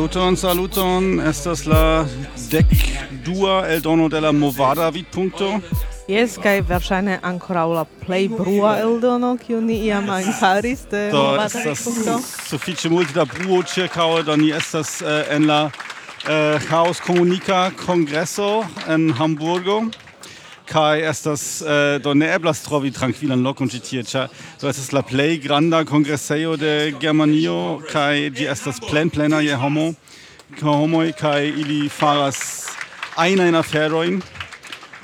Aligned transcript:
Saluton, 0.00 0.36
saluton. 0.36 1.20
Estas 1.28 1.66
la 1.66 2.06
dec 2.48 2.70
dua 3.22 3.68
el 3.68 3.82
dono 3.82 4.08
de 4.08 4.20
la 4.20 4.32
movada 4.32 4.88
vid 4.90 5.04
punto. 5.12 5.60
Yes, 6.08 6.38
kai 6.40 6.62
verŝajne 6.64 7.18
ankoraŭ 7.20 7.66
la 7.74 7.84
plej 7.84 8.30
brua 8.32 8.78
eldono, 8.80 9.34
kiu 9.36 9.60
ni 9.60 9.76
iam 9.84 10.08
faris 10.40 10.86
de 10.88 11.10
movada 11.12 11.60
vid 11.66 11.84
punto. 11.84 12.16
Sufiĉe 12.48 12.88
multe 12.88 13.12
da 13.12 13.26
bruo 13.28 13.60
ĉirkaŭe, 13.60 14.22
do 14.24 14.36
ni 14.40 14.48
estas 14.56 15.02
uh, 15.04 15.20
en 15.28 15.44
la 15.52 15.66
uh, 15.68 16.56
Chaos 16.70 17.04
Comunica 17.04 17.68
Kongreso 17.84 18.64
en 18.88 19.12
Hamburgo 19.12 19.82
kai 20.70 21.02
estas 21.02 21.62
eh, 21.62 21.96
äh, 21.96 21.98
do 22.00 22.14
ne 22.14 22.28
eblas 22.30 22.62
trovi 22.62 22.92
tranquilan 22.94 23.42
lokon 23.42 23.70
ĉi 23.72 23.80
tie 23.82 24.02
ĉar 24.06 24.28
do 24.60 24.68
estas 24.70 24.92
la 24.94 25.02
plej 25.02 25.40
granda 25.42 25.82
kongresejo 25.84 26.54
de 26.60 26.92
Germanio 27.00 27.80
kai 27.90 28.30
ĝi 28.30 28.46
estas 28.52 28.78
plen 28.86 29.10
plena 29.10 29.42
je 29.42 29.56
homo. 29.56 29.90
Homoj 30.60 31.12
kaj 31.14 31.46
ili 31.46 31.88
faras 31.88 32.38
ajnajn 33.18 33.54
aferojn 33.54 34.16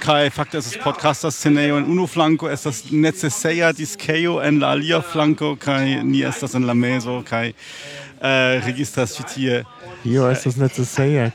kai 0.03 0.31
fakte 0.31 0.59
estas 0.59 0.79
podcaster 0.83 1.31
scenejo 1.31 1.79
en 1.81 1.87
unu 1.91 2.07
flanko 2.11 2.51
estas 2.51 2.85
neceseja 2.91 3.73
diskejo 3.73 4.41
en 4.43 4.59
la 4.63 4.73
alia 4.75 5.01
flanko 5.03 5.55
kai 5.57 6.03
ni 6.03 6.23
estas 6.27 6.55
en 6.55 6.67
la 6.67 6.75
mezo 6.75 7.23
kai 7.27 7.49
eh, 7.51 8.61
registras 8.67 9.17
ĉi 9.19 9.29
tie. 9.35 9.63
Tio 10.07 10.29
estas 10.31 10.57
neceseja 10.57 11.31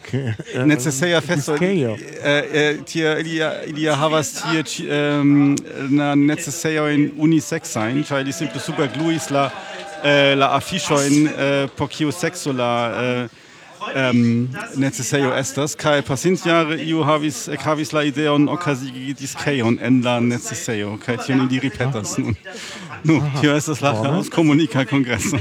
neceseja 0.66 1.22
festo 1.22 1.58
tie 2.88 3.16
ili 3.20 3.42
ilia 3.68 3.96
havas 4.00 4.32
tie 4.40 4.64
um, 4.88 5.56
na 5.90 6.16
necessaria 6.16 6.88
in 6.92 7.12
unisex 7.18 7.74
sein 7.74 8.06
weil 8.10 8.32
simple 8.34 8.62
supergluis 8.62 9.30
la 9.30 9.46
uh, 9.46 10.38
la 10.38 10.56
afiŝojn 10.56 11.14
in 11.14 11.28
por 11.76 11.88
pokio 11.88 12.12
sekso 12.12 12.54
ähm, 13.96 14.50
necessario 14.76 15.34
estas 15.34 15.76
kai 15.78 16.02
pasintjare 16.02 16.78
iu 16.86 17.04
havis 17.04 17.48
ek 17.52 17.64
havis 17.66 17.92
la 17.94 18.04
ideon 18.06 18.48
okazigi 18.50 19.14
diskeion 19.18 19.80
en 19.82 20.02
la 20.06 20.20
necessario 20.22 20.98
kai 21.06 21.18
tion 21.18 21.48
di 21.48 21.60
ripetas 21.60 22.18
nun 22.18 22.36
nu 23.04 23.20
tio 23.42 23.56
estas 23.56 23.82
la 23.82 23.94
komunika 24.30 24.86
kongreso 24.86 25.40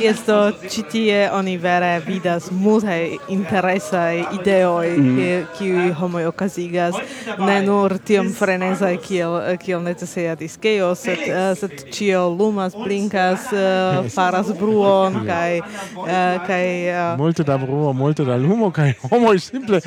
Jes 0.00 0.20
do 0.26 0.36
ĉi 0.70 0.82
tie 0.90 1.18
oni 1.32 1.56
vere 1.60 2.00
vidas 2.04 2.50
multe 2.50 3.16
interesa 3.32 4.02
ideoi 4.12 4.90
mm. 4.98 5.46
ki 5.56 5.70
homoi 5.98 6.26
okazigas, 6.28 6.96
ne 7.38 7.56
nur 7.64 7.96
tiom 8.04 8.28
frenezaj 8.36 8.98
kiel 9.04 9.36
kiel 9.62 9.82
neceseja 9.84 10.34
diskejo, 10.38 10.92
sed 10.98 11.22
uh, 11.28 11.50
sed 11.58 11.86
cio 11.94 12.26
lumas, 12.30 12.76
blinkas, 12.76 13.48
uh, 13.54 14.10
faras 14.12 14.52
bruon 14.58 15.22
kai 15.26 15.60
uh, 15.60 16.44
kaj 16.46 16.66
eh, 16.90 17.16
multe 17.18 17.44
da 17.46 17.56
bruo, 17.58 17.92
multe 17.92 18.24
da 18.24 18.36
lumo 18.36 18.70
kai 18.70 18.92
homo 19.10 19.32
simple 19.38 19.80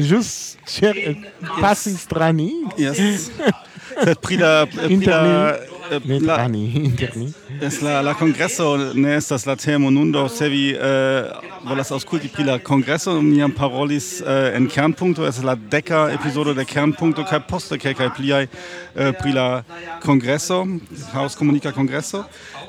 ĵus 0.00 0.56
pasis 1.60 2.06
tranig. 2.08 2.72
Yes. 2.78 3.28
Sed 3.92 4.18
pri 4.24 4.40
la 4.40 4.52
pri 4.66 5.06
la 5.06 5.22
eh, 5.92 6.20
la, 6.20 6.34
ani, 6.44 6.92
es 7.60 7.82
la, 7.82 8.00
la 8.02 8.14
congresso 8.14 8.76
ne 8.94 9.16
estas 9.16 9.46
la 9.46 9.56
temo 9.56 9.90
nundo 9.90 10.28
se 10.28 10.48
vi 10.48 10.70
eh, 10.72 11.24
volas 11.64 11.92
aŭskulti 11.92 12.30
pri 12.32 12.44
la 12.44 12.58
congresso 12.58 13.20
niam 13.22 13.52
parolis 13.52 14.20
eh, 14.20 14.56
en 14.56 14.68
kernpunkto 14.68 15.26
es 15.28 15.42
la 15.44 15.54
deka 15.54 16.08
episodo 16.14 16.54
de 16.54 16.64
kernpunkto 16.64 17.24
kaj 17.28 17.42
poste 17.48 17.78
kelkaj 17.78 18.10
pliaj 18.16 18.44
eh, 18.46 19.12
pri 19.20 19.32
la 19.32 19.46
congresso 20.04 20.64
hauscomunica 21.12 21.72
congresso 21.72 22.24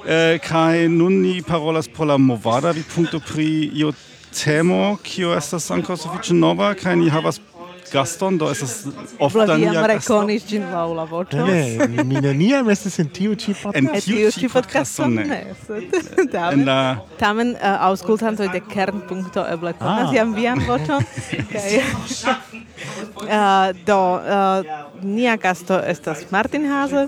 eh, 0.05 0.40
kaj 0.44 0.88
nun 0.90 1.22
ni 1.22 1.41
parolas 1.41 1.88
por 1.88 2.07
la 2.07 2.17
movada 2.17 2.72
vi 2.72 2.84
punto 2.95 3.19
pri 3.19 3.72
io 3.73 3.94
temo 4.34 4.97
kio 5.03 5.34
estas 5.38 5.72
ankaŭ 5.72 5.97
sufiĉe 5.97 6.34
nova 6.34 6.73
kaj 6.73 6.95
ni 6.95 7.09
havas 7.09 7.40
gaston, 7.93 8.37
do 8.41 8.49
estas 8.51 8.87
ofta 9.19 9.57
nia 9.57 9.71
gasto. 9.71 9.87
rekonis 9.93 10.45
ĝin 10.49 10.65
laŭ 10.73 10.85
la 10.97 11.05
voĉo. 11.09 11.45
Ne, 11.47 11.87
mi 12.03 12.21
neniam 12.23 12.69
estis 12.73 12.99
en 13.03 13.09
tiu 13.13 13.35
ĉi 13.39 13.55
podcasto. 13.61 13.79
En 13.79 14.05
tiu 14.07 14.31
ĉi 14.35 14.49
podcasto 14.53 15.07
ne. 15.13 15.39
Tamen, 16.35 16.65
la... 16.67 16.77
tamen 17.21 17.55
uh, 17.55 17.87
aŭskultantoj 17.89 18.49
de 18.53 18.63
Kernpunkto 18.73 19.45
eble 19.55 19.73
ah. 19.75 19.79
konas 19.81 20.09
ah. 20.09 20.15
jam 20.17 20.35
vian 20.37 20.63
voĉon. 20.67 21.03
uh, 23.23 23.73
do, 23.87 23.99
uh, 24.17 24.77
nia 25.01 25.37
gasto 25.37 25.79
estas 25.95 26.25
Martin 26.33 26.69
Hase. 26.71 27.07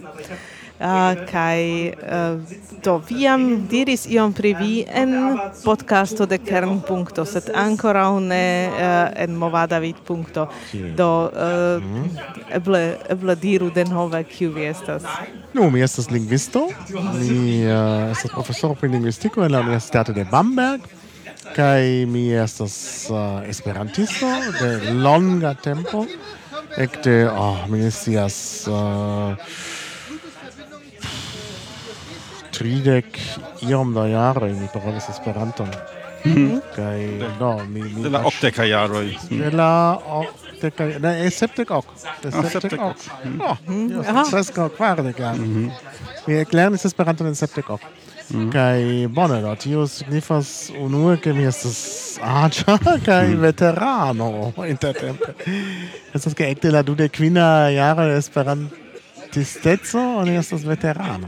Uh, 0.76 1.16
kai 1.32 1.94
uh, 2.04 2.36
do 2.84 2.98
viam 3.08 3.64
diris 3.72 4.02
iom 4.12 4.34
pri 4.36 4.50
vi 4.60 4.82
en 4.92 5.38
podcasto 5.64 6.26
de 6.28 6.36
Kernpunkto, 6.36 7.24
set 7.24 7.48
ancora 7.56 8.10
ne 8.20 8.68
uh, 8.68 9.08
en 9.16 9.38
movada 9.40 9.80
vid 9.80 9.96
punkto. 10.04 10.50
Do 10.98 11.32
uh, 11.32 11.80
eble, 12.52 12.98
eble 13.08 13.36
diru 13.40 13.70
denove 13.72 14.20
kiu 14.28 14.52
vi 14.52 14.66
estas. 14.68 15.06
Nu, 15.54 15.70
mi 15.72 15.80
estas 15.80 16.12
lingvisto, 16.12 16.68
mi 16.92 17.64
uh, 17.64 18.12
estas 18.12 18.32
profesoro 18.36 18.76
pri 18.76 18.90
lingvistiko 18.90 19.46
en 19.46 19.56
la 19.56 19.64
Universitato 19.64 20.12
de 20.12 20.28
Bamberg, 20.28 20.82
kai 21.56 22.04
mi 22.06 22.34
estas 22.36 23.08
uh, 23.10 23.48
esperantisto 23.48 24.28
de 24.60 24.92
longa 24.92 25.54
tempo, 25.54 26.04
ekde, 26.76 27.30
oh, 27.32 27.64
mi 27.72 27.80
estas... 27.88 28.68
Uh, 28.68 29.40
tridek 32.58 33.20
iom 33.68 33.94
da 33.94 34.08
jaro 34.08 34.48
mi 34.48 34.68
parolas 34.74 35.10
Esperanton. 35.10 35.70
Mm. 36.26 36.60
Kaj, 36.76 37.02
no, 37.40 37.66
mi... 37.70 37.84
mi 37.84 38.04
de 38.04 38.10
la 38.10 38.24
octeca 38.26 38.64
jaro 38.66 39.02
De 39.30 39.52
la 39.52 40.00
octeca... 40.06 40.86
Ne, 41.00 41.26
e 41.26 41.30
septec 41.30 41.70
ok 41.72 41.86
E 42.24 42.32
septec 42.50 42.80
hoc. 42.82 43.04
No, 43.38 43.58
sesca 44.32 44.70
quardec 44.78 45.20
jaroj. 45.20 45.70
Mi 46.26 46.34
erklären 46.34 46.80
Esperanton 46.84 47.28
en 47.28 47.36
septec 47.36 47.70
hoc. 47.70 47.86
Mhm. 48.30 48.50
Kai 48.50 49.08
bone 49.08 49.42
do 49.42 49.54
tio 49.56 49.88
signifas 49.88 50.72
unue 50.82 51.18
ke 51.22 51.34
mi 51.34 51.46
estas 51.46 52.18
aĝa 52.22 52.80
kaj 53.06 53.28
mhm. 53.28 53.42
veterano 53.42 54.32
intertempe. 54.66 55.36
Estas 56.14 56.34
ke 56.34 56.50
ekde 56.56 56.74
la 56.74 56.82
dudek 56.82 57.14
kvina 57.20 57.70
jaro 57.70 58.10
Esperanto 58.18 58.85
tristezzo 59.36 60.00
o 60.00 60.24
ne 60.26 60.38
estas 60.40 60.64
veterano. 60.64 61.28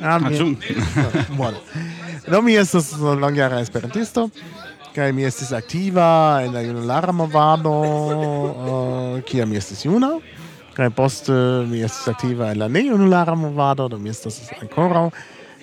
Ah, 0.00 0.18
mi... 0.18 0.56
bueno. 1.36 1.58
No, 2.26 2.40
mi 2.40 2.56
estas 2.56 2.92
longjara 2.96 3.60
esperantisto, 3.60 4.30
kaj 4.94 5.12
mi 5.12 5.26
estis 5.28 5.52
aktiva 5.52 6.40
en 6.44 6.54
la 6.54 6.62
junulara 6.64 7.12
movado, 7.12 7.72
uh, 7.72 9.20
kia 9.28 9.46
mi 9.46 9.60
estis 9.60 9.84
juna. 9.84 10.14
Kaj 10.72 10.88
poste 10.96 11.32
eh, 11.32 11.66
mi 11.68 11.82
estis 11.84 12.08
aktiva 12.08 12.48
en 12.52 12.62
la 12.62 12.68
nejunulara 12.72 13.34
movado, 13.36 13.90
do 13.92 13.98
mi 14.00 14.08
estas 14.08 14.40
ankoraŭ 14.62 15.10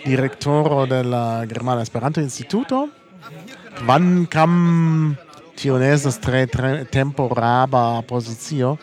direktoro 0.04 0.86
de 0.86 1.02
la 1.04 1.24
Germana 1.50 1.82
Esperanto 1.82 2.22
Instituto. 2.22 2.84
Kvankam 3.80 5.16
tio 5.58 5.80
ne 5.82 5.90
estas 5.96 6.20
tre, 6.22 6.46
tre 6.48 6.86
temporaba 6.92 8.04
pozicio, 8.08 8.76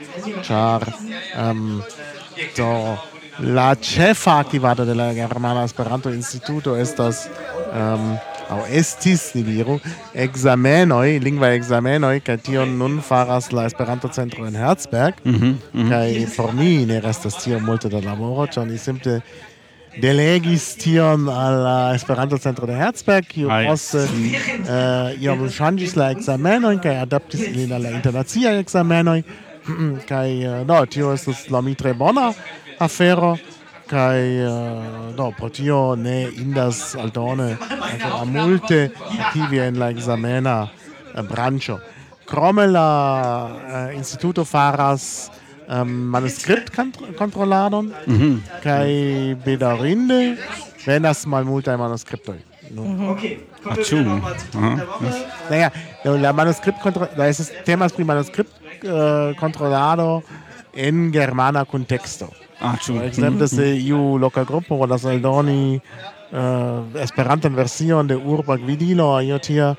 ĉar 0.43 0.91
um, 1.39 1.79
Do 2.57 2.97
la 3.39 3.75
ĉefa 3.75 4.39
aktivado 4.41 4.85
de 4.85 4.95
la 4.95 5.13
Germana 5.15 5.65
Esperanto 5.65 6.11
Instituto 6.11 6.77
estas 6.77 7.27
um, 7.73 8.17
au 8.49 8.63
estis 8.71 9.35
niviro 9.35 9.79
examenoi 10.15 11.19
lingva 11.21 11.51
examenoi 11.57 12.21
kai 12.25 12.37
tion 12.39 12.77
nun 12.79 13.01
faras 13.03 13.51
la 13.53 13.67
Esperanto 13.67 14.09
Centro 14.09 14.47
en 14.47 14.57
Herzberg 14.57 15.15
mm 15.25 15.35
-hmm, 15.35 15.55
mm 15.73 15.83
-hmm. 15.83 15.91
kaj 15.91 16.37
por 16.37 16.55
mi 16.55 16.87
ne 16.87 17.01
restas 17.01 17.43
tio 17.45 17.61
multe 17.61 17.89
da 17.89 18.01
laboro 18.01 18.47
ĉar 18.47 18.67
ni 18.67 18.79
simple 18.79 19.21
delegis 20.01 20.77
tion 20.77 21.29
al 21.29 21.63
la 21.63 21.95
Esperanto 21.95 22.39
Centro 22.39 22.67
de 22.67 22.73
Herzberg, 22.73 23.25
kiu 23.27 23.49
poste 23.49 23.99
eh, 23.99 25.17
iom 25.25 25.47
ŝanĝis 25.49 25.97
la 25.97 26.11
examenoi, 26.11 26.77
kai 26.83 26.97
adaptis 27.01 27.41
ilin 27.49 27.73
al 27.73 27.83
la 27.83 27.91
internaciaj 27.97 28.59
ekzamenoj 28.61 29.23
kaj 30.09 30.31
eh, 30.45 30.65
no 30.65 30.85
tio 30.87 31.13
es 31.13 31.51
la 31.51 31.61
mi 31.61 31.75
tre 31.75 31.95
bona 31.95 32.33
afero 32.79 33.37
kai 33.87 34.39
eh, 34.43 34.47
uh, 34.47 35.15
do 35.15 35.31
pro 35.39 35.49
tio 35.49 35.95
ne 35.95 36.29
indas 36.43 36.95
aldone 36.95 37.57
anche 37.71 38.07
eh, 38.07 38.21
a 38.21 38.25
multe 38.25 38.93
attivi 39.19 39.59
en 39.59 39.79
la 39.79 39.91
examena 39.91 40.57
uh, 41.15 41.23
branĉo 41.23 41.79
krome 42.27 42.67
la 42.67 42.89
uh, 43.47 43.97
instituto 43.97 44.45
faras 44.45 45.31
um, 45.69 45.89
manuskript 45.89 46.75
kontroladon 47.19 47.93
mm 48.07 48.19
-hmm. 48.19 48.39
kai 48.63 49.35
bedarinde 49.45 50.37
venas 50.87 51.27
multe 51.27 51.77
manuskriptoj 51.77 52.39
No. 52.71 52.83
Mhm. 52.83 53.09
Okay. 53.09 53.39
Ach, 53.65 53.85
zu. 53.85 53.97
Naja, 55.51 55.71
la 56.05 56.33
Manuskript, 56.33 56.79
da 57.17 57.27
ist 57.27 57.41
es 57.41 57.53
Themas 57.65 57.93
pri 57.93 58.05
Manuskript 58.05 58.51
eh, 58.87 59.35
in 59.37 60.23
en 60.75 61.13
germana 61.13 61.65
contexto. 61.65 62.29
Ah, 62.61 62.77
ĉu. 62.81 63.01
Ekzemple 63.05 63.49
se 63.49 63.75
iu 63.77 64.17
loka 64.19 64.45
grupo 64.45 64.77
volas 64.77 65.05
aldoni 65.05 65.81
eh, 66.33 67.03
Esperantan 67.03 67.55
version 67.55 68.07
de 68.07 68.17
urba 68.17 68.57
gvidilo 68.57 69.21
io 69.21 69.39
tia, 69.39 69.75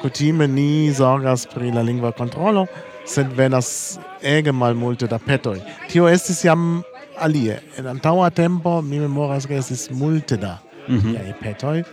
kutime 0.00 0.46
ni 0.46 0.92
sorgas 0.94 1.46
pri 1.46 1.70
la 1.70 1.82
lingua 1.82 2.12
kontrolo, 2.12 2.66
sed 3.04 3.32
venas 3.36 3.98
ege 4.22 4.52
malmulte 4.52 5.06
da 5.06 5.18
petoi. 5.18 5.60
Tio 5.88 6.08
estis 6.08 6.42
jam 6.44 6.82
alie. 7.18 7.60
En 7.78 7.86
antaua 7.86 8.30
tempo 8.30 8.82
mi 8.82 8.98
memoras 8.98 9.46
che 9.46 9.56
estis 9.56 9.90
multe 9.90 10.36
da 10.36 10.58
mm 10.88 10.98
-hmm. 10.98 11.34
petoi. 11.40 11.84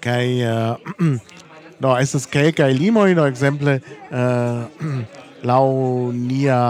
Kai... 0.00 0.42
uh, 0.42 0.76
eh, 1.00 1.20
No, 1.80 1.94
estas 1.96 2.26
kelkaj 2.28 2.72
limoj, 2.76 3.14
no 3.16 3.26
exemple 3.26 3.80
eh, 3.80 4.84
laŭ 5.50 5.64
nia 6.12 6.60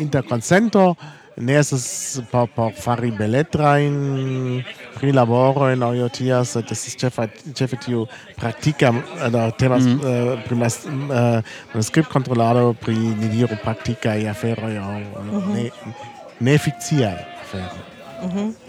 interconsento 0.00 0.94
ne 1.36 1.58
es 1.58 2.20
por, 2.30 2.48
por 2.48 2.72
fari 2.72 3.10
beletra 3.10 3.78
in 3.78 4.64
pri 4.96 5.12
laboro 5.12 5.68
in 5.70 5.82
io 5.82 6.08
tia, 6.08 6.38
das 6.38 6.86
ist 6.88 6.98
chef 6.98 7.18
chef 7.54 7.74
tiu 7.84 8.06
praktika 8.36 8.92
da 9.30 9.50
temas 9.50 9.84
mm. 9.84 10.00
uh, 10.00 10.42
primas 10.48 10.86
uh, 10.86 11.42
manuskriptkontrolado 11.74 12.72
pri 12.80 12.94
diro 13.30 13.56
praktikaj 13.62 14.28
aferoj 14.28 14.74
ja 14.74 14.82
mm 14.82 15.30
-hmm. 15.30 15.54
ne 15.54 15.70
ne 16.40 16.58
fikciaj 16.58 17.18
aferoj. 17.42 17.84
Mm. 18.22 18.65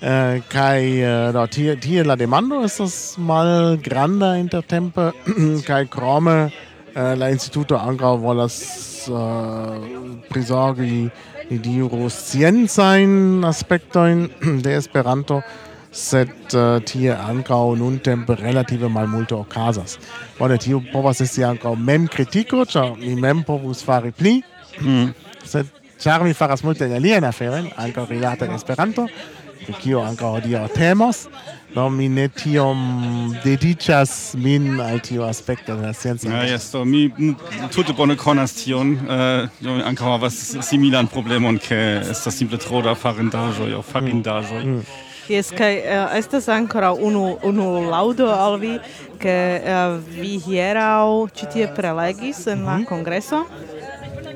Eh, 0.00 0.40
kai 0.48 1.02
uh, 1.04 1.28
no, 1.36 1.44
tie, 1.44 1.74
tie 1.76 2.00
la 2.00 2.14
demando 2.16 2.62
estas 2.64 3.18
mal 3.20 3.76
granda 3.84 4.30
intertempe 4.40 5.10
kai 5.68 5.82
krome 5.92 6.36
uh, 6.48 7.12
la 7.20 7.28
instituto 7.28 7.76
ankaŭ 7.76 8.14
volas 8.22 8.54
uh, 9.12 9.76
prizorgi 10.30 11.02
ni 11.50 11.58
diru 11.60 12.08
sciencajn 12.08 13.44
aspektojn 13.44 14.22
de 14.64 14.72
Esperanto 14.78 15.42
sed 15.92 16.32
uh, 16.54 16.78
tie 16.80 17.12
ankaŭ 17.12 17.76
nuntempe 17.76 18.38
relative 18.40 18.88
malmulte 18.88 19.36
okazas. 19.36 19.98
Bone, 20.38 20.56
tio 20.56 20.80
povas 20.94 21.20
esti 21.20 21.44
ankaŭ 21.44 21.74
mem 21.76 22.08
kritiko, 22.08 22.64
ĉar 22.64 22.96
mi 23.02 23.18
mem 23.20 23.44
povus 23.44 23.84
fari 23.84 24.14
pli, 24.16 24.38
mm. 24.80 25.12
sed 25.44 25.68
ĉar 26.00 26.24
mi 26.24 26.32
faras 26.32 26.64
multe 26.64 26.88
aliajn 26.88 27.28
aferojn, 27.28 27.68
ankaŭ 27.84 28.06
rilate 28.08 28.48
Esperanto, 28.54 29.04
pri 29.64 29.74
kio 29.82 30.00
ankaŭ 30.00 30.36
hodiaŭ 30.38 30.68
temos. 30.74 31.26
no 31.74 31.88
mi 31.88 32.08
ne 32.08 32.28
tiom 32.28 32.78
dediĉas 33.44 34.34
min 34.34 34.80
al 34.80 34.98
tio 35.00 35.22
aspekto 35.22 35.76
de 35.76 35.86
la 35.86 35.92
scienco. 35.92 36.28
Ah, 36.28 36.42
ja, 36.42 36.52
jes, 36.52 36.70
do 36.72 36.84
mi 36.84 37.10
tute 37.74 37.92
bone 37.92 38.16
konas 38.16 38.52
tion. 38.52 38.92
Eh, 38.94 39.48
do 39.60 39.76
mi 39.76 39.82
ankaŭ 39.82 40.16
havas 40.16 40.40
similan 40.62 41.06
problemon, 41.06 41.58
ke 41.58 41.78
estas 42.10 42.36
simple 42.36 42.58
tro 42.58 42.82
da 42.82 42.94
farindaĵoj 42.94 43.76
aŭ 43.78 43.84
farindaĵoj. 43.92 44.64
Mm. 44.64 44.74
Mm. 44.80 45.06
Yes, 45.30 45.52
kai 45.54 45.76
uh, 45.78 45.84
eh, 45.86 46.18
estas 46.18 46.48
ancora 46.48 46.90
unu 46.92 47.38
unu 47.46 47.90
laudo 47.90 48.32
al 48.34 48.58
vi 48.58 48.80
che 49.18 49.62
uh, 49.62 49.70
eh, 49.70 49.98
vi 50.20 50.40
hierau 50.46 51.28
citie 51.28 51.68
prelegis 51.68 52.46
en 52.46 52.64
la 52.64 52.78
mhm. 52.78 52.84
congreso 52.84 53.46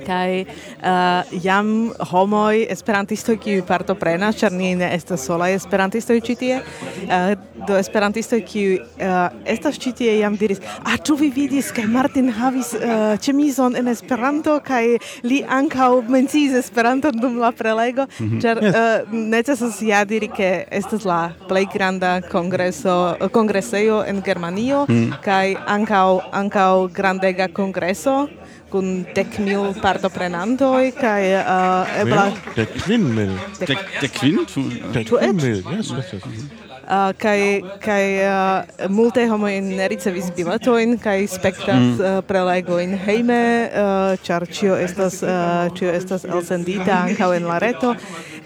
kaj 0.06 0.43
uh, 0.43 0.49
eh, 0.83 1.39
jam 1.45 1.71
homoj 2.11 2.67
esperantistoj 2.75 3.37
kiuj 3.43 3.62
partoprenas, 3.69 4.37
ĉar 4.41 4.53
ni 4.53 4.75
ne 4.79 4.91
estas 4.95 5.25
solaj 5.27 5.55
esperantistoj 5.59 6.21
ĉi 6.27 6.37
tie, 6.41 6.61
uh, 6.61 7.33
do 7.67 7.79
esperantistoj 7.81 8.41
kiuj 8.45 8.79
uh, 8.81 9.15
estas 9.56 9.79
ĉi 9.81 9.95
tie 10.01 10.19
jam 10.19 10.37
diris, 10.41 10.61
a 10.85 10.97
ĉu 10.97 11.17
vi 11.21 11.31
vidis 11.35 11.71
kaj 11.75 11.87
Martin 11.91 12.31
havis 12.33 12.75
uh, 12.77 13.15
ĉemizon 13.25 13.79
en 13.81 13.89
Esperanto 13.93 14.59
kaj 14.65 14.99
li 15.25 15.41
ankaŭ 15.59 15.91
menciis 16.09 16.55
Esperanton 16.59 17.17
dum 17.21 17.39
la 17.41 17.53
prelego, 17.53 18.06
mm 18.06 18.29
-hmm. 18.29 18.43
ĉar 18.43 18.59
uh, 18.59 19.12
necesas 19.12 19.83
ja 19.83 20.05
diri 20.05 20.29
ke 20.29 20.67
estas 20.71 21.05
la 21.05 21.33
plej 21.49 21.67
granda 21.75 22.21
kongreso 22.21 23.17
kongresejo 23.33 24.05
en 24.06 24.23
Germanio 24.25 24.85
mm. 24.89 25.12
kaj 25.25 25.56
ankaŭ 25.67 26.21
ankaŭ 26.33 26.89
grandega 26.93 27.49
kongreso 27.49 28.27
kun 28.73 29.07
dek 29.17 29.39
mil 29.45 29.73
partoprenantoi, 29.83 30.93
cae 30.99 31.31
uh, 31.39 32.01
ebla... 32.03 32.29
de 32.57 32.67
kvin 32.75 33.09
mil. 33.15 33.33
Dec, 33.61 33.79
dec 34.01 34.13
quin? 34.19 34.45
Dec 34.93 35.09
kvin 35.09 35.41
mil, 35.41 35.65
yes, 35.77 35.91
yes, 35.95 36.15
yes. 36.19 36.63
Uh, 36.85 37.13
kai 37.17 37.65
kai 37.81 38.21
uh, 38.29 38.89
multe 38.93 39.25
homo 39.25 39.49
in 39.49 39.71
ricevis 39.89 40.29
biletoin 40.37 40.99
kai 41.01 41.25
spektas 41.25 41.97
mm. 41.97 42.01
uh, 42.01 42.21
prelego 42.29 42.77
in 42.77 42.93
heime 42.93 43.71
uh, 43.73 44.17
char 44.21 44.45
cio 44.45 44.77
estas 44.77 45.23
uh, 45.25 45.73
cio 45.73 45.89
estas 45.89 46.27
elsendita 46.29 46.99
ankaŭ 47.07 47.33
en 47.39 47.49
la 47.49 47.57
reto 47.59 47.95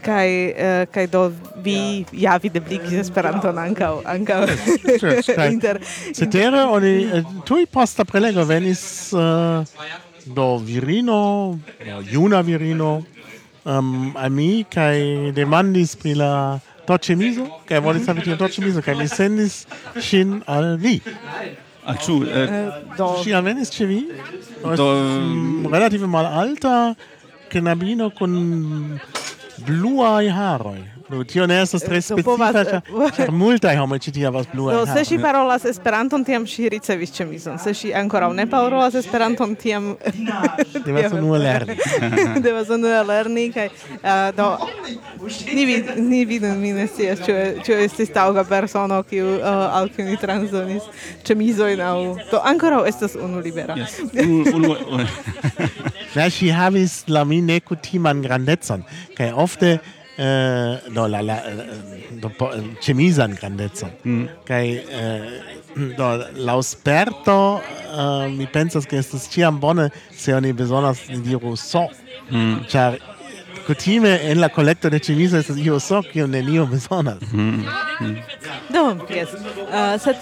kai 0.07 0.55
uh, 0.55 0.87
kai 0.95 1.07
do 1.11 1.33
vi 1.65 2.05
ja 2.13 2.37
videbligis 2.39 3.01
Esperanton 3.03 3.59
ankaŭ 3.59 3.93
ankaŭ 4.07 4.45
inter 5.55 5.81
cetere 6.15 6.63
oni 6.71 6.95
eh, 7.05 7.33
tuj 7.45 7.67
posta 7.67 8.05
prelego 8.05 8.45
venis 8.47 8.83
uh, 9.13 9.67
do 10.35 10.59
virino, 10.59 11.59
do 11.79 12.03
juna 12.03 12.43
virino, 12.43 13.05
um, 13.65 14.13
a 14.17 14.29
mi, 14.29 14.65
kai 14.65 15.33
demandis 15.33 15.97
pri 15.97 16.15
la 16.15 16.61
docemiso, 16.87 17.49
kai 17.67 17.81
volis 17.81 18.05
savi 18.05 18.23
tion 18.23 18.39
docemiso, 18.39 18.83
kai 18.83 18.95
mi 18.95 19.09
sendis 19.09 19.67
shin 20.01 20.43
al 20.47 20.77
vi. 20.79 21.01
Ach, 21.89 21.97
tschu, 21.97 22.23
äh, 22.25 22.29
eh, 22.29 22.45
eh, 22.45 22.97
do... 22.97 23.17
Shin 23.23 23.35
alvenis 23.35 23.71
ce 23.71 23.87
vi? 23.87 24.07
Do... 24.77 24.87
Mm, 24.93 25.67
relative 25.73 26.07
mal 26.07 26.27
alta, 26.27 26.95
knabino 27.49 28.11
kun 28.11 29.01
bluai 29.65 30.29
haroi. 30.29 30.98
Nu, 31.09 31.25
Tio 31.25 31.47
ne 31.47 31.63
estas 31.63 31.83
tre 31.83 31.97
eh, 31.97 32.03
specifa, 32.03 32.49
eh, 32.61 32.81
ĉar 33.17 33.31
multaj 33.33 33.77
homoj 33.81 33.99
ĉi 34.05 34.13
tie 34.19 34.27
havas 34.29 34.49
bluan. 34.53 34.77
Do 34.77 34.85
se 34.87 35.05
ŝi 35.09 35.17
parolas 35.23 35.65
Esperanton, 35.69 36.25
tiam 36.25 36.45
ŝi 36.47 36.69
ricevis 36.75 37.15
ĉemizon. 37.17 37.57
Se 37.63 37.73
ŝi 37.77 37.95
ankoraŭ 37.97 38.29
ne 38.37 38.45
parolas 38.51 38.97
Esperanton, 39.01 39.55
tiam 39.57 39.95
devas 40.87 41.17
unue 41.17 41.41
lerni. 41.41 41.79
devas 42.47 42.69
unue 42.77 43.01
lerni 43.09 43.47
kaj 43.55 43.69
eh, 43.71 44.29
do 44.37 44.51
ni 45.55 45.65
vid 45.69 45.95
ni 45.97 46.25
vidu 46.29 46.53
mi 46.61 46.75
ne 46.77 46.87
scias 46.87 47.25
ĉu 47.25 47.37
ĉu 47.65 47.81
estis 47.89 48.13
taŭga 48.13 48.45
persono 48.49 49.01
kiu 49.09 49.39
al 49.49 49.89
kiu 49.95 50.05
ni 50.11 50.17
transdonis 50.21 50.85
ĉemizojn 51.25 51.81
aŭ 51.89 51.99
do 52.31 52.43
ankoraŭ 52.53 52.85
estas 52.91 53.17
unu 53.17 53.41
libera. 53.41 53.79
Ne, 56.17 56.31
ŝi 56.33 56.51
havis 56.53 57.05
la 57.09 57.25
mi 57.25 57.41
nekutiman 57.45 58.21
grandecon 58.25 58.85
kaj 59.17 59.33
ofte 59.33 59.79
Eh, 60.19 60.25
eh, 60.25 60.81
do 60.91 61.07
la, 61.07 61.23
la 61.23 61.43
do 62.11 62.29
po, 62.29 62.51
chemisan 62.81 63.35
grandezza 63.35 63.87
mm. 64.05 64.29
kai 64.45 64.83
eh, 64.91 65.43
do 65.97 66.27
la 66.35 66.63
sperto 66.63 67.63
eh, 67.63 68.29
mi 68.29 68.47
pensas 68.47 68.85
che 68.85 68.99
estas 68.99 69.29
ciam 69.31 69.61
bone 69.61 69.93
se 70.11 70.35
oni 70.35 70.53
bezonas 70.53 70.99
diru 71.07 71.57
so 71.57 71.89
mm. 72.31 72.67
char 72.67 72.99
kutime 73.67 74.31
en 74.31 74.41
la 74.41 74.49
kolekto 74.49 74.91
de 74.91 74.99
cemiso 74.99 75.39
estas 75.39 75.57
io 75.57 75.79
so 75.79 76.03
kiu 76.03 76.27
nenio 76.27 76.67
bezonas 76.67 77.23
mm. 77.33 77.65
mm. 78.01 78.17
do 78.71 79.07
yes 79.09 79.29
uh, 79.35 79.95
eh, 79.95 79.99
set, 79.99 80.17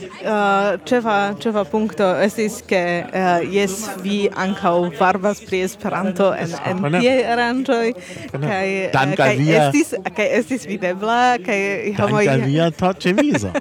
uh, 0.00 0.78
ceva 0.88 1.34
cefa 1.40 1.64
punkto 1.64 2.06
estis 2.24 2.60
ke 2.66 2.82
uh, 3.04 3.16
eh, 3.20 3.46
yes 3.56 3.88
vi 4.02 4.28
ankaŭ 4.44 4.92
varbas 4.98 5.42
pri 5.46 5.62
Esperanto 5.66 6.32
en 6.34 6.54
en 6.70 7.00
tie 7.00 7.14
aranĝoj 7.34 7.86
kaj 8.32 8.68
uh, 8.88 9.14
kaj 9.20 9.32
estis 9.58 9.94
kaj 10.16 10.28
estis 10.38 10.66
videbla 10.70 11.38
kaj 11.46 11.58
homoj 12.00 12.24
via 12.46 12.70
ta 12.70 12.92
ĉemizo 12.92 13.52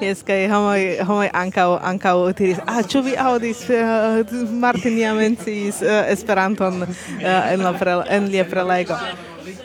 Yes 0.00 0.22
kaj 0.28 0.40
homoj 0.52 0.82
homoj 1.08 1.30
ankaŭ 1.44 1.70
ankaŭ 1.92 2.16
diris 2.38 2.60
ah 2.66 2.82
ĉu 2.82 3.04
vi 3.08 3.16
aŭdis 3.28 3.64
uh, 3.70 4.36
Martin 4.66 4.98
ja 4.98 5.14
mencis 5.14 5.82
uh, 5.82 6.04
Esperanton 6.12 6.84
uh, 6.84 7.52
en 7.52 7.64
la 7.64 7.72
pre, 7.78 7.98
en 8.08 8.30
lia 8.32 8.44
prelego? 8.48 8.98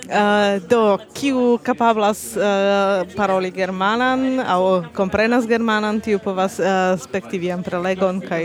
Uh, 0.08 0.60
do, 0.70 0.82
kiu 1.18 1.58
kapablas 1.64 2.22
uh, 2.38 3.04
paroli 3.16 3.52
germanan 3.52 4.40
au 4.46 4.84
komprenas 4.96 5.48
germanan, 5.50 6.02
tiu 6.04 6.20
povas 6.24 6.60
uh, 6.62 6.94
spekti 7.00 7.40
vian 7.42 7.64
prelegon 7.64 8.22
kaj 8.24 8.44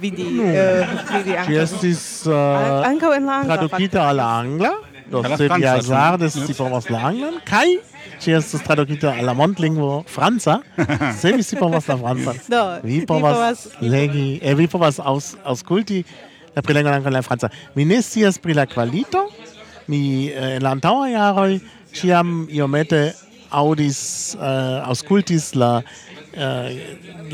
vidi 0.00 0.28
no. 0.38 0.48
uh, 0.48 0.96
vidi 1.16 1.36
anka. 1.36 1.50
Ĝi 1.50 1.60
estis 1.64 2.02
uh, 2.30 2.82
anka 2.88 3.12
en 3.16 3.28
la 3.30 3.40
angla. 3.42 3.60
Tradukita 3.60 4.08
al 4.08 4.24
angla. 4.26 4.74
Do 5.12 5.20
se 5.36 5.44
vi 5.44 5.66
hazardes 5.68 6.38
si 6.46 6.54
povas 6.56 6.86
la 6.88 7.02
anglan 7.10 7.34
kai 7.44 7.80
Ci 8.22 8.30
estas 8.30 8.62
tradukita 8.62 9.10
al 9.18 9.26
la 9.26 9.32
montlingvo 9.34 10.04
franca, 10.06 10.60
se 11.20 11.32
vi 11.34 11.42
si 11.42 11.56
povas 11.58 11.88
la 11.90 11.96
franca. 11.98 12.34
Do, 12.46 12.60
vi 12.86 13.00
povas, 13.06 13.66
legi, 13.80 14.38
eh, 14.38 14.54
vi 14.54 14.68
povas 14.70 15.00
aus, 15.02 15.32
auskulti 15.42 16.04
la 16.54 16.62
prilengon 16.62 16.94
en 16.94 17.12
la 17.12 17.22
franca. 17.22 17.50
Mi 17.74 17.84
ne 17.84 17.98
scias 18.02 18.38
pri 18.38 18.54
la 18.54 18.66
kvalito, 18.66 19.26
mi 19.92 20.02
eh, 20.30 20.56
en 20.56 20.64
la 20.64 20.72
antaŭa 20.76 21.10
jaroj 21.12 21.52
ĉiam 21.96 22.46
iomete 22.50 23.02
aŭdis 23.52 24.00
uh, 24.38 24.80
aŭskultis 24.88 25.50
la 25.60 25.70
uh, 25.82 26.68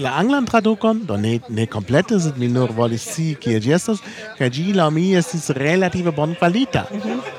la 0.03 0.15
anglan 0.19 0.47
tradukon, 0.47 1.05
do 1.07 1.17
ne 1.17 1.38
ne 1.49 1.67
komplete, 1.71 2.19
sed 2.23 2.38
mi 2.43 2.49
nur 2.50 2.73
volis 2.75 3.07
scii 3.07 3.37
kie 3.43 3.61
ĝi 3.62 3.75
estas, 3.77 4.03
kaj 4.38 4.50
ĝi 4.57 4.67
laŭ 4.79 4.88
mi 4.95 5.07
estis 5.19 5.50
relative 5.59 6.15
bonkvalita. 6.17 6.87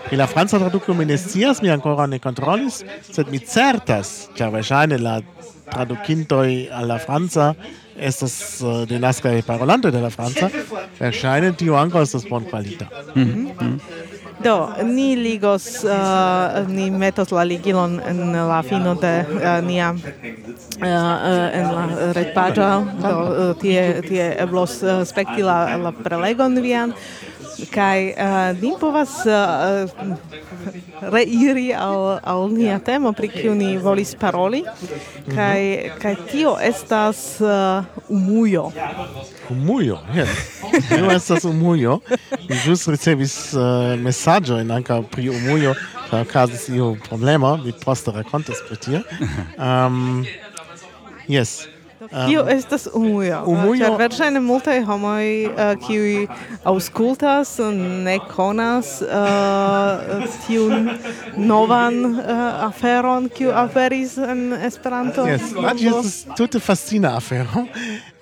Pri 0.07 0.19
la 0.19 0.27
franca 0.31 0.59
traduko 0.61 0.95
mi 0.95 1.07
ne 1.09 1.19
scias, 1.19 1.61
mi 1.63 1.71
ankoraŭ 1.75 2.07
ne 2.13 2.21
kontrolis, 2.23 2.81
sed 3.11 3.31
mi 3.33 3.43
certas, 3.43 4.29
ĉar 4.39 4.55
verŝajne 4.55 4.99
la 5.03 5.19
tradukintoj 5.69 6.49
al 6.73 6.89
la 6.89 6.97
franca 7.03 7.53
estas 8.09 8.33
uh, 8.63 8.85
denaskaj 8.87 9.41
parolantoj 9.47 9.91
de 9.91 10.01
la 10.01 10.11
franca, 10.13 10.47
verŝajne 10.99 11.51
tio 11.59 11.75
ankaŭ 11.79 12.05
estas 12.07 12.27
bonkvalita. 12.29 12.87
Mm 13.15 13.23
-hmm. 13.23 13.35
Mm 13.35 13.51
-hmm. 13.59 14.07
Do, 14.39 14.69
ni 14.83 15.15
ligos, 15.19 15.83
uh, 15.83 16.63
ni 16.67 16.87
metos 16.91 17.31
la 17.35 17.43
ligilon 17.43 17.99
en 18.07 18.31
la 18.31 18.61
fino 18.63 18.95
de 18.95 19.25
uh, 19.27 19.59
nia 19.65 19.91
uh, 19.91 20.87
uh 20.87 21.57
en 21.59 21.65
la 21.75 21.83
retpaĝo, 22.15 22.69
do 23.01 23.11
uh, 23.11 23.49
tie 23.59 24.01
tie 24.07 24.29
eblos 24.39 24.79
uh, 24.83 25.01
spekti 25.03 25.43
la 25.43 25.75
la 25.77 25.91
prelegon 25.91 26.55
vian. 26.63 26.95
Kai 27.67 28.13
eh, 28.15 28.53
ni 28.61 28.71
povas 28.79 29.25
eh, 29.25 29.33
eh, 29.33 31.09
reiri 31.11 31.73
al 31.73 32.19
al 32.23 32.47
nia 32.51 32.79
temo 32.79 33.11
pri 33.13 33.27
kiu 33.27 33.55
ni 33.55 33.77
volis 33.77 34.15
paroli. 34.15 34.63
Kai 35.35 35.91
kai 35.99 36.15
tio 36.31 36.55
estas 36.61 37.41
umujo. 38.07 38.71
Umujo, 39.49 39.99
jes. 40.15 40.29
Tio 40.89 41.11
estas 41.11 41.43
umujo. 41.43 41.99
Mi 42.49 42.59
ĵus 42.65 42.87
ricevis 42.87 43.35
mesaĝojn 44.03 44.71
ankaŭ 44.79 45.01
pri 45.11 45.29
umujo. 45.29 45.75
Kaj 46.09 46.21
okazis 46.25 46.69
iu 46.73 46.95
problemo, 47.09 47.57
mi 47.63 47.73
poste 47.85 48.11
rakontos 48.11 48.63
pri 48.67 48.77
tio. 48.77 49.01
Ehm, 49.57 49.65
um, 49.65 50.25
yes. 51.27 51.67
Tio 52.07 52.45
estas 52.49 52.87
umujo. 52.93 53.43
Umujo. 53.45 53.85
Ĉar 53.85 53.97
verŝajne 53.99 54.39
multaj 54.39 54.77
homoj 54.87 55.25
uh, 55.47 55.73
kiuj 55.83 56.27
aŭskultas 56.71 57.57
ne 58.05 58.15
konas 58.31 58.93
uh, 59.03 60.23
tiun 60.45 60.87
novan 61.35 61.99
uh, 62.05 62.23
aferon 62.69 63.27
kiu 63.35 63.51
aperis 63.51 64.15
en 64.17 64.53
Esperanto. 64.53 65.27
Yes, 65.27 65.51
ĝi 65.51 65.91
estas 65.91 66.15
tute 66.39 66.63
fascina 66.63 67.17
afero. 67.19 67.65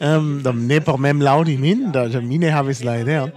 Um, 0.02 0.42
da 0.42 0.52
ne 0.54 0.82
por 0.82 0.98
mem 1.02 1.22
laŭdi 1.22 1.58
min, 1.62 1.88
da 1.94 2.08
mi 2.22 2.42
ne 2.42 2.50
havis 2.54 2.82
la 2.86 2.98
ideon. 3.02 3.32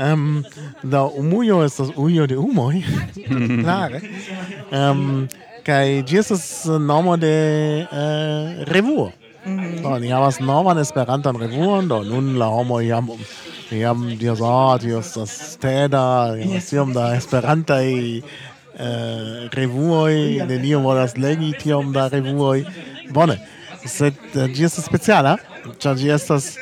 Um, 0.00 0.44
da 0.82 1.04
umujo 1.04 1.62
estas 1.64 1.92
ujo 1.96 2.26
de 2.26 2.40
umoj. 2.40 2.80
Klare. 3.64 4.00
um, 4.72 5.28
kaj 5.64 6.02
ĝi 6.08 6.18
estas 6.24 6.46
nomo 6.80 7.16
de 7.16 7.34
uh, 7.84 8.64
revuo. 8.72 9.10
Mm. 9.44 9.82
Do, 9.82 9.96
ni 9.98 10.12
havas 10.14 10.38
novan 10.40 10.78
Esperantan 10.78 11.36
revuon, 11.36 11.88
do 11.88 12.02
nun 12.06 12.36
la 12.38 12.46
homo 12.46 12.78
jam 12.80 13.08
jam 13.70 14.04
dir 14.18 14.36
so, 14.36 14.46
ah, 14.46 14.78
tio 14.78 15.00
estas 15.00 15.56
teda, 15.58 16.36
jam 16.38 16.60
tiom 16.68 16.92
da 16.94 17.08
Esperantaj 17.16 17.88
eh, 17.88 18.22
äh, 18.78 19.48
revuoj, 19.52 20.14
oh, 20.42 20.46
neniu 20.46 20.82
volas 20.84 21.16
legi 21.16 21.52
tiom 21.58 21.92
da 21.92 22.08
revuoj. 22.12 22.64
Bone, 23.12 23.38
sed 23.84 24.18
äh, 24.34 24.46
ĝi 24.52 24.68
estas 24.68 24.86
speciala, 24.86 25.36
ĉar 25.82 25.98
ĝi 25.98 26.14
estas 26.14 26.52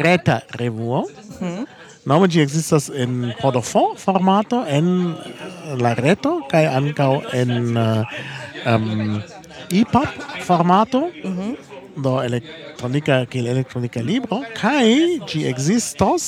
reta 0.00 0.40
revuo. 0.58 1.04
Mm. 1.40 1.66
Nome 2.06 2.28
ĝi 2.30 2.42
ekzistas 2.44 2.88
en 2.94 3.32
podofon 3.40 3.96
formato 3.98 4.64
en 4.66 4.90
äh, 5.12 5.72
la 5.78 5.94
reto 5.98 6.40
kaj 6.50 6.66
ankaŭ 6.74 7.12
en 7.34 7.56
um, 7.76 9.22
EPUB 9.70 10.06
formato. 10.46 11.06
Mm 11.24 11.38
-hmm 11.38 11.65
do 11.96 12.18
elektronika 12.22 13.24
kiel 13.30 13.50
elektronika 13.54 14.02
libro 14.04 14.42
kaj 14.58 14.86
ĝi 15.28 15.46
ekzistos 15.50 16.26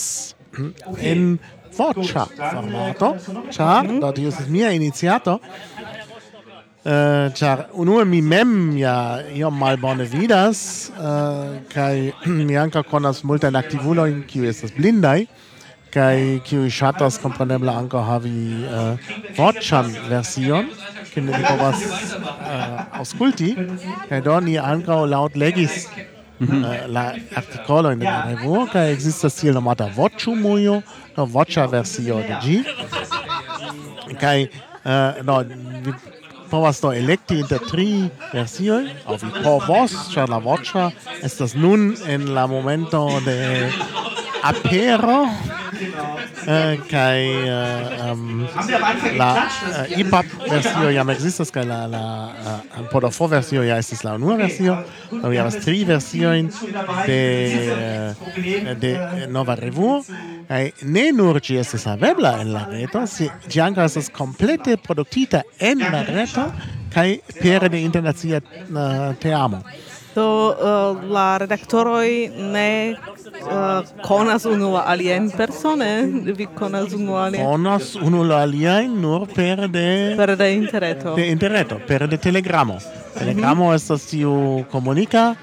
en 1.00 1.38
voĉa 1.78 2.24
formato 2.38 3.12
ĉar 3.54 3.92
do 4.00 4.12
tio 4.16 4.32
estas 4.34 4.48
mia 4.48 4.72
iniciato 4.76 5.38
Uh, 6.88 7.26
ĉar 7.34 7.64
unue 7.74 8.04
mi 8.06 8.20
mem 8.22 8.52
ja 8.78 9.18
iom 9.34 9.56
malbone 9.60 10.06
vidas 10.08 10.60
uh, 10.94 11.58
kaj 11.68 12.12
mi 12.48 12.54
ankaŭ 12.56 12.84
konas 12.88 13.24
multajn 13.26 13.58
aktivulojn 13.58 14.22
kiuj 14.30 14.48
estas 14.52 14.72
blindaj 14.76 15.26
kaj 15.92 16.38
kiuj 16.46 16.70
ŝatas 16.78 17.18
kompreneble 17.20 17.74
ankaŭ 17.82 18.04
havi 18.06 18.32
uh, 18.62 19.10
voĉan 19.36 19.90
version 20.08 20.70
che 21.12 21.20
ni 21.20 21.32
povas 21.32 21.80
uh, 21.84 22.26
äh, 22.52 23.00
aŭskulti 23.00 23.50
kaj 24.08 24.20
do 24.26 24.36
ni 24.44 24.56
ankaŭ 24.60 25.00
laŭtlegis 25.14 25.76
uh, 25.86 25.98
mhm. 26.44 26.64
äh, 26.64 26.86
la 26.96 27.04
artikolojn 27.40 28.02
in 28.02 28.08
la 28.08 28.20
revuo 28.30 28.66
kaj 28.72 28.92
ekzistas 28.92 29.40
tiel 29.40 29.58
nomata 29.58 29.88
voĉumujo 29.96 30.80
do 31.16 31.26
voĉa 31.34 31.66
versio 31.72 32.20
de 32.28 32.38
ĝi. 32.44 32.58
Kaj 34.20 34.38
uh, 34.46 35.24
no 35.26 35.42
vi 35.84 35.94
povas 36.50 36.80
do 36.80 36.92
elekti 36.92 37.40
inter 37.42 37.60
tri 37.70 38.08
versioj. 38.32 38.82
Aŭ 39.06 39.18
vi 39.22 39.30
povos 39.44 39.96
ĉar 40.14 40.30
la 40.32 40.40
voĉa 40.42 40.90
estas 41.24 41.54
nun 41.54 41.92
en 42.08 42.32
la 42.34 42.46
momento 42.46 43.04
de 43.26 43.38
apero. 44.42 45.20
Genau. 45.78 46.18
Äh, 46.46 46.76
kai 46.90 47.22
äh, 47.22 48.10
ähm, 48.10 48.48
la, 48.72 48.92
geklatscht? 48.94 49.62
Äh, 49.90 49.94
uh, 49.94 50.00
IPAP 50.00 50.26
versio 50.50 50.90
jam 50.90 51.08
existas 51.10 51.52
kai 51.52 51.64
la 51.64 51.86
la 51.86 52.32
uh, 52.78 52.88
por 52.90 53.02
la 53.02 53.10
for 53.10 53.30
versio 53.30 53.62
ja 53.62 53.78
estis 53.78 54.02
la 54.04 54.14
unua 54.14 54.36
versio. 54.36 54.78
Do 55.10 55.30
ja 55.32 55.44
vas 55.44 55.56
tri 55.56 55.84
versioin 55.86 56.50
de 57.06 58.14
äh, 58.14 58.74
de 58.80 59.26
nova 59.28 59.54
revuo. 59.54 60.04
Kai 60.48 60.72
ne 60.82 61.12
nur 61.12 61.40
ci 61.40 61.56
estas 61.56 61.84
havebla 61.86 62.40
en 62.40 62.52
la 62.52 62.64
reto, 62.70 63.06
si 63.06 63.30
ĝi 63.48 63.60
ankaŭ 63.60 63.84
estas 63.84 64.10
komplete 64.10 64.76
produktita 64.76 65.42
en 65.58 65.78
la 65.78 66.02
reto 66.02 66.50
kaj 66.94 67.18
pere 67.40 67.68
de 67.68 67.82
internacia 67.82 68.40
teamo 69.20 69.62
do 70.18 70.26
uh, 70.50 71.10
la 71.14 71.26
redaktoroj 71.42 72.08
ne 72.54 72.70
uh, 72.94 73.86
konas 74.06 74.46
unu 74.50 74.72
la 74.74 74.84
aliajn 74.92 75.30
persone, 75.36 75.90
vi 76.38 76.46
konas 76.58 76.94
unu 76.96 77.14
la 77.14 77.26
aliajn. 77.28 77.44
Konas 77.46 77.94
unu 78.02 78.24
la 78.26 78.42
aliajn 78.46 78.96
nur 79.02 79.26
per 79.34 79.68
de... 79.68 79.88
Per 80.18 80.34
de 80.36 80.50
interreto. 80.54 81.14
De 81.16 81.28
interreto, 81.32 81.80
per 81.86 82.08
de 82.08 82.18
telegramo. 82.18 82.78
Telegramo 83.18 83.64
mm 83.64 83.70
-hmm. 83.70 83.76
estas 83.76 84.06
tiu 84.10 84.64
komunika 84.70 85.34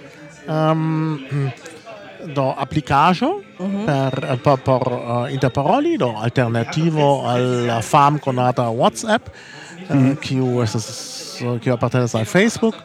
um, 0.47 1.07
do 2.35 2.53
aplikaĵo 2.57 3.29
mhm. 3.59 3.85
per 3.85 4.11
per 4.19 4.37
por, 4.43 4.59
por 4.59 4.87
uh, 4.93 5.33
interparoli, 5.33 5.97
do 5.97 6.13
alternativo 6.17 7.27
al 7.27 7.65
la 7.67 7.81
fam 7.81 8.19
konata 8.19 8.69
WhatsApp, 8.69 9.29
mm 9.89 9.95
-hmm. 9.95 10.15
kiu 10.19 10.61
estas 10.63 11.41
kiu 11.61 11.73
apartenas 11.73 12.15
al 12.15 12.25
Facebook. 12.25 12.75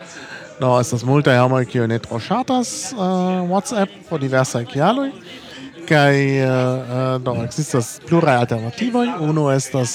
Do 0.60 0.74
estas 0.76 1.06
multaj 1.08 1.38
homoj 1.40 1.64
kiuj 1.72 1.86
ne 1.88 1.96
tro 2.04 2.18
ŝatas 2.20 2.92
uh, 2.92 3.00
äh, 3.00 3.44
WhatsApp 3.48 3.92
pro 4.08 4.18
diversaj 4.20 4.66
kialoj 4.68 5.08
kaj 5.88 6.16
uh, 6.44 7.14
do 7.24 7.32
ekzistas 7.46 7.94
pluraj 8.08 8.42
alternativoj. 8.42 9.06
Unu 9.24 9.48
estas 9.54 9.92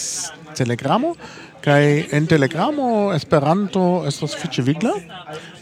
Telegramo 0.57 1.13
kaj 1.62 1.84
en 2.17 2.25
Telegramo 2.25 3.13
Esperanto 3.13 3.84
estas 4.10 4.34
fiĉe 4.41 4.65
vigla. 4.65 4.95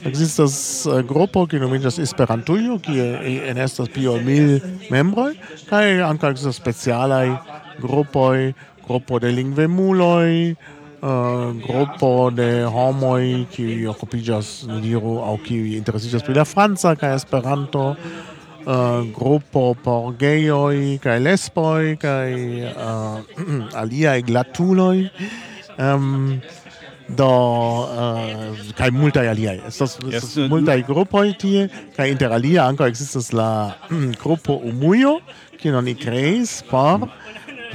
Ekzistas 0.08 0.56
uh, 0.88 1.02
grupo 1.04 1.44
kiu 1.52 1.60
nomiĝas 1.60 2.00
Esperantujo, 2.00 2.80
kie 2.88 3.10
enestas 3.52 3.92
pli 3.92 4.08
ol 4.08 4.24
mil 4.24 4.56
membroj 4.94 5.34
kaj 5.68 6.00
ankaŭ 6.08 6.32
ekzistas 6.32 6.62
specialaj 6.64 7.28
grupoj, 7.84 8.54
grupo 8.88 9.20
de 9.20 9.36
lingvemuloj 9.36 10.56
uh, 11.04 11.52
gruppo 11.60 12.32
de 12.32 12.64
homoi 12.64 13.46
qui 13.52 13.86
occupigas 13.86 14.66
diru 14.82 15.20
au 15.20 15.38
qui 15.38 15.76
interesigas 15.76 16.24
pri 16.24 16.34
la 16.40 16.46
franca 16.48 16.96
kaj 16.96 17.16
Esperanto 17.20 17.86
uh, 17.92 19.04
gruppo 19.12 19.76
por 19.84 20.16
geioi 20.16 20.98
kaj 21.04 21.20
lesboj 21.20 21.96
kaj 22.00 22.32
uh, 22.72 23.20
aliaj 23.84 24.20
glatuloj. 24.24 25.10
Um, 25.78 26.40
do 27.08 27.28
uh, 27.28 28.56
kaj 28.78 28.90
multaj 28.96 29.28
aliaj. 29.28 29.58
Estas 29.68 29.98
estas 30.00 30.38
yes, 30.38 30.50
multaj 30.50 30.84
grupoj 30.88 31.34
tie 31.40 31.68
kaj 31.98 32.08
inter 32.14 32.32
alia 32.32 32.64
ankaŭ 32.64 32.88
ekzistas 32.88 33.34
la 33.36 33.76
grupo 34.22 34.56
Umujo 34.56 35.18
kiun 35.60 35.76
oni 35.82 35.98
kreis 36.00 36.62
por 36.70 37.10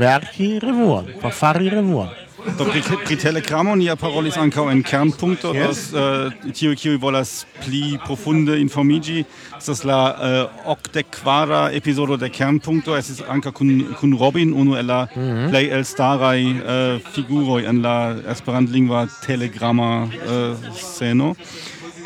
verki 0.01 0.57
revuon 0.65 1.13
por 1.21 1.37
fari 1.37 1.69
revuon. 1.77 2.28
Do 2.39 2.65
pri, 2.65 2.83
pri 3.03 3.17
telegramo 3.19 3.75
ni 3.75 3.89
parolis 3.99 4.37
ankaŭ 4.39 4.69
en 4.71 4.83
kernpunkto, 4.87 5.51
yes. 5.57 5.89
uh, 5.91 6.29
eh, 6.31 6.53
tiu 6.55 6.75
kiu 6.79 6.99
volas 7.03 7.43
pli 7.65 7.97
profunde 8.05 8.55
informiĝi, 8.63 9.25
estas 9.57 9.83
la 9.89 9.99
uh, 10.13 10.61
okdekvara 10.71 11.65
epizodo 11.75 12.17
de 12.17 12.31
kernpunkto. 12.31 12.95
Estis 12.99 13.25
ankaŭ 13.27 13.53
kun, 13.59 13.73
kun 13.99 14.15
Robin, 14.21 14.53
unu 14.55 14.77
el 14.79 14.87
la 14.87 15.09
mm 15.11 15.23
-hmm. 15.23 15.51
plej 15.51 15.67
elstaraj 15.79 16.45
uh, 16.45 17.01
figuroj 17.15 17.65
en 17.67 17.83
la 17.83 18.15
esperantlingva 18.31 19.07
telegrama 19.27 20.05
uh, 20.05 20.57
sceno 20.75 21.35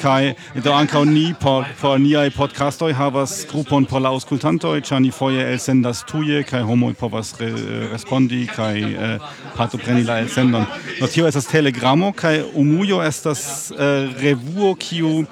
kai 0.03 0.35
do 0.65 0.73
ankaŭ 0.75 1.05
ni 1.07 1.35
por 1.41 1.67
por 1.81 2.01
niaj 2.03 2.31
podcastoj 2.35 2.91
havas 2.99 3.35
grupon 3.51 3.87
por 3.87 4.03
la 4.03 4.11
aŭskultantoj 4.15 4.81
ĉar 4.89 5.01
ni 5.05 5.11
foje 5.15 5.45
elsendas 5.53 6.03
tuje 6.09 6.43
kaj 6.49 6.63
homoj 6.67 6.93
povas 6.99 7.33
re, 7.41 7.51
respondi 7.93 8.43
kaj 8.51 8.75
eh, 8.83 9.27
partopreni 9.57 10.05
la 10.09 10.19
elsendon. 10.25 10.67
Do 11.01 11.07
tio 11.07 11.29
estas 11.31 11.47
telegramo 11.51 12.13
kaj 12.13 12.43
umujo 12.55 13.03
estas 13.07 13.71
eh, 13.71 14.11
revuo 14.23 14.75
kiu 14.75 15.25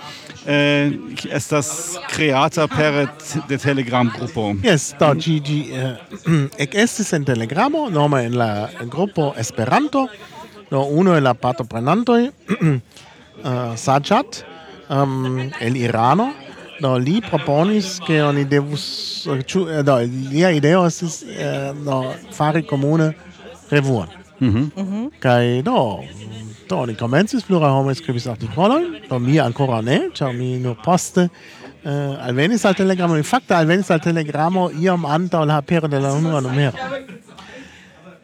eh, 0.46 0.92
estas 1.30 1.72
kreata 2.10 2.68
per 2.70 3.06
de 3.48 3.58
telegram 3.58 4.12
grupo. 4.18 4.52
Yes 4.62 4.92
do 5.00 5.10
gg 5.14 5.40
ĝi 5.48 5.60
eh, 5.74 5.96
ekestis 6.66 7.12
en 7.18 7.26
telegramo 7.26 7.88
nome 7.90 8.24
en 8.28 8.38
la 8.38 8.68
grupo 8.86 9.32
Esperanto 9.36 10.06
do 10.70 10.76
no, 10.78 10.84
uno 10.84 11.16
el 11.16 11.24
la 11.24 11.34
partoprenantoj 11.34 12.22
uh, 12.28 12.78
Sajat 13.84 14.44
um, 14.90 15.50
el 15.60 15.76
Irano, 15.76 16.32
do 16.80 16.96
li 16.96 17.20
proponis 17.20 17.98
che 17.98 18.20
oni 18.20 18.44
devus 18.44 19.28
ciu, 19.46 19.66
do 19.82 19.96
lia 20.30 20.50
ideo 20.50 20.86
estis 20.86 21.22
eh, 21.22 21.72
do 21.84 22.14
fari 22.32 22.64
comune 22.64 23.14
revuon. 23.70 24.08
Mhm. 24.40 24.70
Mm 24.76 25.10
Kaj 25.20 25.62
do 25.62 26.00
do 26.68 26.76
oni 26.76 26.94
komencis 26.94 27.44
plura 27.44 27.68
homo 27.68 27.94
skribis 27.94 28.26
artikolojn, 28.26 29.08
do 29.08 29.18
mi 29.18 29.38
ancora 29.40 29.80
ne, 29.80 30.08
ĉar 30.14 30.32
mi 30.32 30.58
nur 30.58 30.76
poste 30.84 31.28
eh, 31.84 32.26
alvenis 32.26 32.64
al 32.64 32.74
telegramo, 32.74 33.16
in 33.16 33.24
fakte 33.24 33.54
alvenis 33.54 33.90
al 33.90 34.00
telegramo 34.00 34.70
iom 34.70 35.04
antaŭ 35.04 35.44
la 35.44 35.58
apero 35.58 35.88
de 35.88 36.00
la 36.00 36.12
unua 36.12 36.40
numero. 36.40 36.78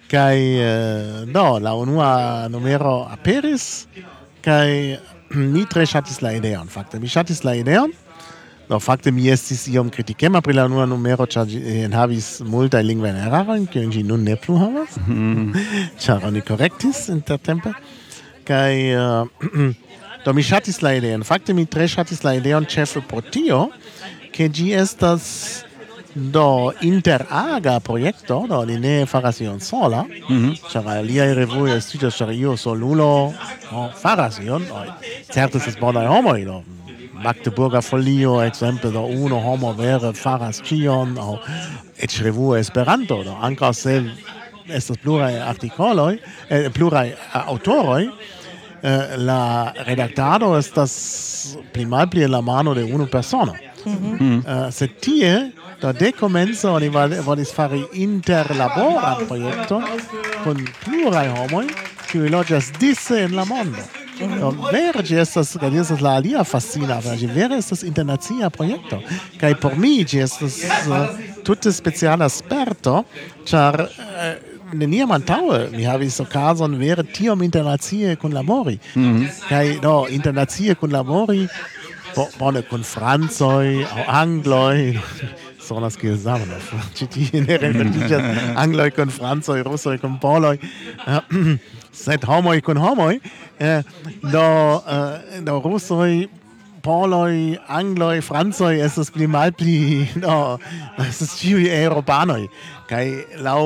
Kaj 0.09 0.39
eh, 0.39 1.27
do 1.27 1.59
la 1.59 1.75
unua 1.75 2.49
numero 2.49 3.03
aperis 3.11 3.87
kaj 4.41 4.97
mi 5.55 5.65
tre 5.71 5.87
ŝatis 5.87 6.21
la 6.25 6.35
ideon. 6.37 6.69
Fakte 6.73 7.01
mi 7.03 7.11
ŝatis 7.11 7.45
la 7.47 7.57
ideon. 7.59 7.93
Do 8.67 8.81
fakte 8.83 9.13
mi 9.15 9.29
estis 9.31 9.69
iom 9.71 9.91
kritikema 9.95 10.41
pri 10.43 10.57
la 10.57 10.65
unua 10.67 10.89
numero, 10.91 11.27
ĉar 11.31 11.47
ĝi 11.47 11.61
enhavis 11.85 12.41
multaj 12.43 12.83
lingvajn 12.83 13.21
erarojn, 13.29 13.69
kiujn 13.71 13.93
ĝi 13.95 14.03
nun 14.09 14.25
ne 14.27 14.35
plu 14.43 14.57
havas, 14.59 14.97
mhm. 15.05 15.53
ĉar 16.03 16.27
oni 16.27 16.43
korektis 16.47 17.05
intertempe. 17.15 17.75
Kaj 18.47 18.73
uh, 18.99 19.71
do 20.27 20.35
mi 20.35 20.43
ŝatis 20.43 20.83
la 20.83 20.97
ideon. 20.99 21.23
Fakte 21.27 21.55
mi 21.55 21.67
tre 21.71 21.87
ŝatis 21.91 22.25
la 22.27 22.35
ideon 22.41 22.67
ĉefe 22.67 23.05
pro 23.07 23.23
tio, 23.23 23.69
ke 24.35 24.51
ĝi 24.51 24.73
estas 24.75 25.31
Do 26.17 26.73
interaga 26.81 27.75
projekto, 27.81 28.47
do 28.49 28.63
li 28.65 28.79
ne 28.81 29.07
faras 29.07 29.41
ion 29.41 29.61
sola, 29.61 30.03
mm 30.03 30.37
-hmm. 30.37 30.71
ĉar 30.73 30.89
aliaj 30.89 31.35
revuoj 31.35 31.77
estiĝas, 31.77 32.17
ĉar 32.17 32.33
io 32.33 32.57
solulo 32.57 33.33
no, 33.73 33.91
faras 34.01 34.39
ion. 34.39 34.63
No, 34.69 34.85
certe 35.33 35.59
estas 35.59 35.77
bonaj 35.81 36.07
homoj, 36.07 36.45
do 36.45 36.63
Magdeburger 37.13 37.83
Folio, 37.83 38.43
exemple, 38.43 38.91
do 38.91 39.03
uno 39.03 39.41
homo 39.41 39.73
vere 39.73 40.13
faras 40.13 40.63
ĉion, 40.63 41.19
aŭ 41.19 41.37
eĉ 41.99 42.23
revuo 42.23 42.57
Esperanto, 42.57 43.23
do 43.25 43.37
ankaŭ 43.41 43.73
se 43.73 44.05
estas 44.69 44.97
pluraj 44.97 45.39
artikoloj, 45.41 46.19
eh, 46.49 46.71
pluraj 46.75 47.13
aŭtoroj, 47.33 48.09
eh, 48.83 49.17
la 49.17 49.73
redaktado 49.87 50.59
estas 50.59 51.57
pli 51.73 51.85
malpli 51.85 52.23
en 52.23 52.31
la 52.31 52.41
mano 52.41 52.75
de 52.75 52.85
unu 52.85 53.07
persono. 53.07 53.53
Eh, 53.87 53.91
mm 53.91 54.19
-hmm. 54.19 54.39
uh, 54.39 54.73
sed 54.75 54.91
tie 55.01 55.53
Da 55.81 55.93
de 55.93 56.13
comenzo 56.13 56.73
oni 56.73 56.89
volis 57.25 57.53
fari 57.55 57.83
interlaboran 57.93 59.27
projekton 59.29 59.85
kun 60.45 60.65
pluraj 60.85 61.29
homoj 61.29 61.67
kiuj 62.11 62.31
loĝas 62.33 62.73
dise 62.81 63.23
en 63.27 63.37
la 63.37 63.45
mondo. 63.45 63.85
Do 64.17 64.51
vere 64.73 65.03
ĝi 65.05 65.19
estas 65.21 65.53
kaj 65.61 65.71
ĝi 65.75 65.81
estas 65.83 66.01
la 66.01 66.15
alia 66.17 66.45
fascina 66.49 66.97
afero. 66.97 67.19
Ĝi 67.21 67.29
vere 67.35 67.59
estas 67.61 67.83
internacia 67.85 68.49
projekto 68.51 69.03
kaj 69.41 69.55
por 69.61 69.77
mi 69.77 69.99
ĝi 70.05 70.23
estas 70.25 70.61
uh, 70.89 71.25
tute 71.45 71.73
speciala 71.73 72.29
sperto, 72.33 73.03
ĉar 73.45 73.83
uh, 73.85 74.29
neniam 74.73 75.13
antaŭe 75.13 75.67
mi 75.75 75.85
havis 75.85 76.21
okazon 76.25 76.79
vere 76.81 77.05
tiom 77.05 77.43
internacie 77.45 78.17
kunlabori. 78.17 78.79
Mhm. 78.95 79.27
Kaj 79.51 79.67
do 79.83 79.99
internacie 80.11 80.75
kunlabori 80.75 81.45
bone 82.39 82.63
kun 82.71 82.85
francoj 82.85 83.85
aŭ 83.85 84.05
angloj 84.23 84.79
sonas 85.67 85.99
kiel 85.99 86.17
Zamenhof. 86.21 86.71
Ĉi 86.97 87.09
tie 87.13 87.43
ne 87.45 87.59
renkontiĝas 87.63 88.57
angloj 88.63 88.91
kun 88.97 89.13
francoj, 89.15 89.61
rusoj 89.67 89.97
kun 90.03 90.17
poloj, 90.23 90.57
eh, 90.59 91.37
sed 92.05 92.27
homoj 92.29 92.59
kun 92.67 92.81
homoj. 92.83 93.19
Eh, 93.59 93.83
do 94.23 94.47
eh, 94.97 95.41
do 95.47 95.61
rusoj 95.65 96.27
poloj, 96.87 97.57
angloj, 97.67 98.21
francoj 98.23 98.75
estas 98.85 99.11
pli 99.11 99.27
malpli, 99.27 99.79
do 100.25 100.59
estas 101.03 101.35
ĉiuj 101.41 101.67
eŭropanoj 101.83 102.45
kaj 102.91 103.07
laŭ 103.43 103.63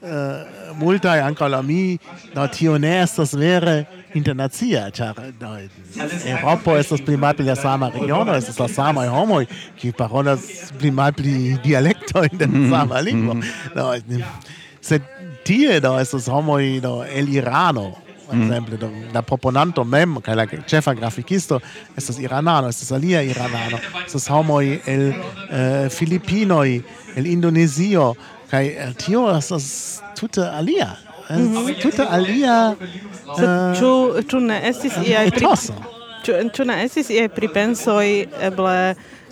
Eh, 0.00 0.08
multa 0.08 0.80
multaj 0.80 1.18
ankaŭ 1.20 1.46
laŭ 1.52 1.58
mi, 1.60 1.98
do 2.32 2.46
tio 2.48 2.78
ne 2.80 2.92
estas 3.02 3.34
vere 3.36 3.82
internacia, 4.16 4.86
ĉar 4.96 5.18
Eŭropo 6.24 6.78
estas 6.80 7.02
pli 7.04 7.18
malpli 7.20 7.44
la 7.44 7.56
sama 7.60 7.90
regiono, 7.92 8.32
estas 8.32 8.56
la 8.62 8.68
samaj 8.72 9.10
homoj, 9.12 9.42
kiuj 9.76 9.92
parolas 9.98 10.46
pli 10.80 10.88
malpli 10.90 11.58
dialektojn 11.66 12.32
de 12.32 12.46
la 12.46 12.52
mm-hmm. 12.52 12.70
sama 12.72 13.02
lingvo. 13.04 13.34
Mm-hmm. 13.34 13.76
Do, 13.76 14.24
sed 14.80 15.04
tie 15.44 15.82
do 15.84 15.92
estas 16.00 16.30
homoj 16.32 16.80
do 16.80 16.94
el 17.04 17.28
Irano, 17.36 17.90
ekzemple 18.32 18.76
mm. 18.76 18.82
-hmm. 18.82 19.14
la 19.14 19.22
proponanto 19.22 19.84
mem 19.84 20.20
kaj 20.20 20.34
la 20.34 20.46
ĉefa 20.46 20.94
grafikisto 20.94 21.60
estas 21.96 22.18
iranano 22.18 22.68
estas 22.68 22.92
alia 22.92 23.22
iranano 23.22 23.78
estas 24.06 24.28
homoj 24.28 24.78
el 24.86 25.12
eh, 25.12 25.88
Filipinoj 25.90 26.82
el 27.16 27.26
Indonezio 27.26 28.14
Kai 28.50 28.66
eh, 28.66 28.92
tio 28.98 29.28
estas 29.36 30.00
tute 30.18 30.42
alia. 30.42 30.90
Mm 31.30 31.74
Tute 31.82 32.02
alia. 32.02 32.74
Eh, 32.74 33.46
ĉu 33.78 33.90
ĉu 34.30 34.40
ne 34.42 34.60
estis 34.70 34.96
iaj 35.06 35.28
pripenso? 35.30 35.76
Ĉu 36.26 36.66
ne 36.68 36.80
estis 36.84 37.10
iaj 37.14 37.28
pripensoj 37.36 38.06
eble 38.48 38.76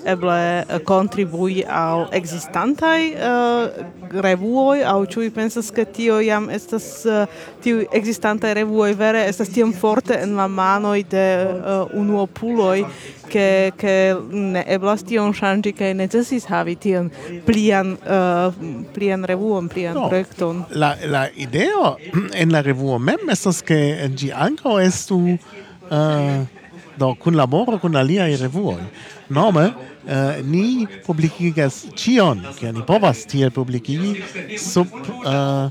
eble 0.05 0.65
eh, 0.69 0.79
kontribui 0.85 1.65
al 1.69 2.07
existantaj 2.13 3.01
eh, 3.07 3.29
uh, 3.29 4.21
revuoi 4.23 4.83
au 4.85 5.05
ĉu 5.07 5.21
vi 5.21 5.31
pensas 5.31 5.71
ke 5.75 5.85
tio 5.85 6.21
jam 6.21 6.49
estas 6.51 7.07
eh, 7.07 7.23
uh, 7.23 7.47
tiu 7.63 7.83
existantaj 7.93 8.55
revuoj 8.55 8.93
vere 8.99 9.25
estas 9.29 9.51
tiom 9.53 9.73
forte 9.73 10.19
en 10.23 10.37
la 10.37 10.49
manoj 10.49 11.03
de 11.11 11.27
uh, 11.45 11.95
unuopuloj 11.99 12.85
ke 13.29 13.73
ke 13.77 13.95
ne 14.33 14.65
eblas 14.67 15.05
tion 15.05 15.35
ŝanĝi 15.37 15.75
kaj 15.77 15.93
necesis 15.95 16.47
havi 16.49 16.77
tion 16.81 17.11
plian 17.47 17.97
uh, 17.97 18.55
plian 18.95 19.25
revuon 19.25 19.69
plian 19.69 19.95
no, 19.95 20.09
projekton. 20.09 20.65
La 20.71 20.95
la 21.05 21.27
ideo 21.37 21.97
en 22.43 22.53
la 22.53 22.63
revuo 22.63 22.99
mem 22.99 23.29
estas 23.33 23.61
ke 23.63 23.81
ĝi 24.15 24.33
ankaŭ 24.33 24.79
estu 24.81 25.21
uh, 25.35 26.59
do 26.99 27.15
kun 27.21 27.37
laboro 27.37 27.79
kun 27.79 27.97
aliaj 27.97 28.37
revuoj. 28.41 28.81
Nome 29.29 29.65
uh, 29.69 30.39
ni 30.45 30.87
publikigas 31.07 31.85
ĉion, 31.97 32.43
ke 32.59 32.73
ni 32.73 32.85
povas 32.87 33.25
tiel 33.29 33.53
publikigi 33.55 34.17
sub 34.59 34.93
eh, 34.93 35.71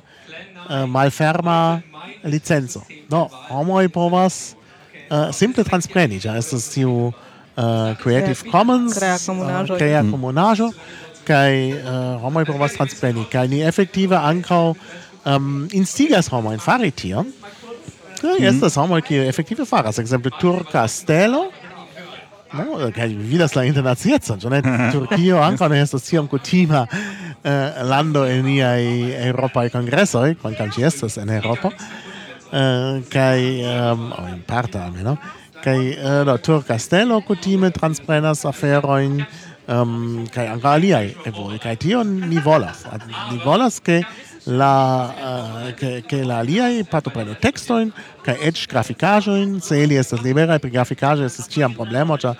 eh 0.67 0.85
malferma 0.87 1.81
licenzo. 2.23 2.83
Do 3.09 3.27
homoj 3.49 3.87
povas 3.89 4.55
uh, 5.09 5.31
simple 5.31 5.63
transpreni, 5.63 6.21
ĉar 6.23 6.37
estas 6.37 6.69
tiu 6.73 7.13
Creative 7.97 8.51
Commons, 8.51 8.99
crea 8.99 10.03
comunajo, 10.05 10.67
mm. 10.69 11.23
kai 11.25 11.71
homoj 12.21 12.43
povas 12.45 12.75
transpreni, 12.77 13.23
kai 13.31 13.47
ni 13.49 13.63
efektive 13.65 14.13
ankaŭ 14.13 14.75
um, 15.25 15.65
instigas 15.73 16.29
homojn 16.29 16.61
fari 16.61 16.91
tion, 16.93 17.31
Mm. 18.23 18.43
Estas 18.49 18.77
homoj 18.79 19.01
kiu 19.05 19.23
efektive 19.27 19.65
faras, 19.65 19.99
ekzemple 19.99 20.31
turka 20.41 20.87
stelo. 20.87 21.47
No, 22.53 22.77
kaj 22.95 23.07
vi 23.11 23.31
vidas 23.33 23.55
la 23.57 23.65
internaciecon, 23.67 24.39
ĉu 24.39 24.49
ne? 24.49 24.61
Turkio 24.95 25.41
ankaŭ 25.43 25.67
ne 25.71 25.81
estas 25.83 26.07
tiom 26.07 26.29
kutima 26.31 26.85
eh, 26.87 27.81
lando 27.83 28.23
en 28.27 28.45
niaj 28.47 28.83
eŭropaj 29.29 29.69
kongresoj, 29.75 30.37
kvankam 30.41 30.71
ĝi 30.75 30.87
estas 30.87 31.17
en 31.21 31.33
Eŭropo. 31.39 31.73
Eh, 32.47 33.01
kaj 33.11 33.41
um, 33.67 34.07
oh, 34.15 34.29
en 34.31 34.39
parto 34.47 34.79
almenaŭ. 34.79 35.17
Kaj 35.63 35.77
eh, 35.89 36.21
la 36.27 36.37
turka 36.39 36.77
stelo 36.79 37.19
kutime 37.27 37.73
transprenas 37.75 38.45
aferojn 38.47 39.19
um, 39.67 40.27
kaj 40.33 40.47
ankaŭ 40.53 40.75
aliaj 40.77 41.11
evoluoj. 41.27 41.59
Kaj 41.63 41.75
tion 41.83 42.13
ni 42.29 42.39
volas. 42.43 42.85
Ni 43.31 43.41
volas, 43.43 43.81
ke 43.83 44.01
la 44.47 45.67
eh, 45.67 45.73
che 45.73 46.03
che 46.07 46.23
la 46.23 46.37
aliai 46.37 46.83
pato 46.83 47.09
preno 47.09 47.35
textoin 47.35 47.91
kai 48.23 48.37
edge 48.39 48.65
graficajoin 48.67 49.59
se 49.61 49.83
ili 49.83 49.95
estas 49.95 50.21
libera 50.21 50.59
pri 50.59 50.71
grafikaĵo 50.71 51.25
estas 51.25 51.49
ĉiam 51.51 51.75
problemo 51.75 52.17
ĉar 52.17 52.35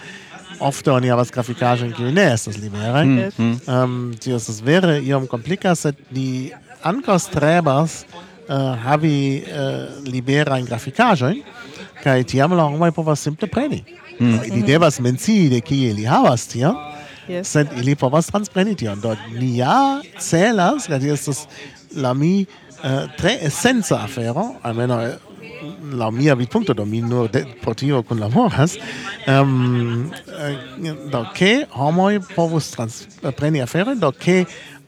ofte 0.60 0.92
oni 0.92 1.12
havas 1.12 1.32
grafikaĵojn 1.32 1.92
kiuj 1.94 2.12
ne 2.12 2.24
estas 2.34 2.58
liberaj. 2.58 3.06
Ehm 3.06 4.14
tio 4.20 4.38
estas 4.38 4.62
vere 4.64 5.02
iom 5.04 5.28
komplika 5.28 5.76
sed 5.76 6.00
ni 6.12 6.52
ankaŭ 6.82 7.20
strebas 7.20 8.04
eh, 8.04 8.56
havi 8.84 9.44
eh, 9.44 9.88
liberajn 10.06 10.66
grafikaĵojn 10.66 11.44
kaj 12.04 12.24
tiam 12.24 12.54
la 12.54 12.64
homoj 12.64 12.92
povas 12.92 13.20
simple 13.22 13.48
preni. 13.48 13.84
Mm. 14.20 14.40
Ili 14.48 14.64
devas 14.64 15.00
mencii 15.00 15.50
de 15.50 15.62
kie 15.62 15.92
ili 15.92 16.06
havas 16.06 16.48
tion 16.48 16.76
Yes. 17.28 17.50
Sed 17.52 17.68
ili 17.76 17.96
povas 17.96 18.30
transpreni 18.32 18.76
tion. 18.76 19.02
Do, 19.04 19.12
ni 19.36 19.58
ja 19.58 20.00
celas, 20.20 20.86
kaj 20.88 21.10
estas 21.12 21.42
la 21.98 22.14
mi 22.14 22.46
uh, 22.84 23.08
tre 23.18 23.38
essenza 23.46 24.04
afero, 24.04 24.56
almeno 24.62 25.02
eh, 25.02 25.18
la 25.92 26.12
mia 26.12 26.36
vidpunto 26.36 26.74
do 26.74 26.86
mi 26.86 27.02
nur 27.02 27.30
de, 27.30 27.46
por 27.62 27.76
tio 27.76 28.04
kun 28.04 28.20
laboras 28.20 28.78
um, 29.28 29.34
ehm, 29.34 30.12
eh, 30.86 30.94
do 31.12 31.24
ke 31.34 31.66
homoj 31.72 32.20
povus 32.36 32.72
transpreni 32.72 33.62
afero 33.62 33.96
do 33.96 34.12
ke 34.12 34.46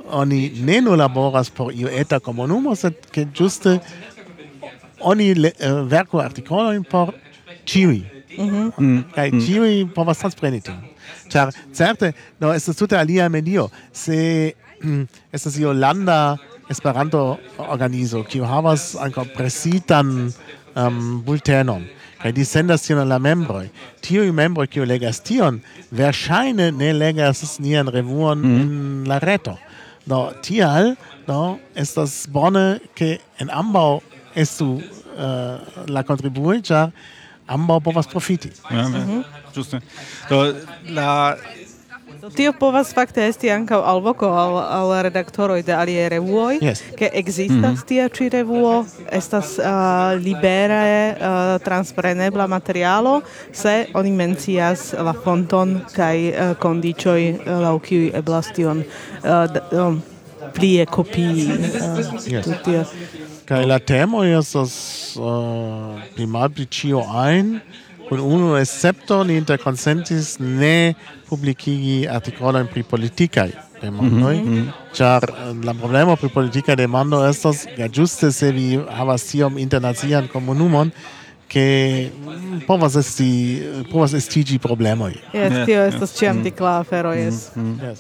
oni 0.10 0.52
ne 0.62 0.82
nur 0.82 0.98
laboras 0.98 1.50
por 1.50 1.74
io 1.74 1.90
eta 1.90 2.20
komunumo 2.20 2.76
sed 2.76 2.94
ke 3.12 3.26
ĝuste 3.34 3.80
oni 5.00 5.34
le, 5.34 5.54
uh, 5.60 5.82
verku 5.90 6.20
artikolojn 6.22 6.84
por 6.84 7.14
ĉiuj 7.66 8.02
mhm. 8.38 8.46
mm 8.46 8.72
-hmm. 8.78 9.04
kaj 9.16 9.32
mm. 9.32 9.42
ĉiuj 9.46 9.84
mm. 9.84 9.94
povas 9.94 10.18
transpreni 10.18 10.62
tion 10.62 10.82
ĉar 11.30 11.54
certe 11.74 12.14
no 12.40 12.54
estas 12.54 12.78
tute 12.78 12.98
alia 12.98 13.30
medio 13.30 13.70
se 13.94 14.54
mm, 14.84 15.08
estas 15.32 15.58
io 15.58 15.74
landa 15.74 16.38
Esperanto 16.70 17.40
organizo, 17.58 18.24
kiu 18.30 18.46
havas 18.46 18.94
ankaŭ 19.02 19.26
presitan 19.34 20.12
um, 20.30 21.00
bultenon, 21.26 21.88
kaj 22.22 22.34
dissendas 22.38 22.86
tion 22.86 23.02
al 23.02 23.10
la 23.10 23.18
membroj. 23.22 23.66
Tiuj 24.06 24.30
membroj, 24.36 24.68
kiu 24.70 24.86
legas 24.86 25.22
tion, 25.26 25.60
verŝajne 25.92 26.70
ne 26.78 26.92
legas 26.94 27.58
nian 27.64 27.90
revuon 27.90 28.46
en 28.46 28.70
la 29.10 29.18
reto. 29.24 29.58
Do 30.10 30.28
tial, 30.46 30.94
do, 31.28 31.58
estas 31.78 32.24
bone, 32.30 32.80
ke 32.98 33.18
en 33.42 33.50
ambaŭ 33.50 34.00
estu 34.38 34.76
uh, 34.78 35.82
la 35.90 36.06
kontribuoj, 36.06 36.62
ĉar 36.70 36.94
ambaŭ 37.50 37.80
povas 37.90 38.10
profiti. 38.10 38.54
Ja, 38.70 38.88
mm 38.88 39.24
Giusto. 39.50 39.80
Do, 40.30 40.44
la 40.94 41.36
Tio 42.36 42.54
povas 42.54 42.92
fakte 42.94 43.24
esti 43.28 43.50
ankaŭ 43.52 43.80
alvoko 43.86 44.28
al, 44.28 44.58
al 44.60 44.92
redaktoroj 45.06 45.62
de 45.64 45.74
aliaj 45.76 46.10
revuoj, 46.16 46.58
yes. 46.62 46.82
ke 47.00 47.10
ekzistas 47.14 47.58
mm 47.58 47.76
-hmm. 47.76 47.86
tia 47.88 48.10
ĉi 48.10 48.30
revuo, 48.30 48.86
estas 49.12 49.58
uh, 49.58 49.66
libere 50.24 51.16
uh, 51.16 51.64
transprenebla 51.64 52.48
materialo, 52.48 53.22
se 53.52 53.86
oni 53.94 54.12
mencias 54.12 54.94
la 54.94 55.14
fonton 55.24 55.80
kaj 55.96 56.30
uh, 56.30 56.58
kondiĉoj 56.60 57.32
uh, 57.32 57.60
laŭ 57.62 57.80
kiuj 57.80 58.12
eblas 58.14 58.52
tion 58.56 58.84
uh, 58.84 59.80
um, 59.88 60.02
plie 60.54 60.86
kopii. 60.86 61.48
Uh, 61.48 62.28
yes. 62.28 62.88
Kaj 63.46 63.66
la 63.66 63.80
temo 63.80 64.24
estas 64.24 64.74
uh, 65.16 66.02
pli 66.16 66.26
malpli 66.26 66.66
ĉio 66.66 67.04
ajn, 67.16 67.60
kun 68.10 68.20
unu 68.20 68.58
escepto 68.58 69.24
ni 69.24 69.38
interkonsentis 69.38 70.38
ne 70.40 70.94
publikigi 71.30 72.08
artikolojn 72.10 72.68
pri 72.68 72.84
politikaj 72.84 73.52
demandoj, 73.82 74.36
mm 74.36 74.72
-hmm. 75.00 75.66
la 75.66 75.74
problemo 75.74 76.16
pri 76.16 76.30
politika 76.30 76.76
demando 76.76 77.30
estas 77.30 77.68
ja 77.78 77.88
ĝuste 77.88 78.32
se 78.32 78.52
vi 78.52 78.80
havas 78.90 79.24
tiom 79.24 79.58
internacian 79.58 80.28
komunumon, 80.28 80.92
che 81.50 82.12
povas 82.68 82.96
esti 82.96 83.60
eh, 83.60 83.84
povas 83.92 84.14
estiĝi 84.14 84.60
problemoj. 84.60 85.14
Yes, 85.34 85.66
tio 85.66 85.82
estas 85.86 86.14
ĉiam 86.20 86.44
tikla 86.44 86.80
afero, 86.80 87.14
yes. 87.14 87.50
Mm 87.56 87.64
-hmm. 87.64 87.90
yes. 87.90 88.00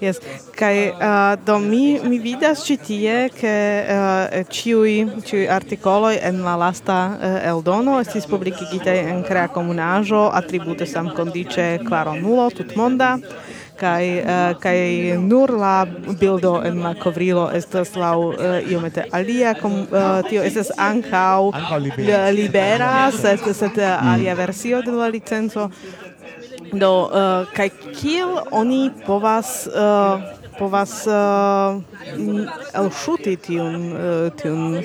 Yes. 0.00 0.20
Kai 0.54 0.92
uh, 0.94 1.34
do 1.44 1.58
mi 1.58 1.98
mi 2.06 2.20
vidas 2.22 2.60
ĉi 2.62 2.76
tie 2.86 3.14
ke 3.34 3.54
uh, 3.82 4.36
ĉiuj 4.46 4.92
ĉiuj 5.26 5.48
artikoloj 5.50 6.12
en 6.28 6.38
la 6.46 6.54
lasta 6.60 6.98
uh, 7.10 7.38
eldono 7.50 7.96
estis 8.04 8.28
publikigitaj 8.30 8.94
en 9.00 9.24
krea 9.26 9.48
komunaĵo 9.50 10.28
atribute 10.40 10.86
samkondiĉe 10.86 11.66
klaronulo 11.88 12.46
tutmonda. 12.54 13.16
Kai 13.78 14.22
uh, 14.22 14.54
kai 14.62 15.18
nur 15.18 15.50
la 15.58 15.74
bildo 16.20 16.60
en 16.66 16.78
la 16.86 16.94
kovrilo 16.94 17.50
estas 17.54 17.96
la 17.98 18.14
uh, 18.18 18.38
iomete 18.70 19.08
alia 19.10 19.56
kom, 19.58 19.80
uh, 19.82 20.20
tio 20.30 20.46
estas 20.46 20.70
ankaŭ 20.78 21.50
libera, 21.82 22.26
libera 22.30 22.92
sed 23.10 23.42
sed 23.50 23.82
alia 23.82 24.34
mm. 24.34 24.38
versio 24.46 24.82
de 24.82 24.94
la 24.94 25.10
licenco. 25.10 25.70
Do, 26.72 27.08
uh, 27.08 27.46
kaj 27.56 27.70
kiel 27.96 28.34
oni 28.52 28.90
povas 29.06 29.66
uh, 29.70 30.20
povas 30.58 31.06
uh, 31.06 31.78
elŝuti 32.76 33.36
tiun 33.46 33.76
uh, 33.92 34.28
tiun 34.40 34.82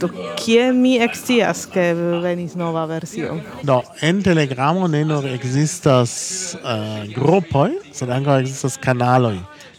do 0.00 0.10
kie 0.38 0.68
mi 0.72 0.96
ekscias 1.02 1.64
ke 1.72 1.90
venis 2.22 2.54
nova 2.58 2.84
versio? 2.90 3.38
Do 3.62 3.80
en 4.02 4.22
telegramo 4.22 4.88
ne 4.88 5.04
nur 5.08 5.26
ekzistas 5.30 6.12
uh, 6.60 7.02
grupoj 7.14 7.78
sed 7.92 8.12
ankaŭ 8.12 8.40
ekzistas 8.42 8.78
kanaloj. 8.82 9.38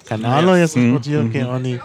Kanaloj 0.09 0.63
estas 0.63 0.83
mm. 0.83 1.01
tio 1.05 1.23
mm-hmm. 1.23 1.33
ke 1.33 1.45
oni 1.45 1.79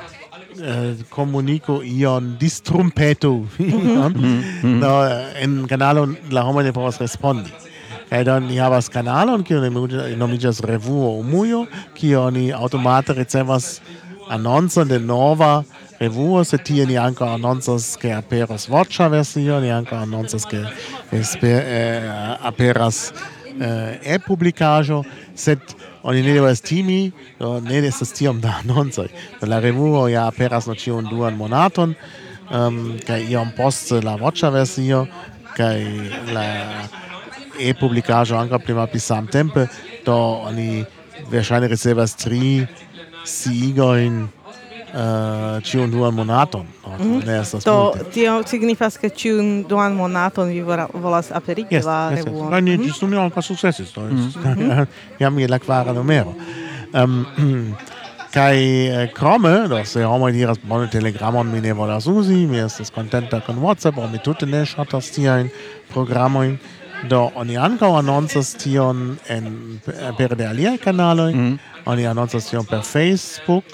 Uh, 0.55 1.83
ion 1.83 2.37
distrumpetu. 2.39 3.47
Ion 3.59 4.13
mm, 4.15 4.23
mm-hmm. 4.23 4.81
do 4.83 4.87
mm-hmm. 4.87 5.43
en 5.43 5.67
kanalo 5.67 6.07
la 6.31 6.45
homo 6.47 6.63
ne 6.63 6.73
povas 6.73 7.01
respondi. 7.01 7.51
Kaj 8.11 8.25
do 8.25 8.39
ni 8.41 8.59
havas 8.61 8.89
kanalon, 8.93 9.43
kiu 9.45 9.61
nomiĝas 10.17 10.61
Revuo 10.61 11.15
Umujo, 11.21 11.65
kio 11.95 12.27
oni 12.29 12.51
aŭtomate 12.53 13.17
ricevas 13.17 13.81
anoncon 14.29 14.89
de 14.89 14.99
nova 14.99 15.63
revuo, 16.01 16.45
se 16.45 16.59
tie 16.59 16.87
ni 16.87 16.99
ankaŭ 16.99 17.35
anoncas, 17.35 17.95
ke 18.01 18.13
aperas 18.13 18.69
voĉa 18.69 19.09
versio, 19.13 19.61
ni 19.61 19.71
ankaŭ 19.73 20.03
anoncas, 20.05 20.47
ke 20.51 20.65
eh, 21.13 22.11
aperas 22.43 23.13
eh, 23.61 24.15
e-publikaĵo, 24.17 25.03
sed 25.35 25.61
oni 26.05 26.23
ne 26.23 26.35
devas 26.37 26.61
timi, 26.61 27.13
do 27.39 27.57
ne 27.65 27.81
estas 27.89 28.13
tiom 28.13 28.41
da 28.41 28.59
anoncoj. 28.65 29.09
La 29.49 29.61
revuo 29.65 30.07
ja 30.09 30.27
aperas 30.29 30.69
no 30.69 30.75
ĉiun 30.77 31.09
duan 31.09 31.39
monaton, 31.39 31.95
um, 32.51 32.99
kaj 33.07 33.23
iom 33.31 33.55
poste 33.57 34.03
la 34.05 34.19
voĉa 34.21 34.51
versio 34.53 35.07
kaj 35.57 35.79
la 36.35 36.45
e-publicaĵo 37.61 38.37
ankaŭ 38.39 38.59
pli 38.65 38.75
malpli 38.75 39.01
samtempe, 39.01 39.67
do 40.07 40.17
oni 40.49 40.85
verŝajne 41.31 41.69
ricevas 41.73 42.17
tri 42.21 42.67
sciigojn 43.25 44.23
uh, 44.23 44.29
eh, 44.95 45.63
ciun 45.65 45.91
duan 45.91 46.15
monaton. 46.15 46.67
No, 46.87 46.93
mm 46.99 47.05
-hmm. 47.05 47.27
Ne 47.27 47.41
estas 47.41 47.65
Do 47.65 47.75
multe. 47.75 48.11
tio 48.11 48.43
signifas 48.47 48.99
ke 48.99 49.09
ciun 49.09 49.65
duan 49.69 49.95
monaton 49.95 50.49
vi 50.49 50.63
volas 50.93 51.33
aperigi 51.33 51.75
yes, 51.77 51.85
la 51.85 52.11
yes, 52.11 52.25
revuon. 52.25 52.45
Yes. 52.45 52.51
No, 52.51 52.61
ni 52.61 52.77
mhm. 52.77 52.83
ĝis 52.83 53.03
nun 53.03 53.15
ankaŭ 53.15 53.43
sukcesis. 53.43 53.93
Do 53.95 54.01
mm 54.01 54.33
-hmm. 54.35 54.87
jam 55.21 55.39
je 55.39 55.49
la 55.49 55.59
kvara 55.59 55.93
numero. 55.93 56.35
Um, 56.93 57.27
kaj 58.35 58.59
eh, 58.87 59.13
krome, 59.15 59.69
do 59.69 59.85
se 59.85 60.05
homoj 60.05 60.33
diras 60.33 60.59
bone 60.63 60.91
telegramon 60.91 61.51
mi 61.51 61.61
ne 61.61 61.73
volas 61.73 62.07
uzi, 62.07 62.47
mi 62.47 62.59
estas 62.59 62.91
kontenta 62.91 63.41
kun 63.41 63.57
WhatsApp, 63.57 64.11
mi 64.13 64.19
tute 64.19 64.47
ne 64.47 64.67
ŝatas 64.67 65.11
tiajn 65.11 65.49
programojn. 65.93 66.59
Do 67.09 67.31
oni 67.35 67.57
ankaŭ 67.61 67.91
anoncas 67.99 68.55
tion 68.61 69.19
en 69.29 69.81
per 70.19 70.37
de 70.39 70.47
aliaj 70.47 70.79
kanaloj. 70.85 71.33
Mm. 71.35 71.59
Oni 71.91 72.07
anoncas 72.07 72.49
tion 72.51 72.67
per 72.67 72.83
Facebook. 72.83 73.65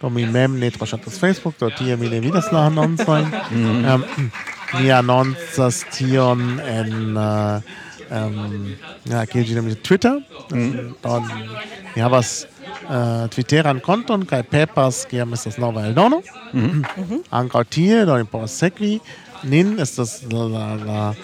Do 0.00 0.10
mi 0.12 0.26
mem 0.26 0.58
ne 0.60 0.68
tro 0.70 0.86
ŝatas 0.86 1.16
Facebook, 1.20 1.56
do 1.60 1.70
tie 1.78 1.96
mi 1.96 2.10
ne 2.12 2.20
vidas 2.20 2.50
la 2.52 2.66
anoncojn. 2.68 3.30
Mm. 3.50 3.84
Um, 3.94 4.30
mi 4.74 4.90
anoncas 4.92 5.84
tion 5.94 6.60
en 6.60 7.16
uh, 7.16 7.62
ähm, 8.10 8.74
ja, 9.08 9.24
kiel 9.30 9.46
ĝi 9.48 9.56
nomiĝas 9.58 9.84
Twitter. 9.86 10.18
Mm. 10.52 10.92
Mi 11.94 12.02
havas 12.02 12.34
uh, 12.88 13.24
Twitteran 13.32 13.80
konton 13.84 14.26
kaj 14.28 14.42
pepas 14.50 15.04
kiam 15.10 15.32
estas 15.36 15.58
nova 15.62 15.86
eldono. 15.88 16.20
Mm. 16.52 16.82
-hmm. 16.96 17.22
Ankaŭ 17.40 17.64
tie 17.64 18.04
do 18.04 18.18
ni 18.18 18.24
povas 18.24 18.58
sekvi 18.58 18.98
nin 19.42 19.78
estas 19.80 20.22
la, 20.32 20.44
la, 20.48 20.66
la 20.84 21.14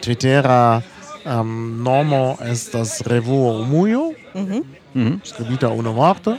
Twittera 0.00 0.82
Ähm, 1.26 1.40
um, 1.40 1.82
Normo 1.82 2.38
es 2.40 2.70
das 2.70 3.04
Revo 3.04 3.64
Muyo, 3.64 4.14
mhm. 4.32 4.64
mhm. 4.94 5.20
Scribita 5.24 5.68
uno 5.68 5.92
morte. 5.92 6.38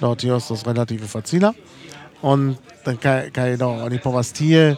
Dort 0.00 0.22
hier 0.22 0.36
ist 0.36 0.50
das 0.50 0.66
relative 0.66 1.06
facila. 1.06 1.54
Und 2.22 2.58
dann 2.84 2.98
kai, 2.98 3.30
kai 3.30 3.56
do 3.56 3.68
oni 3.68 3.98
povas 3.98 4.32
tie 4.32 4.76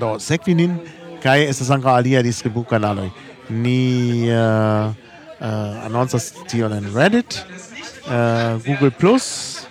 do 0.00 0.18
sekvinin 0.18 0.80
ist 1.18 1.24
äh, 1.24 1.44
äh, 1.44 1.48
das 1.48 1.70
ankaŭ 1.70 1.94
alia 1.94 2.22
distribukanaloj. 2.22 3.10
Ni 3.50 4.30
uh, 4.30 4.88
uh, 5.40 5.84
anoncas 5.84 6.32
tion 6.48 6.72
en 6.72 6.86
Reddit, 6.94 7.44
uh, 8.06 8.58
Google 8.64 8.90
Plus, 8.90 9.66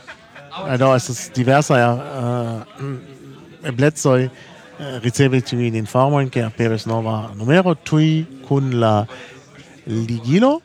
do 0.77 0.93
estas 0.93 1.31
diversaj 1.34 1.81
uh, 1.81 2.62
eblecoj 3.63 4.29
ricevi 4.81 5.41
tiujn 5.45 5.75
informojn 5.75 6.29
ke 6.33 6.43
aperis 6.43 6.87
nova 6.89 7.29
numero 7.37 7.75
tuj 7.75 8.23
kun 8.47 8.79
la 8.81 9.05
ligilo 9.85 10.59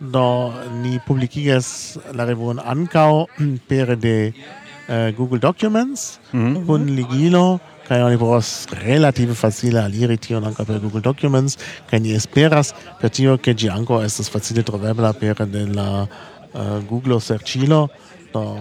do 0.00 0.52
ni 0.82 0.98
publikigas 1.06 1.98
la 2.14 2.24
revuon 2.24 2.60
ankaŭ 2.64 3.26
pere 3.70 3.96
de 3.96 4.32
uh, 4.32 5.16
Google 5.16 5.38
Documents 5.38 6.18
mm 6.32 6.40
-hmm. 6.40 6.66
kun 6.66 6.86
ligilo 6.96 7.58
kaj 7.88 8.02
oni 8.02 8.18
povas 8.18 8.66
relative 8.70 9.34
facile 9.34 9.80
aliri 9.80 10.16
tion 10.16 10.44
ankaŭ 10.44 10.64
per 10.64 10.80
Google 10.80 11.00
Documents 11.00 11.58
kaj 11.90 12.00
ni 12.00 12.14
esperas 12.14 12.74
per 13.00 13.10
tio 13.10 13.36
ke 13.38 13.54
ĝi 13.54 13.70
ankaŭ 13.70 14.04
estas 14.04 14.30
facile 14.30 14.62
trovebla 14.62 15.12
pere 15.12 15.46
de 15.46 15.66
la 15.66 16.06
uh, 16.54 16.88
Google 16.88 17.20
serĉilo 17.20 17.88
do 18.32 18.56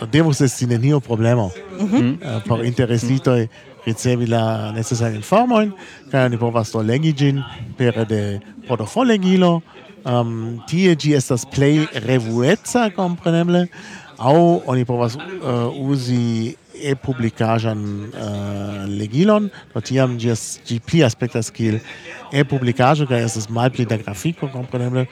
do 0.00 0.06
devus 0.06 0.40
esti 0.40 0.66
nenio 0.66 1.00
problemo 1.00 1.50
mm 1.80 1.86
-hmm. 1.88 2.36
uh, 2.36 2.42
por 2.46 2.64
interesitoj 2.64 3.40
mm 3.40 3.46
-hmm 3.46 3.71
ricevi 3.86 4.26
la 4.30 4.70
necessaria 4.74 5.18
informoin, 5.18 5.72
cae 6.10 6.26
oni 6.28 6.38
povas 6.38 6.72
do 6.74 6.82
legi 6.82 7.12
gin 7.16 7.42
pere 7.78 8.04
de 8.08 8.22
portofolegilo, 8.68 9.60
um, 10.04 10.62
tie 10.70 10.94
gi 10.96 11.14
estas 11.18 11.44
play 11.48 11.86
revuetza, 12.06 12.88
compreneble, 12.96 13.66
au 14.22 14.62
oni 14.70 14.84
povas 14.86 15.16
uh, 15.18 15.68
usi 15.90 16.56
e 16.82 16.94
publicajan 16.98 17.82
uh, 18.10 18.82
legilon, 18.90 19.50
do 19.74 19.82
tiam 19.84 20.16
gi, 20.18 20.32
es, 20.34 20.58
gi 20.66 20.80
pli 20.82 21.02
aspectas 21.06 21.50
kiel 21.54 21.78
e 22.32 22.44
publicajo, 22.48 23.06
kaj 23.10 23.26
estas 23.26 23.48
malpli 23.52 23.86
da 23.86 23.98
grafico, 24.00 24.48
compreneble, 24.50 25.06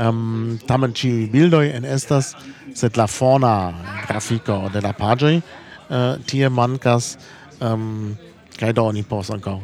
um, 0.00 0.58
tamen 0.68 0.94
ciui 0.96 1.28
bildoi 1.32 1.68
en 1.76 1.88
estas, 1.88 2.32
sed 2.76 2.96
la 2.96 3.08
fona 3.10 3.72
grafico 4.06 4.62
de 4.72 4.80
la 4.84 4.94
pagioi, 4.96 5.42
uh, 5.42 6.16
tie 6.28 6.48
mancas 6.48 7.16
um, 7.62 8.16
kaj 8.58 8.72
do 8.78 8.88
ni 8.92 9.02
povas 9.06 9.30
ankaŭ 9.34 9.60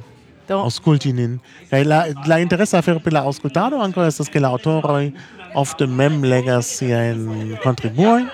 aŭskulti 0.48 1.12
nin. 1.12 1.38
Kaj 1.68 1.82
la, 1.84 1.98
la 2.26 2.38
interesa 2.40 2.78
afero 2.78 3.02
pri 3.04 3.12
la 3.16 3.24
aŭskultado 3.28 3.82
ankaŭ 3.84 4.06
estas 4.08 4.30
ke 4.32 4.40
la 4.40 4.52
aŭtoroj 4.56 5.10
ofte 5.58 5.86
mem 5.86 6.22
legas 6.24 6.70
siajn 6.78 7.56
kontribuojn 7.64 8.28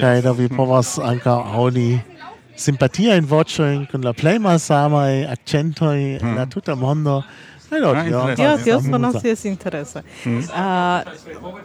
kaj 0.00 0.16
do 0.26 0.34
vi 0.36 0.48
povas 0.52 0.98
ankaŭ 1.00 1.38
aŭdi 1.62 1.86
simpatiajn 2.62 3.28
voĉojn 3.28 3.86
kun 3.90 4.04
la 4.04 4.12
plej 4.16 4.38
malsamaj 4.44 5.24
akĉentoj 5.36 5.98
en 6.20 6.36
la 6.36 6.46
tuta 6.46 6.76
mondo. 6.76 7.22
Allora, 7.72 8.02
ah, 8.02 8.08
io, 8.08 8.22
io, 8.36 8.50
io 8.66 8.80
sono 8.84 9.12
si 9.16 9.30
es 9.30 9.46
interesa. 9.48 10.02
Mm. 10.26 10.38
Uh, 10.38 10.44
ah, 10.52 11.02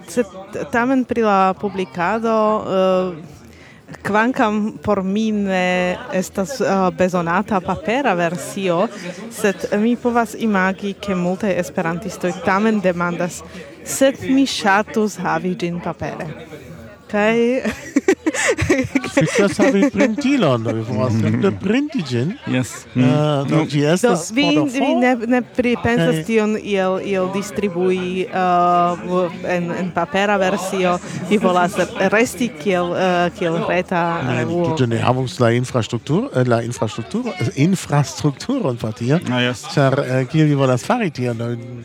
se 0.08 0.23
tamen 0.71 1.03
pri 1.03 1.25
la 1.25 1.53
publikado 1.60 2.36
uh, 2.63 3.17
kvankam 4.04 4.78
por 4.84 5.04
mi 5.04 5.32
ne 5.32 5.91
eh, 5.91 5.97
estas 6.13 6.62
eh, 6.62 6.65
uh, 6.65 6.89
bezonata 6.97 7.60
papera 7.62 8.13
versio, 8.13 8.88
sed 9.32 9.67
mi 9.80 9.95
povas 9.95 10.36
imagi 10.39 10.93
ke 10.93 11.15
multe 11.15 11.54
esperantistoj 11.60 12.34
tamen 12.45 12.82
demandas, 12.84 13.43
sed 13.84 14.23
mi 14.30 14.45
ŝatus 14.45 15.17
havi 15.23 15.56
ĝin 15.56 15.80
papere. 15.84 16.28
Kai 17.07 17.61
Sukces 19.17 19.57
havi 19.57 19.89
printilon, 19.89 20.63
do 20.63 20.73
vi 20.75 20.83
povas 20.85 21.13
mhm. 21.13 21.23
simple 21.23 21.51
printi 21.61 22.03
ĝin. 22.05 22.35
Yes. 22.51 22.85
Uh, 22.93 23.47
Do 23.49 23.63
ĝi 23.69 23.83
estas 23.93 24.29
vi 24.35 24.45
vi 24.73 24.91
ne 24.99 25.15
ne 25.27 25.41
pripensas 25.41 26.25
tion 26.27 26.57
iel 26.57 26.99
iel 27.01 27.31
distribui 27.33 28.27
uh, 28.27 29.31
en 29.47 29.71
en 29.71 29.91
papera 29.95 30.37
versio. 30.37 30.97
Vi 31.29 31.39
volas 31.41 31.77
resti 32.13 32.51
kiel 32.61 32.93
uh, 32.93 33.27
kiel 33.39 33.57
reta 33.67 34.03
revuo. 34.27 34.67
Uh, 34.67 34.75
Tute 34.75 34.91
ne 34.91 35.01
havus 35.01 35.39
la 35.39 35.51
infrastruktur, 35.55 35.97
infrastrukturo, 35.97 36.29
eh, 36.33 36.47
la 36.47 36.61
infrastruktur, 36.63 37.25
eh, 37.27 37.31
infrastrukturo, 37.55 37.67
infrastrukturon 37.67 38.77
por 38.77 38.93
tio. 38.93 39.19
Ah, 39.29 39.53
ĉar 39.73 39.99
eh, 39.99 40.25
kiel 40.31 40.47
vi 40.47 40.55
volas 40.55 40.83
fari 40.85 41.09
tion, 41.11 41.37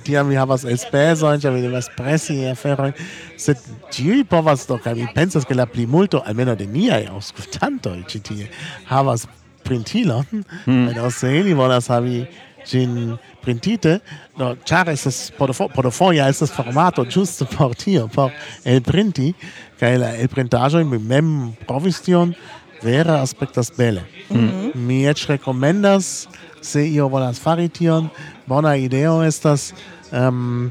tiam 0.05 0.29
vi 0.29 0.37
havas 0.37 0.65
elspezojn, 0.65 1.41
ĉar 1.41 1.55
vi 1.55 1.63
devas 1.63 1.89
presi 1.97 2.39
aferojn, 2.51 2.93
sed 3.37 3.61
tiuj 3.93 4.25
povas 4.31 4.67
do 4.67 4.79
kaj 4.83 4.95
vi 4.95 5.07
pensas 5.15 5.45
che 5.45 5.55
la 5.55 5.67
plimulto 5.67 6.23
almeno 6.25 6.55
de 6.55 6.67
niaj 6.67 7.07
aŭskultantoj 7.13 7.99
ĉi 8.09 8.21
tie 8.29 8.49
havas 8.91 9.27
printilon 9.63 10.25
mm. 10.67 10.95
do 10.95 11.11
se 11.11 11.37
ili 11.39 11.55
volas 11.55 11.89
havi 11.89 12.25
ĝin 12.69 13.17
printite 13.43 13.99
do 14.39 14.53
ĉar 14.69 14.93
estas 14.93 15.33
portfolia 15.39 16.29
estas 16.31 16.53
formato 16.55 17.05
ĝuste 17.05 17.47
por 17.57 17.75
tio 17.79 18.09
por 18.15 18.31
elprinti 18.65 19.33
kaj 19.81 19.97
la 19.99 20.13
elprintaĵoj 20.25 20.85
mi 20.87 20.99
mem 20.99 21.33
provis 21.67 22.01
tion 22.07 22.35
vere 22.83 23.19
aspektas 23.19 23.73
bele 23.77 24.05
mm. 24.31 24.73
mi 24.75 25.03
eĉ 25.11 25.27
rekomendas 25.35 26.29
se 26.63 26.87
io 26.87 27.09
volas 27.09 27.41
fari 27.43 27.69
tion 27.69 28.09
bona 28.47 28.77
ideo 28.79 29.23
estas 29.27 29.73
um, 30.13 30.71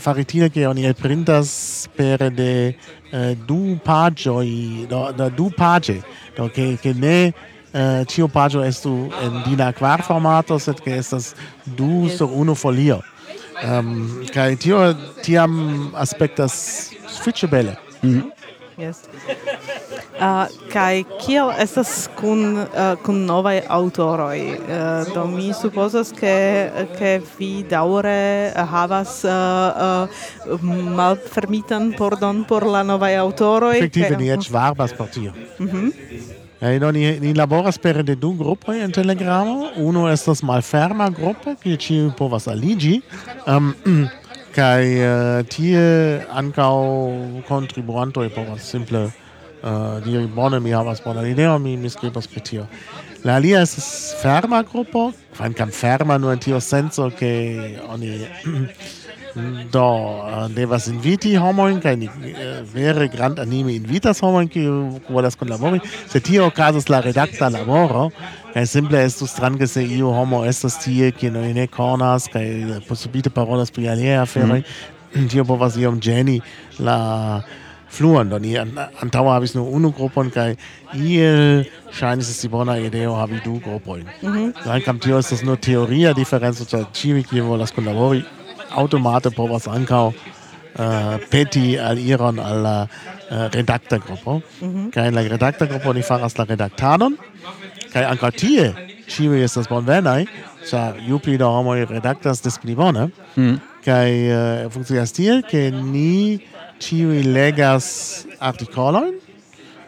fari 0.00 0.24
tion 0.24 0.50
ke 0.50 0.66
oni 0.68 0.86
elprintas 0.88 1.88
pere 1.96 2.30
de 2.30 2.52
eh, 3.12 3.36
du 3.46 3.78
pagioi, 3.82 4.86
do, 4.88 5.12
do, 5.12 5.30
du 5.30 5.50
page, 5.50 6.02
do, 6.36 6.48
che, 6.48 6.78
che 6.80 6.92
ne 6.92 7.32
eh, 7.70 8.00
uh, 8.00 8.04
cio 8.04 8.28
pagio 8.28 8.62
estu 8.62 9.10
en 9.20 9.42
dina 9.44 9.72
quar 9.72 10.02
formato, 10.02 10.58
sed 10.58 10.80
che 10.80 10.96
estas 10.96 11.34
du 11.76 12.04
yes. 12.04 12.16
sur 12.16 12.30
unu 12.32 12.54
folio. 12.54 13.02
Um, 13.62 14.24
kai 14.32 14.56
tio 14.56 14.94
tiam 15.22 15.92
aspectas 15.94 16.90
suffice 17.06 17.46
bele. 17.46 17.76
Mm 18.02 18.10
-hmm. 18.10 18.37
Yes. 18.78 19.02
Ah, 20.22 20.46
uh, 20.46 20.66
kai 20.70 21.02
kiel 21.18 21.50
estas 21.58 22.06
kun 22.18 22.60
uh, 22.62 22.94
kun 23.02 23.24
novaj 23.26 23.58
aŭtoroj, 23.66 24.38
Uh, 24.68 25.08
do 25.14 25.24
mi 25.26 25.50
supozas 25.56 26.12
ke 26.14 26.34
ke 26.98 27.12
vi 27.38 27.50
daŭre 27.66 28.52
havas 28.72 29.24
uh, 29.26 30.06
uh, 30.46 30.66
malfermitan 30.98 31.92
pordon 31.98 32.44
por 32.46 32.66
la 32.66 32.84
novaj 32.86 33.14
aŭtoroj. 33.24 33.76
Efektive 33.78 34.18
ni 34.20 34.30
eĉ 34.34 34.50
varbas 34.54 34.92
por 34.92 35.08
tio. 35.10 35.32
Mm 35.58 35.68
-hmm. 35.68 36.36
Ja, 36.60 36.78
no, 36.78 36.90
ni, 36.90 37.04
ni 37.20 37.34
laboras 37.34 37.78
per 37.78 38.02
de 38.02 38.14
du 38.14 38.32
gruppo 38.34 38.72
en 38.72 38.90
Telegramo. 38.92 39.70
Uno 39.76 40.08
estas 40.10 40.42
malferma 40.42 41.06
gruppo, 41.10 41.54
kie 41.62 41.76
ĉiu 41.76 42.10
povas 42.18 42.48
aliĝi. 42.50 42.96
Um, 43.46 43.74
kai 44.58 44.98
uh, 45.06 45.46
tie 45.46 45.80
ankaŭ 46.34 46.74
kontribuantoj 47.46 48.26
povas 48.34 48.64
simple 48.66 49.04
uh, 49.06 49.98
diri 50.02 50.26
bone 50.34 50.58
mi 50.64 50.72
havas 50.74 51.02
bonan 51.04 51.28
ideon 51.30 51.62
mi 51.62 51.76
mi 51.76 51.90
skribas 51.90 52.26
pri 52.26 52.42
tio. 52.48 52.64
La 53.24 53.36
alia 53.38 53.60
estas 53.62 54.16
ferma 54.22 54.64
grupo 54.66 55.12
kvankam 55.36 55.70
ferma 55.70 56.18
nur 56.18 56.32
en 56.32 56.42
tio 56.42 56.58
senso 56.60 57.10
ke 57.20 57.30
oni 57.86 58.10
do 59.72 59.84
eh, 59.84 60.48
devas 60.54 60.88
inviti 60.88 61.36
homojn 61.36 61.80
kaj 61.80 61.96
ni 61.96 62.08
eh, 62.08 62.62
vere 62.72 63.08
grand 63.12 63.38
anime 63.38 63.74
invitas 63.76 64.20
homojn 64.24 64.48
kiu 64.48 65.00
volas 65.08 65.36
kunlabori. 65.36 65.80
Se 66.08 66.20
tio 66.20 66.46
okazas 66.46 66.88
la 66.88 67.00
redakta 67.00 67.48
laboro 67.48 68.10
kaj 68.54 68.66
simple 68.66 69.04
estus 69.04 69.30
strange 69.30 69.66
se 69.66 69.84
iu 69.84 70.12
homo 70.12 70.44
estas 70.44 70.78
tie 70.84 71.12
kiu 71.12 71.30
ne 71.30 71.66
konas 71.66 72.28
kaj 72.32 72.46
subite 72.94 73.30
parolas 73.30 73.70
pri 73.70 73.88
aliaj 73.88 74.22
aferoj. 74.22 74.62
Mhm. 75.14 75.28
Tio 75.28 75.44
povas 75.44 75.76
iom 75.76 76.00
ĝeni 76.00 76.40
la 76.78 77.42
fluon. 77.90 78.28
Do 78.28 78.38
ni 78.38 78.54
antaŭe 78.58 79.32
havis 79.32 79.54
nur 79.56 79.68
unu 79.78 79.92
grupon 79.96 80.30
kaj 80.34 80.54
iel 80.94 81.64
ŝajnis 81.98 82.30
esti 82.34 82.50
bona 82.52 82.78
ideo 82.78 83.14
havi 83.16 83.40
du 83.44 83.58
grupojn. 83.64 84.04
Mm 84.22 84.28
-hmm. 84.28 84.52
Dankam 84.64 84.98
tio 84.98 85.18
estas 85.18 85.42
nur 85.42 85.56
teoria 85.56 86.12
diferenco 86.12 86.64
ĉar 86.64 86.84
ĉiuj 86.92 87.22
kiuj 87.30 87.40
volas 87.40 87.72
kunlabori. 87.72 88.24
Automate 88.70 89.30
povas 89.30 89.68
ankaŭ 89.68 90.08
uh, 90.08 91.16
peti 91.30 91.78
al 91.78 91.98
iron 91.98 92.38
al 92.38 92.62
la 92.62 92.76
uh, 92.84 93.46
redakta 93.52 93.98
grupo. 93.98 94.40
Kaj 94.94 95.08
en 95.08 95.14
la 95.14 95.22
redakta 95.28 95.66
grupo 95.66 95.92
ni 95.92 96.02
faras 96.02 96.38
la 96.38 96.44
redaktadon, 96.48 97.16
kaj 97.92 98.04
ankaŭ 98.12 98.30
tie 98.36 98.72
ĉiuj 99.08 99.44
estas 99.44 99.68
bonvenaj, 99.68 100.26
ĉar 100.68 100.98
ju 101.06 101.18
pli 101.18 101.38
da 101.40 101.48
homoj 101.48 101.86
redaktas 101.88 102.42
des 102.44 102.58
pli 102.58 102.74
bone. 102.76 103.08
Kaj 103.84 104.10
uh, 104.10 104.68
funkcias 104.72 105.14
tiel, 105.16 105.42
ke 105.42 105.70
ni 105.70 106.40
ĉiuj 106.82 107.24
legas 107.24 108.26
artikolojn, 108.40 109.16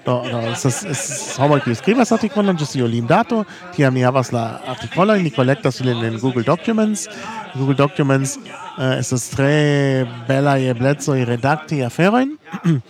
Do, 0.01 0.14
do, 0.25 0.38
estas, 0.49 0.79
estas 0.88 1.37
homoj 1.37 1.59
kiuj 1.61 1.75
skribas 1.77 2.09
artikolon 2.14 2.57
ĝis 2.57 2.71
io 2.79 2.87
limdato, 2.88 3.43
tiam 3.77 3.93
ni 3.93 4.01
havas 4.01 4.31
la 4.33 4.45
artikolojn, 4.73 5.21
ni 5.27 5.33
kolektas 5.35 5.83
ilin 5.83 6.01
en 6.09 6.16
Google 6.23 6.40
Documents. 6.47 7.05
Google 7.54 7.74
Documents 7.74 8.36
äh, 8.36 8.82
uh, 8.82 8.98
estas 8.98 9.30
tre 9.30 10.06
bela 10.28 10.56
je 10.56 10.74
bleco 10.74 11.14
i 11.14 11.24
redakti 11.24 11.84
aferojn. 11.84 12.36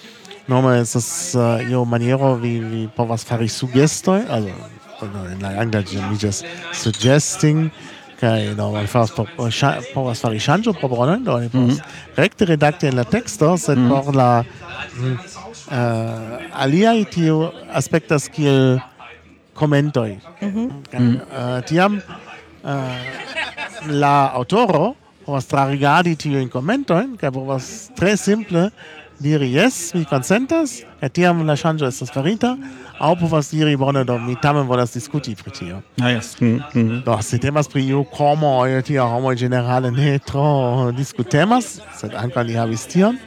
Nome 0.48 0.80
estas 0.80 1.34
uh, 1.34 1.60
äh, 1.60 1.70
io 1.70 1.84
maniero 1.84 2.34
vi, 2.34 2.60
vi 2.60 2.88
povas 2.96 3.24
fari 3.24 3.48
sugestoj, 3.48 4.26
also 4.28 4.50
no, 5.06 5.24
en 5.30 5.42
la 5.42 5.54
angla 5.62 5.82
ĝi 5.86 6.00
nomiĝas 6.00 6.42
suggesting, 6.76 7.70
kaj 8.20 8.54
no, 8.58 8.70
mi 8.74 8.86
faras 8.90 9.12
po, 9.16 9.24
eh, 9.46 9.90
povas 9.94 10.20
fari 10.20 10.40
ŝanĝo 10.42 10.74
proponojn, 10.80 11.24
do 11.24 11.38
ni 11.40 11.48
mhm. 11.48 11.56
povas 11.56 12.16
rekte 12.16 12.48
redakti 12.50 12.90
en 12.90 12.98
la 13.00 13.04
teksto, 13.04 13.56
sed 13.58 13.78
mm 13.78 13.90
-hmm. 13.90 14.04
por 14.04 14.16
la 14.16 14.44
mm, 14.96 15.18
uh, 15.70 16.62
aliaj 16.62 17.04
tio 17.04 17.52
aspektas 17.72 18.28
kiel 18.28 18.80
komentoj. 19.54 20.18
Mm 20.40 20.48
-hmm. 20.48 20.66
uh, 20.66 21.58
eh, 21.58 21.62
tiam 21.66 21.94
uh, 21.94 22.70
la 23.88 24.30
autoro 24.34 24.94
povas 25.24 25.46
trarigadi 25.46 26.16
tiujn 26.16 26.48
komentojn 26.48 27.16
kaj 27.20 27.30
povas 27.30 27.90
tre 27.96 28.16
simple 28.16 28.70
diri 29.20 29.50
yes 29.52 29.92
mi 29.94 30.04
konsentas, 30.08 30.80
kaj 31.00 31.10
tiam 31.16 31.42
la 31.46 31.56
ŝanĝo 31.56 31.88
estas 31.88 32.12
farita, 32.12 32.54
aŭ 32.98 33.12
povas 33.20 33.50
diri 33.52 33.76
bone 33.76 34.02
do 34.08 34.16
mi 34.18 34.36
tamen 34.40 34.66
volas 34.68 34.94
diskuti 34.96 35.34
pri 35.36 35.52
tio. 35.58 35.82
Ah, 36.00 36.08
yes. 36.08 36.40
mm 36.40 36.60
-hmm. 36.72 37.02
Do 37.04 37.22
se 37.22 37.38
temas 37.38 37.68
pri 37.68 37.84
iu 37.86 38.06
io 38.68 38.82
tia 38.82 39.02
homoj 39.02 39.36
ĝenerale 39.36 39.90
ne 39.90 40.18
tro 40.18 40.92
diskutemas, 40.96 41.80
sed 42.00 42.14
ankaŭ 42.14 42.42
li 42.42 42.54
havis 42.54 42.86
tion. 42.86 43.18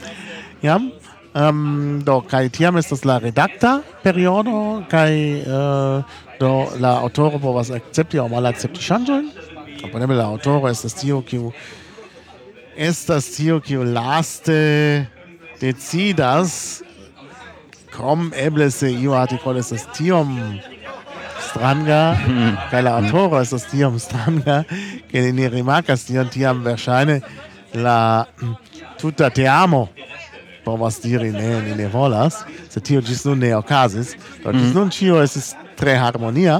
Jam, 0.61 0.91
Um, 1.35 2.01
do 2.05 2.21
kai 2.21 2.49
tiam 2.49 2.77
estas 2.77 3.05
la 3.05 3.17
redakta 3.17 3.81
periodo 4.03 4.83
kai 4.89 5.41
uh, 5.41 5.49
eh, 5.49 6.03
do 6.39 6.67
la 6.79 6.99
autoro 7.01 7.39
povas 7.39 7.71
akcepti 7.71 8.19
aŭ 8.19 8.27
malakcepti 8.29 8.81
ŝanĝojn 8.81 9.31
kompreneble 9.83 10.17
la 10.17 10.29
aŭtoro 10.31 10.71
estas 10.71 10.95
tio 10.97 11.21
kiu 11.27 11.51
estas 12.89 13.29
tio 13.35 13.59
kiu 13.63 13.83
laste 13.83 14.57
decidas 15.61 16.81
kom 17.93 18.31
eble 18.35 18.71
se 18.73 18.89
iu 18.91 19.13
artikolo 19.13 19.61
estas 19.61 19.85
tiom 19.97 20.33
stranga 21.49 22.01
kaj 22.71 22.81
la 22.87 22.97
aŭtoro 23.01 23.41
estas 23.43 23.67
tiom 23.71 23.99
stranga 24.01 24.63
ke 25.11 25.27
ni 25.27 25.35
ne 25.41 25.51
rimarkas 25.53 26.07
tion 26.09 26.31
tiam 26.33 26.63
verŝajne 26.65 27.19
la 27.85 27.99
tuta 29.01 29.29
teamo 29.29 29.87
povas 30.63 31.01
diri 31.03 31.31
ne 31.31 31.61
ni 31.67 31.75
ne 31.75 31.87
volas 31.91 32.41
se 32.73 32.79
tio 32.79 33.01
ĝis 33.01 33.25
nun 33.27 33.43
ne 33.43 33.51
okazis. 33.55 34.15
Do 34.43 34.53
ĝis 34.53 34.69
mhm. 34.69 34.77
nun 34.77 34.89
ĉio 34.93 35.19
estas 35.23 35.53
tre 35.77 35.97
harmonia 35.99 36.59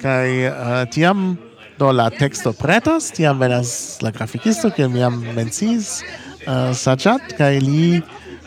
kaj 0.00 0.26
uh, 0.48 0.54
tiam 0.90 1.36
Do 1.80 1.88
la 1.96 2.10
texto 2.12 2.50
pretas, 2.52 3.06
tiam 3.16 3.38
venas 3.40 3.70
la 4.04 4.10
grafikisto, 4.12 4.68
kiel 4.76 4.90
mi 4.92 5.00
jam 5.00 5.14
mencis 5.32 6.02
uh, 6.44 6.74
Sajat, 6.76 7.30
kaj 7.38 7.54
li 7.64 8.02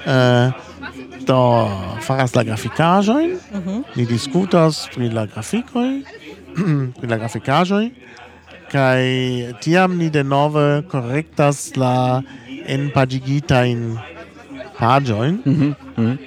uh, 0.05 0.53
do 1.25 1.39
faras 2.05 2.35
la 2.37 2.43
grafikaĵojn, 2.45 3.31
mm 3.31 3.61
-hmm. 3.63 3.83
li 3.95 4.05
diskutas 4.05 4.87
pri 4.93 5.09
la 5.09 5.25
grafikoj, 5.25 6.03
pri 6.99 7.09
la 7.09 7.17
grafikaĵoj, 7.17 7.89
kaj 8.71 9.01
tiam 9.65 9.97
ni 9.97 10.09
denove 10.09 10.83
korektas 10.91 11.75
la 11.75 12.21
enpaĝigitajn 12.67 13.97
paĝojn. 14.77 15.41
Mm 15.45 15.53
-hmm. 15.55 15.73
Mm 15.97 16.05
-hmm. 16.05 16.17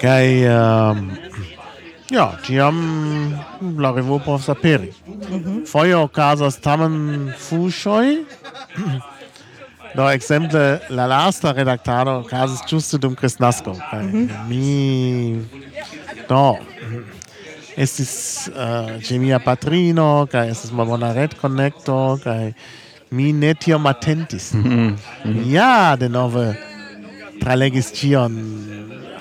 Kaj 0.00 0.26
um, 0.58 1.10
Ja, 2.14 2.28
tiam 2.46 2.76
la 3.82 3.90
revuo 3.90 4.20
povas 4.22 4.48
aperi. 4.48 4.92
Mm 5.06 5.38
-hmm. 5.38 5.66
Foje 5.66 5.96
okazas 5.96 6.60
tamen 6.60 7.32
fuŝoj. 7.38 8.24
Do 9.96 10.10
ekzemple 10.10 10.78
la 10.90 11.06
lasta 11.06 11.52
redaktado 11.52 12.18
okazis 12.18 12.60
ĝuste 12.68 12.98
dum 12.98 13.14
Kristnasko. 13.14 13.72
Mm 13.72 14.12
-hmm. 14.12 14.48
Mi 14.48 15.44
do 16.28 16.56
estis 17.76 18.48
uh, 18.48 19.02
ĉe 19.02 19.18
mia 19.18 19.38
patrino 19.38 20.26
kaj 20.30 20.50
estis 20.50 20.72
malbona 20.72 21.12
retkonekto 21.12 22.18
kaj 22.24 22.52
mi 23.10 23.32
ne 23.32 23.54
tiom 23.54 23.86
atentis. 23.86 24.52
Mm 24.52 24.62
-hmm. 24.64 24.96
Ja, 25.46 25.96
denove 25.96 26.54
tralegis 27.40 27.92
ĉion 27.92 28.32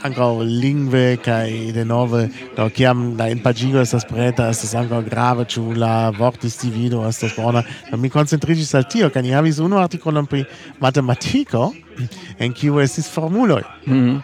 ancora 0.03 0.43
lingve 0.43 1.17
kai 1.23 1.71
de 1.71 1.83
nove 1.85 2.29
do 2.55 2.69
kiam 2.69 3.15
la 3.17 3.29
in 3.31 3.39
pagigo 3.39 3.79
estas 3.81 4.05
preta 4.05 4.49
estas 4.49 4.73
ancora 4.75 5.01
grave 5.01 5.45
ĉu 5.45 5.63
la 5.77 6.09
vortis 6.17 6.59
divido 6.61 7.07
estas 7.07 7.35
bona 7.37 7.63
do 7.91 7.97
mi 7.97 8.09
koncentriĝis 8.09 8.75
al 8.75 8.87
tio 8.95 9.09
kaj 9.09 9.23
ni 9.23 9.31
havis 9.31 9.59
unu 9.59 9.79
artikolon 9.79 10.27
pri 10.27 10.45
matematiko 10.79 11.71
en 12.39 12.53
kiu 12.53 12.79
estis 12.79 13.09
formuloj 13.09 13.63
mm 13.85 13.93
-hmm. 13.93 14.21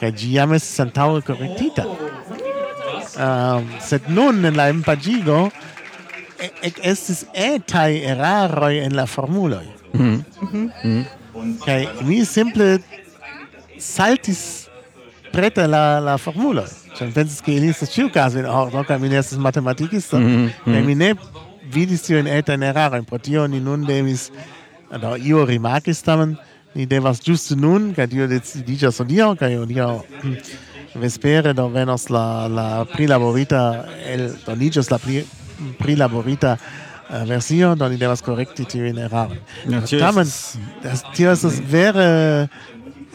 kaj 0.00 0.12
ĝi 0.12 0.32
jam 0.34 0.52
estis 0.52 0.80
antaŭe 0.80 1.20
korektita 1.22 1.84
um, 1.86 3.68
sed 3.80 4.02
nun 4.08 4.44
en 4.44 4.56
la 4.56 4.68
enpaĝigo 4.68 5.50
estis 6.82 7.24
etaj 7.34 7.92
eraroj 8.12 8.78
en 8.84 8.96
la 8.96 9.06
formuloj 9.06 9.66
mm 9.92 10.00
-hmm. 10.00 10.22
mm 10.54 10.70
-hmm. 10.82 11.04
Kai 11.64 11.88
mi 12.02 12.24
simple 12.24 12.78
saltis 13.78 14.63
preta 15.34 15.66
la 15.66 16.00
la 16.00 16.16
formulo. 16.18 16.64
Ĉar 16.94 17.12
pensas 17.14 17.42
ke 17.42 17.56
ili 17.58 17.72
estas 17.74 17.90
ĉiukaze 17.94 18.38
oh, 18.38 18.44
en 18.44 18.50
ordo 18.50 18.84
kaj 18.86 18.98
mi 19.02 19.10
ne 19.12 19.18
estas 19.18 19.38
matematikisto. 19.38 20.18
Mm 20.18 20.24
mm-hmm, 20.24 20.50
mi 20.66 20.80
mm-hmm. 20.80 20.98
ne 20.98 21.14
vidis 21.74 22.06
tiujn 22.06 22.30
etajn 22.30 22.62
erarojn. 22.70 23.04
Pro 23.04 23.18
tio 23.18 23.46
ni 23.46 23.60
nun 23.60 23.86
devis 23.86 24.30
do 25.00 25.16
io 25.16 25.44
rimarkis 25.44 26.02
tamen 26.02 26.36
ni 26.74 26.86
devas 26.86 27.22
ĝuste 27.22 27.56
nun 27.56 27.92
kaj 27.96 28.08
tio 28.12 28.26
decidiĝas 28.30 29.00
hodiaŭ 29.02 29.34
kaj 29.40 29.52
hodiaŭ 29.56 29.90
vespere 31.02 31.54
do 31.54 31.68
venos 31.68 32.08
la 32.10 32.46
la 32.48 32.68
prilaborita 32.94 33.62
el 34.06 34.28
doniĝos 34.46 34.90
la 34.90 34.98
pri, 34.98 35.24
prilaborita 35.78 36.56
eh, 36.56 37.24
versio, 37.26 37.74
do 37.74 37.88
ni 37.88 37.98
devas 37.98 38.22
korekti 38.22 38.66
tiujn 38.70 38.98
erarojn. 39.06 39.40
Tamen 39.90 40.30
tio 41.16 41.32
estas 41.32 41.58
vere 41.70 42.06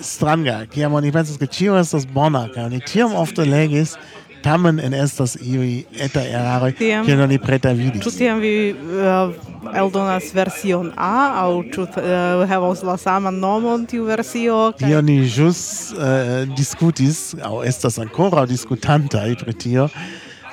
stranga, 0.02 0.64
kiam 0.72 0.94
oni 0.94 1.12
pensas 1.12 1.38
ke 1.38 1.48
ĉio 1.48 1.78
estas 1.80 2.08
bona 2.08 2.48
kaj 2.54 2.70
oni 2.70 2.80
tiom 2.86 3.16
ofte 3.16 3.46
legis, 3.46 3.96
tamen 4.44 4.80
en 4.80 4.94
estas 4.94 5.36
iuj 5.42 5.84
eta 6.00 6.24
eraroj, 6.24 6.72
kiel 6.80 7.24
oni 7.26 7.40
pretavidis. 7.44 8.04
Ĉu 8.06 8.14
tiam 8.16 8.40
vi 8.44 8.54
uh, 8.72 9.34
eldonas 9.76 10.32
version 10.36 10.92
A 10.96 11.44
aŭ 11.44 11.50
ĉu 11.74 11.84
uh, 11.84 12.46
havos 12.50 12.84
la 12.88 12.96
saman 12.98 13.40
nomon 13.40 13.86
tiu 13.90 14.08
versio? 14.08 14.70
Kaj... 14.80 14.88
Tio 14.88 15.04
ni 15.06 15.20
ĵus 15.28 15.62
uh, 15.98 16.34
diskutis 16.56 17.36
aŭ 17.44 17.62
estas 17.68 18.00
ankoraŭ 18.00 18.48
diskutantaj 18.50 19.30
pri 19.44 19.58
tio. 19.66 19.90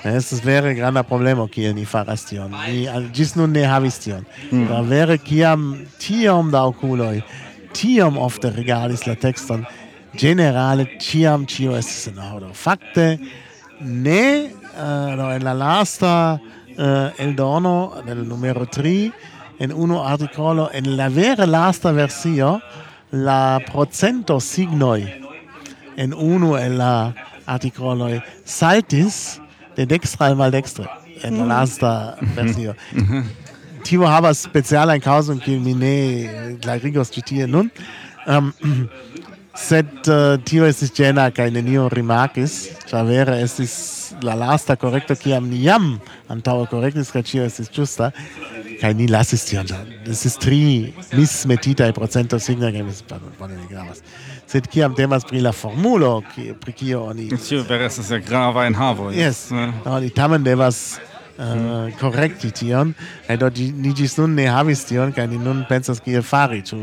Estas 0.06 0.38
vere 0.44 0.70
granda 0.76 1.02
problemo 1.02 1.48
kiel 1.50 1.72
ni 1.74 1.85
faras 1.88 2.22
tion. 2.28 2.52
Ni 2.68 2.85
ĝis 3.16 3.35
nun 3.35 3.50
ne 3.50 3.64
havis 3.66 3.98
tion. 4.04 4.22
Hmm. 4.50 4.68
Da 4.70 4.78
vere 4.87 5.16
kiam 5.18 5.72
tiom 5.98 6.52
da 6.54 6.62
okuloj 6.70 7.16
tiam 7.77 8.17
ofte 8.19 8.51
regalis 8.55 9.05
la 9.07 9.15
texton, 9.21 9.67
generale 10.17 10.89
ciam 11.03 11.45
cio 11.47 11.77
estis 11.77 12.09
en 12.11 12.21
ordo. 12.25 12.51
Fakte, 12.57 13.19
ne, 13.81 14.49
uh, 14.73 15.12
no, 15.19 15.31
en 15.35 15.45
la 15.45 15.53
lasta 15.55 16.15
uh, 16.41 17.23
eldono, 17.23 18.03
del 18.07 18.25
numero 18.25 18.67
3, 18.67 19.12
en 19.61 19.73
unu 19.73 20.01
articolo, 20.01 20.71
en 20.73 20.97
la 20.97 21.09
vere 21.09 21.47
lasta 21.47 21.93
versio, 21.93 22.57
la 23.12 23.61
procento 23.65 24.41
signoi 24.41 25.27
en 25.97 26.12
unu 26.12 26.57
el 26.57 26.79
la 26.79 27.15
articolo 27.47 28.09
saltis 28.45 29.41
de 29.77 29.87
dextra 29.87 30.27
al 30.27 30.37
maldextre 30.37 30.87
en 31.23 31.39
la 31.39 31.45
mm. 31.45 31.49
lasta 31.49 32.17
versio. 32.35 32.75
Mhm. 32.93 33.25
Tio 33.87 34.07
havas 34.11 34.42
specialan 34.42 35.01
kaŭzon 35.03 35.38
kiun 35.42 35.62
mi 35.62 35.75
ne 35.79 36.57
klarigos 36.62 37.12
ĉi 37.14 37.22
tie 37.31 37.46
nun. 37.46 37.70
Um, 38.27 38.51
sed 39.57 39.88
uh, 40.11 40.37
tio 40.44 40.66
estis 40.66 40.90
ĝena 40.96 41.29
kaj 41.35 41.49
neniu 41.55 41.87
rimarkis, 41.92 42.57
ĉar 42.90 43.07
vere 43.09 43.38
estis 43.44 43.77
la 44.27 44.35
lasta 44.38 44.77
korekto 44.77 45.16
kiam 45.18 45.49
ni 45.51 45.62
jam 45.64 45.96
antaŭe 46.33 46.66
korektis 46.70 47.11
kaj 47.14 47.22
ĉio 47.31 47.46
estis 47.46 47.70
ĝusta 47.72 48.11
kaj 48.81 48.92
ni 48.99 49.09
lasis 49.09 49.46
tion. 49.49 49.70
Estis 50.07 50.37
tri 50.42 50.61
mismetitaj 51.16 51.92
procento 51.96 52.38
signoj 52.42 52.72
kaj 52.75 52.85
bone 53.38 53.57
ne 53.57 53.66
gravas. 53.70 54.03
Sed 54.46 54.68
kiam 54.70 54.94
temas 54.94 55.25
pri 55.27 55.40
la 55.42 55.53
formulo 55.53 56.20
pri 56.61 56.72
kio 56.72 57.05
oni 57.11 57.31
Tio 57.49 57.64
vere 57.68 57.88
estas 57.88 58.12
grava 58.27 58.66
en 58.66 58.74
havo. 58.74 59.11
Yes. 59.11 59.47
Ja. 59.51 59.72
No, 59.84 60.01
ni 60.01 60.11
tamen 60.11 60.45
devas 60.45 60.99
uh, 61.39 61.93
correcti 62.01 62.51
tion, 62.51 62.95
kaj 63.26 63.37
do 63.43 63.51
ni 63.57 63.93
ĝis 63.97 64.18
nun 64.18 64.34
ne 64.39 64.49
havis 64.51 64.84
tion, 64.89 65.12
kaj 65.12 65.28
ni 65.30 65.39
nun 65.39 65.64
pensas 65.68 66.01
kiel 66.01 66.22
fari, 66.22 66.62
ĉu 66.66 66.82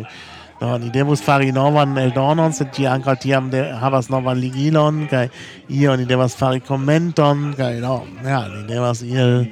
do 0.62 0.78
ni 0.80 0.90
devus 0.94 1.22
fari 1.22 1.52
novan 1.52 1.98
eldonon, 1.98 2.54
sed 2.56 2.72
ĝi 2.76 2.88
ankaŭ 2.88 3.16
tiam 3.20 3.50
de, 3.52 3.66
havas 3.82 4.10
novan 4.14 4.40
ligilon, 4.40 5.06
kaj 5.12 5.28
io 5.70 5.96
ni 6.00 6.06
devas 6.10 6.38
fari 6.40 6.64
komenton, 6.64 7.54
kaj 7.58 7.80
do, 7.84 8.02
ja, 8.26 8.46
ni 8.54 8.66
devas 8.70 9.04
iel 9.04 9.48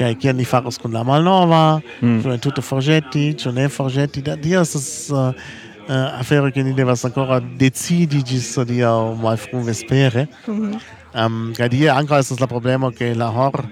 kaj 0.00 0.14
kiel 0.16 0.36
ni 0.38 0.46
faros 0.48 0.78
kun 0.80 0.94
la 0.96 1.02
malnova, 1.04 1.80
mm. 2.00 2.22
ĉu 2.24 2.32
entute 2.32 2.62
forĵeti, 2.64 3.26
ĉu 3.40 3.52
ne 3.52 3.66
forĵeti, 3.68 4.22
da 4.24 4.36
tio 4.40 4.62
estas 4.64 4.86
uh, 5.12 5.26
eh, 5.28 5.50
uh, 5.82 5.90
eh, 5.90 6.20
afero 6.22 6.50
che 6.50 6.64
ni 6.64 6.72
devas 6.72 7.04
ancora 7.04 7.40
decidi 7.40 8.22
gis 8.24 8.54
hodiaŭ 8.56 9.14
malfru 9.20 9.60
vespere. 9.66 10.26
Mm 10.46 10.56
-hmm. 10.56 10.80
Um, 11.10 11.52
kaj 11.56 11.68
tie 11.68 11.90
ankaŭ 11.90 12.18
estas 12.22 12.40
la 12.40 12.46
problemo 12.46 12.90
ke 12.90 13.14
la 13.14 13.26
hor 13.34 13.64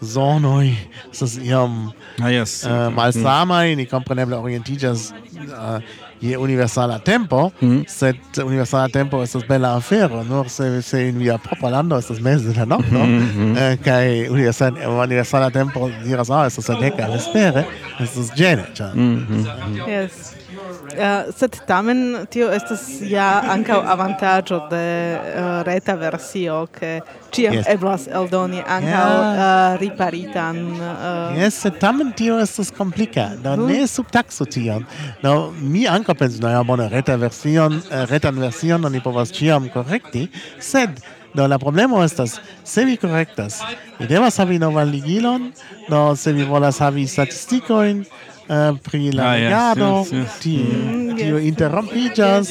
zonoi 0.00 0.74
estas 1.12 1.38
iom 1.42 1.92
ah, 2.20 2.28
yes. 2.32 2.64
Eh, 2.64 2.70
uh, 2.70 2.92
malsamaj 2.94 3.70
mm. 3.70 3.76
ni 3.76 3.86
kompreneble 3.86 4.36
orientiĝas 4.36 5.10
uh, 5.10 5.76
eh, 5.76 5.82
je 6.20 6.38
universala 6.38 6.98
tempo 6.98 7.50
mm. 7.60 7.84
sed 7.88 8.16
universala 8.44 8.88
tempo 8.88 9.22
estas 9.22 9.44
bela 9.48 9.76
afero 9.76 10.24
nur 10.24 10.48
se 10.48 10.82
se 10.82 11.08
in 11.08 11.18
via 11.18 11.38
propra 11.38 11.70
lando 11.70 11.98
estas 11.98 12.20
meze 12.20 12.48
de 12.48 12.58
la 12.58 12.64
nokto 12.64 13.04
mm 13.06 13.28
-hmm. 13.36 13.52
uh, 13.52 13.58
eh, 13.58 13.78
kaj 13.84 14.28
universal, 14.28 14.72
universala 15.02 15.50
tempo 15.50 15.90
diras 16.04 16.30
ah 16.30 16.46
estas 16.46 16.68
la 16.68 16.80
deka 16.80 17.06
vespere 17.06 17.64
estas 18.00 18.30
ĝene 18.36 18.64
ĉar 18.74 18.94
mm 18.94 19.26
-hmm. 19.28 19.88
yes 19.88 20.36
Uh, 20.76 21.32
sed 21.36 21.56
tamen 21.66 22.26
tio 22.30 22.48
estas 22.54 22.84
ja 23.04 23.26
ankaŭ 23.52 23.78
avantaĝo 23.94 24.58
de 24.70 24.84
uh, 25.16 25.48
reta 25.66 25.96
versio 26.00 26.62
ke 26.72 27.00
ĉiam 27.34 27.58
yes. 27.58 27.68
eblas 27.74 28.06
eldoni 28.08 28.62
ankaŭ 28.62 29.08
yeah. 29.10 29.40
uh, 29.40 29.80
riparitan 29.80 30.62
uh, 30.76 31.36
Yes, 31.36 31.58
sed 31.66 31.80
tamen 31.82 32.12
tio 32.16 32.38
estas 32.40 32.70
komplika. 32.70 33.28
Do 33.42 33.56
mm. 33.56 33.66
Hm? 33.66 33.72
ne 33.72 33.90
subtaksu 33.90 34.46
tion. 34.46 34.86
Do 35.22 35.34
mi 35.60 35.86
ankaŭ 35.90 36.14
pensas, 36.14 36.40
no 36.40 36.52
ja 36.52 36.62
bone 36.62 36.88
reta 36.92 37.16
version, 37.20 37.82
retan 38.10 38.40
version 38.40 38.84
oni 38.84 39.02
povas 39.04 39.34
ĉiam 39.34 39.70
korekti, 39.74 40.28
sed 40.60 41.00
Do 41.36 41.46
la 41.46 41.58
problemo 41.58 41.98
estas 42.04 42.38
se 42.64 42.84
vi 42.84 42.96
korektas, 42.96 43.58
vi 43.98 44.06
devas 44.08 44.38
havi 44.40 44.56
novan 44.58 44.88
ligilon, 44.88 45.50
do 45.88 46.16
se 46.16 46.32
vi 46.32 46.44
volas 46.48 46.78
havi 46.80 47.04
statistikojn, 47.06 48.04
uh, 48.48 48.78
pri 48.82 49.12
la 49.12 49.30
ah, 49.30 49.34
regado, 49.34 49.90
yes, 49.98 50.12
yes, 50.12 50.22
yes. 50.22 50.38
Ti, 50.42 50.56
mm, 50.56 51.16
tio 51.16 51.38
interrompigas, 51.38 52.50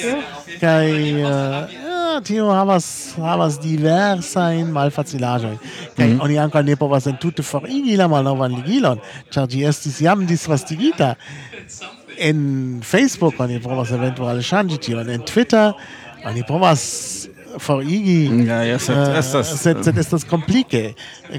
kaj 0.59 0.87
uh, 1.23 1.83
tio 2.23 2.47
havas, 2.53 2.87
havas 3.19 3.59
diversajn 3.63 4.71
malfacilaĵojn. 4.75 5.57
Kaj 5.97 6.07
mm 6.07 6.23
oni 6.25 6.39
ankaŭ 6.39 6.61
ne 6.63 6.75
povas 6.79 7.07
entute 7.11 7.43
forigi 7.43 7.97
la 7.99 8.07
malnovan 8.07 8.55
ligilon, 8.55 9.01
ĉar 9.29 9.47
ĝi 9.51 9.65
estis 9.67 10.01
jam 10.01 10.25
disvastigita. 10.25 11.15
En 12.17 12.81
Facebook 12.83 13.39
oni 13.43 13.59
povas 13.59 13.91
eventuale 13.91 14.41
ŝanĝi 14.41 14.77
tion, 14.87 15.09
en 15.09 15.25
Twitter 15.27 15.73
oni 16.25 16.43
povas 16.47 17.24
forigi 17.59 18.45
ja 18.47 18.61
ja 18.63 18.79
sed 18.79 18.97
eh, 18.97 19.09
uh, 19.09 19.19
estas 19.19 19.51
sed 19.61 19.83
sed 19.85 19.97
estas 19.97 20.23
komplike 20.29 20.93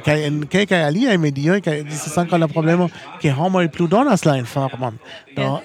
kaj 0.04 0.26
en 0.26 0.42
kelkaj 0.50 0.82
aliaj 0.88 1.16
medioj 1.22 1.60
kaj 1.64 1.80
estas 1.84 2.18
ankaŭ 2.24 2.40
la 2.42 2.48
problemo 2.48 2.88
ke 3.22 3.32
homoj 3.32 3.68
plu 3.72 3.86
donas 3.86 4.24
la 4.24 4.36
informon. 4.40 4.98
Do 5.36 5.60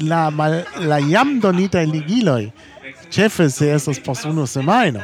la 0.00 0.30
mal, 0.30 0.62
la 0.78 0.98
jam 0.98 1.38
donitaj 1.40 1.86
ligiloj 1.86 2.50
ĉefe 3.10 3.50
se 3.50 3.70
estas 3.74 4.00
post 4.00 4.24
unu 4.24 4.46
semajno 4.46 5.00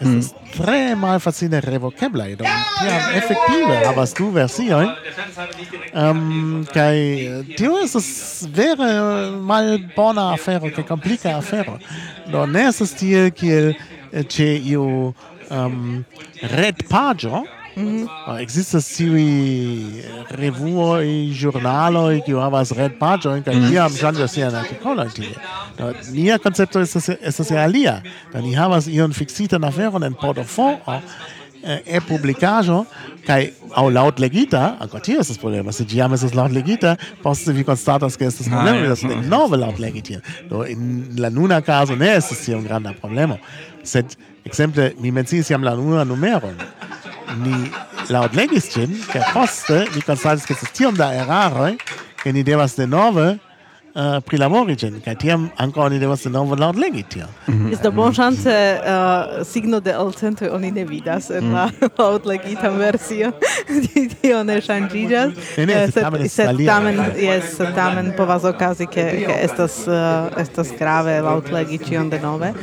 estas 0.00 0.32
mm. 0.32 0.52
tre 0.56 0.94
malfacile 0.96 1.60
revoceblai, 1.60 2.34
do 2.40 2.44
tiam 2.44 3.16
effektive 3.18 3.76
havas 3.84 4.14
du 4.16 4.30
versioin, 4.34 4.88
um, 4.88 6.00
ehm, 6.02 6.64
kai 6.72 6.96
eh, 7.26 7.54
tio 7.56 7.76
estas 7.84 8.10
vere 8.48 8.90
mal 9.44 9.76
bona 9.96 10.30
afero, 10.34 10.72
kai 10.74 10.86
complica 10.88 11.36
afero, 11.36 11.78
do 12.32 12.46
ne 12.46 12.66
estas 12.72 12.96
tiel 12.96 13.30
kiel 13.36 13.74
eh, 13.74 14.24
ce 14.24 14.48
iu 14.72 15.12
um, 15.50 16.04
red 16.56 16.86
pajo 16.88 17.44
Mm 17.76 17.86
-hmm. 17.86 18.40
Existas 18.40 18.86
tiui 18.96 20.00
eh, 20.00 20.24
revuoi, 20.30 21.32
giornaloi, 21.40 22.22
kiu 22.26 22.38
havas 22.40 22.70
red 22.70 22.98
kaj 22.98 23.16
mhm. 23.16 23.42
tiam 23.42 23.56
mm 23.56 23.64
-hmm. 23.64 23.72
iam 23.72 23.92
changas 23.92 24.32
sian 24.32 24.54
artikoloin 24.54 25.10
tie. 25.10 25.34
Do, 25.78 25.92
nia 26.12 26.38
koncepto 26.38 26.80
estas, 26.80 27.08
estas 27.08 27.50
alia. 27.50 28.02
Do, 28.32 28.40
ni 28.40 28.54
havas 28.54 28.86
ion 28.86 29.12
fiksitan 29.12 29.64
aferon 29.64 30.02
en 30.02 30.14
portofoo, 30.14 30.78
e 31.62 32.00
publicajo 32.00 32.86
kai 33.26 33.52
au 33.76 33.90
laut 33.90 34.18
legita 34.18 34.76
ancora 34.80 35.02
tio 35.02 35.20
estas 35.20 35.38
problema 35.38 35.72
se 35.72 35.84
giam 35.84 36.12
estas 36.12 36.34
laut 36.34 36.52
legita 36.52 36.96
poste 37.22 37.52
vi 37.52 37.64
constatas 37.64 38.16
ke 38.16 38.24
estas 38.24 38.46
ah, 38.46 38.50
problema 38.50 38.88
das 38.88 39.02
ne 39.02 39.16
nove 39.28 39.56
laut 39.56 39.78
legita 39.78 40.20
do 40.48 40.64
in 40.64 41.12
la 41.18 41.30
nuna 41.30 41.60
caso 41.60 41.96
ne 41.96 42.16
estas 42.16 42.46
hier 42.46 42.56
un 42.56 42.64
granda 42.64 42.94
problema 43.00 43.36
sed 43.82 44.16
exemple 44.44 44.94
mi 45.00 45.10
mencias 45.10 45.50
jam 45.50 45.62
la 45.62 45.74
nuna 45.74 46.04
numeron 46.04 46.56
ni 47.38 47.70
laut 48.10 48.34
legis 48.34 48.70
gin, 48.74 48.96
poste 49.32 49.84
ni 49.94 50.02
constatis 50.02 50.46
che 50.46 50.54
estis 50.54 50.72
tiom 50.72 50.96
da 50.96 51.12
eraroi, 51.14 51.76
che 52.22 52.32
ni 52.32 52.42
devas 52.42 52.74
denove 52.76 53.38
Uh, 53.90 54.20
prilabori 54.22 54.76
ĝin 54.78 55.00
kaj 55.02 55.16
tiam 55.18 55.48
ankaŭ 55.58 55.88
ni 55.90 55.96
devas 55.98 56.20
denove 56.22 56.54
laŭtlegi 56.60 57.00
tion. 57.10 57.30
Mhm. 57.48 57.88
bon 57.96 58.12
chance 58.14 58.46
uh, 58.46 58.84
eh, 58.86 59.44
signo 59.44 59.80
de 59.80 59.90
elcentoj 59.90 60.48
oni 60.54 60.70
ne 60.70 60.84
vidas 60.84 61.30
en 61.30 61.50
la 61.52 61.66
mhm. 61.66 61.90
laŭtlegita 61.98 62.70
versio. 62.70 63.32
Tio 64.22 64.44
ne 64.44 64.60
ŝanĝiĝas. 64.60 65.32
Eh, 65.58 65.90
sed 66.28 66.62
tamen 66.66 67.02
jes, 67.18 67.58
tamen 67.74 68.12
povas 68.16 68.44
okazi 68.44 68.86
ke 68.86 69.08
estas 69.40 69.82
estas 70.38 70.70
grave 70.78 71.18
laŭtlegi 71.26 71.82
ĉion 71.88 72.10
denove. 72.14 72.54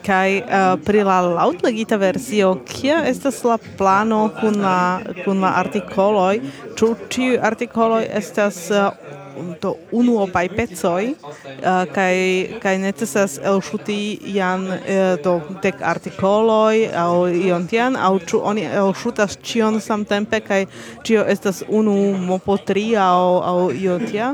Kai 0.00 0.40
uh, 0.40 0.78
pri 0.80 1.02
la 1.04 1.20
lautlegita 1.20 1.96
versio 2.00 2.54
kia 2.64 3.02
estas 3.08 3.42
la 3.44 3.58
plano 3.78 4.30
kun 4.40 4.60
la 4.62 5.00
kun 5.24 5.40
la 5.44 5.52
artikoloj? 5.60 6.40
Ĉu 6.78 6.88
ĉiuj 7.12 7.38
artikoloj 7.44 8.06
estas 8.20 8.60
eh, 8.70 8.86
uh, 8.86 9.50
do 9.60 9.74
unuopaj 9.92 10.46
pecoj? 10.56 11.10
Uh, 11.12 11.84
kaj 11.92 12.16
kaj 12.62 12.74
necesas 12.80 13.36
elŝuti 13.52 13.98
jan 14.36 14.64
uh, 14.70 15.20
do 15.24 15.36
dek 15.62 15.84
artikoloj 15.92 16.86
aŭ 17.04 17.12
ion 17.28 17.66
tian 17.68 17.96
aŭ 17.96 18.14
ĉu 18.32 18.40
oni 18.52 18.64
elŝutas 18.82 19.36
ĉion 19.44 19.80
samtempe 19.84 20.40
kaj 20.46 20.62
ĉio 21.04 21.26
estas 21.34 21.60
unu 21.68 21.96
mopo 22.30 22.56
tri 22.56 22.94
aŭ 22.96 23.24
aŭ 23.52 23.58
io 23.76 23.98
tia? 24.06 24.32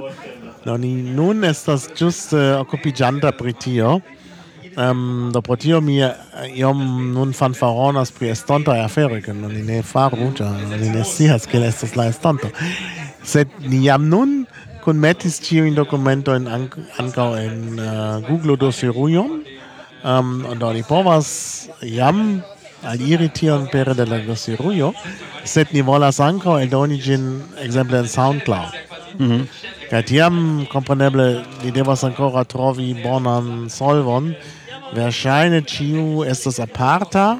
Oni 0.66 0.94
nun 1.14 1.44
estas 1.46 1.90
ĝuste 1.98 2.38
uh, 2.38 2.60
okupiĝanta 2.62 3.34
pri 3.34 3.58
tio. 3.66 3.98
Um, 4.76 5.30
do 5.32 5.40
pro 5.40 5.56
tio 5.56 5.80
mi 5.80 6.02
iom 6.52 6.80
nun 7.14 7.32
fanfaronas 7.32 8.10
pri 8.12 8.28
estontaj 8.34 8.82
aferoj, 8.84 9.22
ke 9.24 9.32
ni 9.32 9.62
ne 9.64 9.78
faru, 9.82 10.28
ĉar 10.36 10.52
ni 10.68 10.90
ne 10.92 11.04
scias 11.04 11.46
kiel 11.48 11.64
estas 11.64 11.94
la 11.96 12.10
estonto. 12.12 12.50
Sed 13.24 13.48
ni 13.64 13.86
jam 13.86 14.10
nun 14.12 14.42
kunmetis 14.84 15.38
ĉiujn 15.46 15.74
dokumentojn 15.78 16.44
ankaŭ 16.52 17.30
en 17.40 17.56
uh, 17.80 18.20
Google 18.28 18.58
dosirujon, 18.60 19.40
um, 20.04 20.34
do 20.60 20.72
ni 20.76 20.84
povas 20.84 21.30
jam 21.80 22.42
aliri 22.84 23.30
tion 23.32 23.64
pere 23.72 23.96
de 23.96 24.04
la 24.04 24.20
dosirujo, 24.26 24.92
sed 25.44 25.72
ni 25.72 25.80
volas 25.80 26.20
ankaŭ 26.20 26.58
eldoni 26.66 27.00
ĝin 27.00 27.24
ekzemple 27.64 28.04
en 28.04 28.12
SoundCloud. 28.18 28.76
Mm 29.18 29.30
-hmm. 29.30 29.48
Kaj 29.90 30.02
tiam, 30.02 30.66
kompreneble, 30.68 31.44
ni 31.64 31.70
devas 31.70 32.04
ancora 32.04 32.44
trovi 32.44 32.94
bonan 33.02 33.70
solvon, 33.70 34.34
Verŝajne 34.94 35.62
ĉiu 35.66 36.24
estas 36.28 36.60
aparta, 36.62 37.38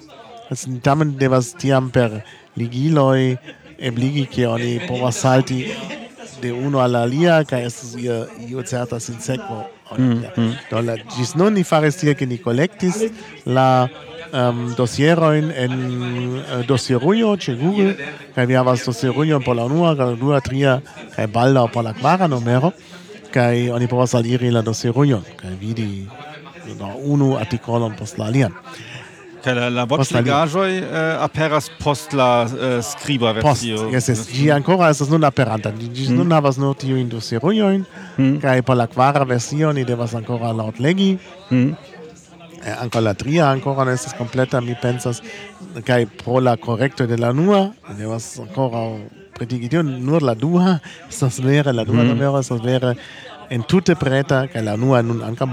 tamen 0.82 1.14
devas 1.18 1.53
tiam 1.59 1.90
per 1.90 2.20
ligiloj 2.57 3.36
ebligi 3.78 4.26
ke 4.26 4.47
oni 4.49 4.80
povas 4.88 5.20
salti 5.20 5.61
de 6.42 6.53
unu 6.53 6.80
al 6.80 6.97
alia 6.97 7.44
kaj 7.44 7.62
estas 7.66 7.94
ia 8.01 8.24
io 8.49 8.62
certa 8.62 9.01
sinsekvo. 9.01 9.64
Mm, 9.99 10.24
mm. 10.36 10.53
Do 10.70 10.80
la 10.82 10.97
ĝis 11.16 11.34
nun 11.38 11.55
ni 11.55 11.64
faris 11.64 11.97
tiel 12.01 12.14
ke 12.18 12.26
ni 12.26 12.38
kolektis 12.42 12.97
la 13.47 13.88
ähm, 14.32 14.74
dosierojn 14.76 15.53
en 15.55 15.72
äh, 16.40 16.66
dosierujo 16.66 17.36
ĉe 17.36 17.57
Google 17.61 17.94
kaj 18.34 18.47
vi 18.47 18.59
havas 18.59 18.84
dosierujon 18.86 19.44
por 19.44 19.57
la 19.57 19.64
unua, 19.64 19.94
kaj 19.97 20.11
la 20.11 20.16
dua, 20.20 20.40
tria 20.40 20.80
kaj 21.14 21.26
baldaŭ 21.26 21.68
por 21.72 21.84
la 21.84 21.94
kvara 21.94 22.26
numero 22.26 22.72
kaj 23.32 23.70
oni 23.70 23.86
povas 23.86 24.14
aliri 24.14 24.51
la 24.51 24.62
dosierujon 24.62 25.22
kaj 25.36 25.55
vidi 25.61 26.09
do 26.79 26.93
unu 27.14 27.35
artikolon 27.41 27.97
post 27.99 28.18
la 28.18 28.31
alian. 28.31 28.55
Kaj 29.47 29.55
la, 29.55 29.66
la 29.70 29.85
voĉlegaĵoj 29.87 30.70
eh, 30.74 30.97
aperas 31.22 31.68
post 31.79 32.16
la 32.18 32.31
eh, 32.47 32.79
skriba 32.83 33.31
versio. 33.37 33.77
Post, 33.85 33.95
yes, 33.95 34.09
yes. 34.11 34.22
Ĝi 34.35 34.49
ancora 34.55 34.89
estas 34.91 35.12
nun 35.12 35.27
aperanta. 35.29 35.70
Ĝi 35.77 35.91
ĝis 35.95 36.09
mm. 36.11 36.18
nun 36.18 36.35
havas 36.35 36.59
nur 36.59 36.74
tiujn 36.81 37.07
du 37.12 37.20
serujojn, 37.22 37.85
mm. 38.16 38.33
kaj 38.43 38.64
por 38.66 38.81
la 38.81 38.89
kvara 38.91 39.22
versio 39.29 39.70
ni 39.77 39.87
devas 39.87 40.16
ancora 40.18 40.51
laŭtlegi. 40.57 41.12
Mm. 41.51 41.77
Eh, 42.66 42.74
ankaŭ 42.74 43.05
la 43.07 43.14
tria 43.14 43.47
ancora 43.53 43.87
ne 43.87 43.95
estas 43.95 44.16
kompleta, 44.18 44.61
mi 44.61 44.74
pensas, 44.83 45.22
kaj 45.87 46.09
pro 46.24 46.43
la 46.43 46.57
korekto 46.59 47.07
de 47.07 47.20
la 47.20 47.31
nua, 47.37 47.68
ni 47.91 48.01
devas 48.03 48.33
ancora 48.43 48.83
pretigi 49.37 49.70
tion, 49.70 49.93
nur 50.03 50.24
la 50.27 50.35
dua 50.35 50.81
estas 51.07 51.39
vere, 51.45 51.70
la 51.77 51.85
dua 51.87 52.03
mm. 52.03 52.09
novelo 52.16 52.43
estas 52.43 52.64
vere 52.64 52.97
entute 53.51 53.95
preta, 53.95 54.47
kaj 54.51 54.62
la 54.66 54.74
nua 54.81 55.03
nun 55.07 55.22
ankaŭ 55.22 55.47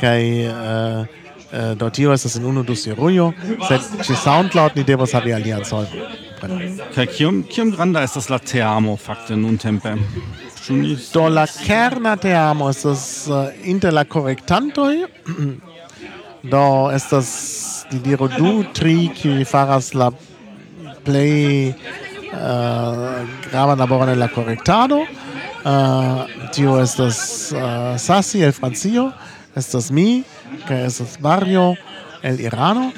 kai 0.00 0.46
äh, 0.46 0.50
äh, 0.50 1.00
uh, 1.00 1.06
uh, 1.52 1.74
do 1.78 1.90
tio 1.90 2.12
estas 2.12 2.36
en 2.36 2.44
unu 2.44 2.64
dosierujo 2.64 3.32
sed 3.68 3.80
ĉe 4.06 4.16
SoundCloud 4.24 4.76
ni 4.76 4.84
devas 4.84 5.14
havi 5.14 5.32
alian 5.32 5.64
solvon 5.64 6.20
kaj 6.94 7.06
kiom 7.16 7.44
kiom 7.48 7.70
granda 7.76 8.02
estas 8.02 8.28
la 8.30 8.38
teamo 8.38 8.96
fakte 8.96 9.36
nuntempe 9.36 9.94
do 11.12 11.28
la 11.28 11.46
kerna 11.46 12.16
teamo 12.16 12.70
estas 12.70 13.26
uh, 13.28 13.52
inter 13.64 13.92
la 13.92 14.04
korektantoj. 14.04 15.06
Do 16.42 16.90
estas 16.92 17.86
ni 17.90 17.98
diru 18.04 18.28
du 18.28 18.64
tri 18.72 19.08
kiuj 19.16 19.44
faras 19.48 19.94
la 19.94 20.10
plej 21.04 21.72
uh, 21.72 23.28
gravan 23.50 23.78
laboron 23.78 24.08
en 24.08 24.18
la 24.18 24.28
korektado. 24.28 25.04
Uh, 25.64 26.24
tio 26.52 26.80
estas 26.80 27.52
uh, 27.52 27.96
Sassi 27.96 28.42
el 28.42 28.52
Francio, 28.52 29.10
estas 29.56 29.90
mi, 29.90 30.22
kaj 30.68 30.86
estas 30.86 31.18
Mario 31.20 31.74
el 32.22 32.40
Irano, 32.40 32.90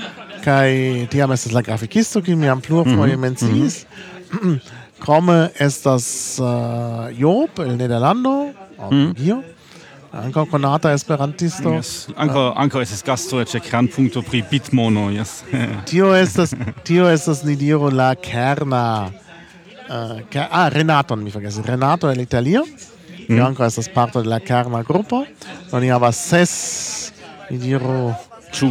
kaj 0.44 0.70
tiam 1.10 1.32
estas 1.32 1.52
la 1.52 1.62
grafikisto, 1.62 2.22
kiu 2.22 2.36
mi 2.36 2.46
jam 2.46 2.60
plurfoje 2.60 3.16
mm 3.16 3.22
-hmm. 3.22 3.22
menciis. 3.22 3.86
Mm 4.32 4.38
-hmm. 4.42 4.58
Krome 4.98 5.50
estas 5.58 6.38
uh, 6.38 7.18
Job 7.18 7.50
el 7.58 7.76
Nederlando, 7.76 8.52
mm 8.90 9.12
-hmm. 9.12 9.42
Anko 10.12 10.46
konata 10.46 10.92
esperantisto. 10.92 11.74
Yes. 11.74 12.08
Anko 12.16 12.48
uh, 12.48 12.60
anko 12.60 12.80
es 12.80 13.02
gasto 13.04 13.44
ĉe 13.44 13.60
kranpunkto 13.60 14.22
pri 14.22 14.42
bitmono, 14.50 15.10
yes. 15.10 15.42
tio 15.90 16.14
estas 16.16 16.54
tio 16.84 17.08
estas 17.10 17.42
ni 17.44 17.56
diru 17.56 17.90
la 17.90 18.14
kerna. 18.14 19.10
Uh, 19.88 20.46
ah, 20.50 20.68
Renato, 20.68 21.16
mi 21.16 21.30
forgesis. 21.30 21.64
Renato 21.66 22.10
el 22.10 22.20
Italio 22.20 22.64
mm. 23.28 23.42
ankaŭ 23.50 23.66
estas 23.66 23.90
parto 23.94 24.22
de 24.22 24.30
la 24.30 24.40
karna 24.40 24.82
grupo. 24.86 25.24
Oni 25.72 25.90
havas 25.92 26.20
ses, 26.30 26.54
mi 27.50 27.58
diru, 27.58 28.14
Ĉu 28.56 28.68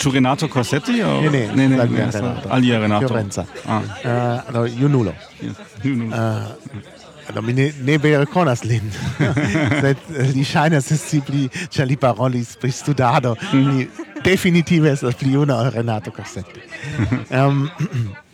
ĉu 0.00 0.10
Renato 0.14 0.48
Corsetti 0.48 1.02
o 1.04 1.20
ne 1.20 1.30
ne 1.30 1.40
ne, 1.54 1.68
ne, 1.68 1.86
ne 1.86 2.04
Renato. 2.10 2.48
alia 2.48 2.78
Renato 2.78 3.08
Fiorenza. 3.08 3.44
Ah. 3.66 3.80
Eh, 4.04 4.08
uh, 4.08 4.54
no, 4.54 4.66
junulo. 4.66 5.12
Yes. 5.42 5.56
Junulo. 5.82 6.16
Uh, 6.16 6.94
Do 7.34 7.42
mi 7.42 7.52
ne, 7.52 7.72
ne 7.82 7.98
vere 7.98 8.26
conas 8.26 8.62
lin. 8.64 8.90
Sed 9.82 9.96
eh, 10.14 10.28
li 10.30 10.44
ŝajnas 10.46 10.90
esti 10.94 11.20
pli, 11.26 11.48
ĉe 11.74 11.86
li 11.90 11.96
parolis 11.98 12.54
pri 12.60 12.70
studado, 12.70 13.34
mhm. 13.50 13.70
li 13.70 13.88
definitive 14.24 14.92
estas 14.94 15.18
pli 15.18 15.34
una 15.36 15.58
ol 15.64 15.72
Renato 15.74 16.14
Corsetti. 16.14 16.62
um, 17.40 17.66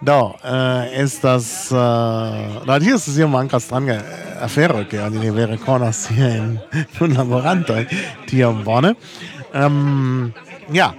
Do, 0.00 0.36
uh, 0.44 0.84
estas... 0.92 1.70
Eh, 1.72 1.76
uh, 1.76 2.64
da 2.66 2.78
dio 2.78 2.96
estas 2.96 3.16
io 3.16 3.28
manca 3.28 3.58
stranga 3.58 3.94
eh, 3.94 4.36
afero, 4.40 4.84
che 4.86 5.00
oni 5.00 5.18
ne 5.18 5.30
vere 5.30 5.56
conas 5.56 6.08
hier 6.08 6.36
in 6.36 6.60
un 7.00 7.14
laboranto, 7.14 7.74
tiom 8.26 8.62
bone. 8.64 8.94
Um, 9.54 10.32
ja, 10.70 10.92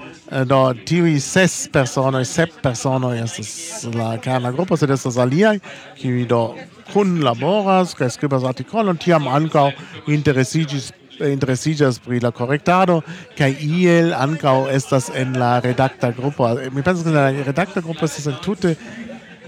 do 0.45 0.73
tivi 0.85 1.19
ses 1.19 1.67
personoi, 1.71 2.25
sep 2.25 2.61
personoi 2.61 3.19
estas 3.21 3.85
la 3.93 4.17
carna 4.17 4.51
gruppo, 4.51 4.75
sed 4.75 4.89
estas 4.89 5.17
aliai, 5.17 5.59
kiwi 5.95 6.25
do 6.25 6.55
kun 6.91 7.21
laboras, 7.21 7.93
kaj 7.93 8.15
skribas 8.15 8.43
artikolon, 8.49 8.97
tiam 8.97 9.27
ankaŭ 9.27 9.69
interesigis 10.07 10.91
interesiĝas 11.25 11.99
pri 12.03 12.19
la 12.23 12.31
korektado 12.31 13.01
kaj 13.37 13.51
iel 13.63 14.13
ankaŭ 14.13 14.69
estas 14.73 15.09
en 15.15 15.37
la 15.39 15.57
redakta 15.63 16.11
grupo. 16.11 16.49
Mi 16.71 16.83
pensas 16.83 17.05
ke 17.05 17.13
la 17.13 17.29
redakta 17.31 17.81
grupo 17.81 18.05
estas 18.05 18.27
entute 18.33 18.75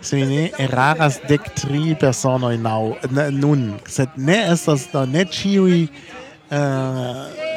se 0.01 0.15
mi 0.15 0.25
ne 0.25 0.49
eraras 0.59 1.19
dek 1.27 1.49
tri 1.55 1.95
personoj 1.99 2.55
naŭ 2.57 2.81
nun, 3.35 3.73
sed 3.87 4.15
ne 4.15 4.37
estas 4.53 4.87
do 4.93 5.05
ne 5.05 5.25
ĉiuj 5.25 5.81
uh, 5.83 6.59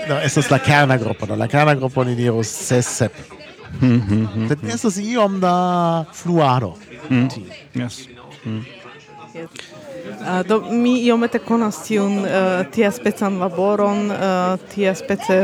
no, 0.09 0.19
estas 0.19 0.51
la 0.51 0.59
kerna 0.59 0.99
grupo. 0.99 1.27
Do 1.27 1.37
la 1.37 1.49
kerna 1.49 1.75
grupo 1.75 2.05
ni 2.05 2.17
dirus 2.19 2.51
ses 2.51 2.91
sep. 3.03 3.23
Sed 4.49 4.67
estas 4.75 4.99
iom 5.01 5.41
da 5.41 5.55
fluado. 6.15 6.75
Mm. 7.09 7.29
Yes. 7.75 8.07
Mm. 8.45 8.65
yes. 9.35 9.82
Uh, 10.03 10.43
do 10.43 10.61
mi 10.61 10.97
iomete 11.07 11.39
konas 11.39 11.77
tiun 11.87 12.25
uh, 12.25 12.63
tia 12.75 12.91
specan 12.91 13.39
laboron, 13.39 14.11
uh, 14.11 14.59
tia 14.75 14.95
spece 14.99 15.37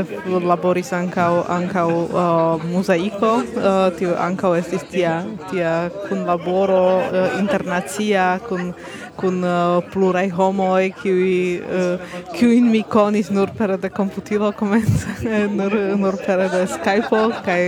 laboris 0.42 0.90
ankaŭ 0.92 1.30
ankaŭ 1.56 1.86
uh, 1.88 2.64
muzaiko, 2.72 3.30
uh, 3.38 3.76
tiu 3.98 4.16
ankaŭ 4.18 4.56
estis 4.58 4.82
tia 4.90 5.20
tia 5.50 5.74
kunlaboro 6.08 6.82
uh, 6.98 7.38
internacia 7.38 8.26
kun 8.48 8.72
kun 9.18 9.42
uh, 9.44 9.78
pluraj 9.92 10.28
homoj, 10.36 10.92
kiuj 11.02 11.32
uh, 11.58 12.14
kiujn 12.36 12.68
uh, 12.68 12.72
mi 12.72 12.82
konis 12.82 13.30
nur 13.34 13.50
per 13.58 13.74
de 13.80 13.90
komputilo 13.90 14.52
komence, 14.52 15.08
eh, 15.26 15.46
nur 15.50 15.74
nur 15.98 16.18
per 16.26 16.44
de 16.52 16.64
Skype 16.70 17.22
kaj 17.44 17.62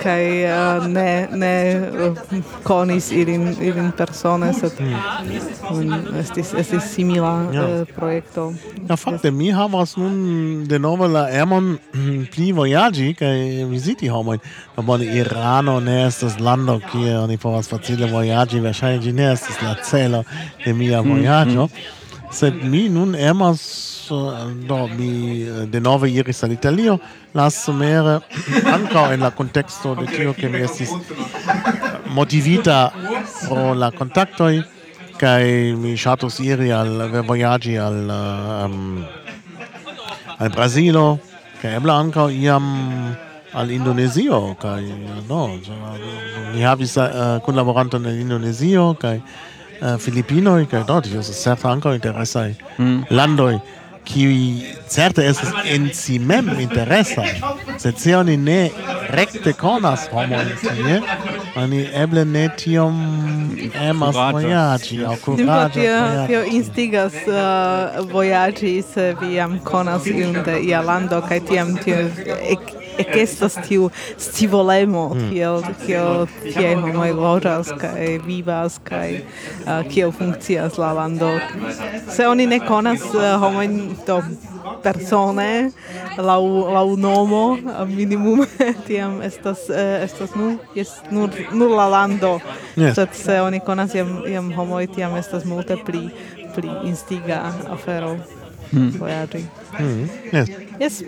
kaj 0.00 0.24
uh, 0.48 0.86
ne 0.88 1.28
ne 1.32 1.54
uh, 2.08 2.24
konis 2.66 3.10
ilin 3.12 3.52
ilin 3.60 3.92
persone, 3.96 4.52
sed 4.56 4.80
mm. 4.80 6.18
estis 6.20 6.54
estis 6.58 6.90
simila 6.94 7.34
ja. 7.54 7.66
Uh, 7.68 7.94
projekto. 7.94 8.50
Ja 8.88 8.96
fakte 8.96 9.30
mi 9.30 9.50
havas 9.54 9.96
nun 9.96 10.66
denove 10.68 11.08
la 11.08 11.28
emon 11.30 11.76
pli 12.34 12.50
vojaĝi 12.52 13.12
kaj 13.18 13.36
viziti 13.70 14.10
homojn. 14.10 14.42
Bonne 14.84 15.06
Irano 15.16 15.78
ne 15.80 16.00
estas 16.08 16.40
lando 16.40 16.80
kie 16.90 17.14
oni 17.18 17.38
povas 17.38 17.68
facile 17.70 18.08
vojaĝi, 18.10 18.60
verŝajne 18.60 19.02
ĝi 19.04 19.12
ne 19.14 19.30
estas 19.32 19.60
la 19.62 19.74
celo 19.86 20.24
de 20.64 20.72
mia 20.72 21.00
vojaĝo. 21.00 21.68
Mhm. 21.68 22.02
Sed 22.34 22.54
mi 22.64 22.88
nun 22.88 23.14
emas, 23.14 23.60
do, 24.68 24.88
mi 24.98 25.42
eh, 25.42 25.66
denove 25.66 26.10
iris 26.10 26.42
al 26.42 26.52
Italio, 26.52 26.98
las 27.34 27.64
somere, 27.64 28.20
anca 28.64 29.12
in 29.14 29.20
la 29.20 29.30
contexto 29.30 29.94
de 29.94 30.06
tio, 30.06 30.34
che 30.34 30.48
mi 30.48 30.60
estis 30.60 30.90
motivita 32.14 32.92
pro 33.48 33.74
la 33.74 33.90
contactoi 33.90 34.62
kai 35.18 35.74
mi 35.78 35.94
ŝatus 35.98 36.40
iri 36.42 36.70
al 36.74 37.22
vojaĝi 37.26 37.76
al, 37.78 37.98
um, 38.10 39.04
al 40.38 40.50
Brasilo 40.54 41.18
kai 41.60 41.74
ebla 41.78 41.98
anca 42.02 42.28
iam 42.30 42.66
al 43.54 43.70
Indonesio 43.70 44.56
kai 44.60 44.84
no, 45.28 45.46
eh, 45.54 46.54
mi 46.54 46.62
havis 46.62 46.96
uh, 46.96 47.38
kunlaboranton 47.46 48.06
in 48.10 48.20
Indonesio 48.26 48.94
kai 48.98 49.20
uh, 49.80 49.96
Filipinoj 50.00 50.66
kaj 50.70 50.84
do 50.90 51.00
tio 51.00 51.20
estas 51.20 51.42
certe 51.42 51.68
ankaŭ 51.68 51.94
interesaj 51.94 52.54
mm. 52.78 53.00
landoj 53.10 53.58
kiuj 54.04 54.38
certe 54.88 55.24
estas 55.26 55.52
en 55.64 55.88
si 55.94 56.18
mem 56.18 56.50
interesaj, 56.60 57.30
sed 57.78 57.98
se 57.98 58.16
oni 58.16 58.36
ne 58.36 58.70
rekte 59.08 59.52
konas 59.52 60.08
homojn 60.12 60.50
tie, 60.60 61.00
oni 61.56 61.84
eble 62.02 62.24
ne 62.24 62.44
tiom 62.58 63.00
emas 63.88 64.16
vojaĝi 64.36 65.00
aŭ 65.08 65.16
kuraĝas 65.24 65.74
tio, 65.78 65.98
tio 66.28 66.44
instigas 66.58 67.16
uh, 67.26 68.04
vojaĝi 68.12 68.74
se 68.92 69.10
vi 69.20 69.34
jam 69.38 69.58
konas 69.64 70.06
iun 70.06 70.42
de 70.46 70.60
ia 70.68 70.82
lando 70.84 71.20
kaj 71.28 71.40
tiam 71.48 71.76
tio 71.84 72.04
ek 72.40 72.73
ekestas 72.98 73.56
tiu 73.68 73.90
scivolemo 74.18 75.08
mm. 75.14 75.30
kiel 75.30 75.62
kiel 75.86 76.26
kiel 76.42 76.80
homoj 76.84 77.10
loĝas 77.18 77.72
kaj 77.80 78.18
vivas 78.26 78.78
kaj 78.84 79.20
uh, 79.20 79.82
kiel 79.90 80.12
funkcias 80.12 80.78
la 80.78 80.92
lando 80.92 81.30
se 82.08 82.28
oni 82.28 82.46
ne 82.46 82.60
konas 82.60 83.04
uh, 83.14 83.34
homojn 83.40 83.96
do 84.06 84.20
persone 84.82 85.70
la 86.16 86.38
laŭ 86.76 86.86
nomo 86.96 87.44
uh, 87.52 87.82
minimum 87.88 88.46
tiam 88.86 89.20
estas 89.22 89.68
estas 90.02 90.34
nu 90.34 90.58
jest 90.74 91.10
nur 91.10 91.30
nur 91.52 91.70
la 91.70 91.88
lando 91.88 92.38
sed 92.94 93.08
se 93.12 93.40
oni 93.40 93.60
konas 93.60 93.94
jam 93.94 94.22
jam 94.28 94.52
homoj 94.52 94.86
tiam 94.86 95.16
estas 95.16 95.44
multe 95.44 95.76
pli 95.86 96.08
pli 96.54 96.70
instiga 96.84 97.42
afero 97.70 98.16
hmm. 98.70 98.92
vojaĝi 99.00 99.44
Mm. 99.80 100.08
Yes. 100.32 100.48
Yes. 100.78 101.04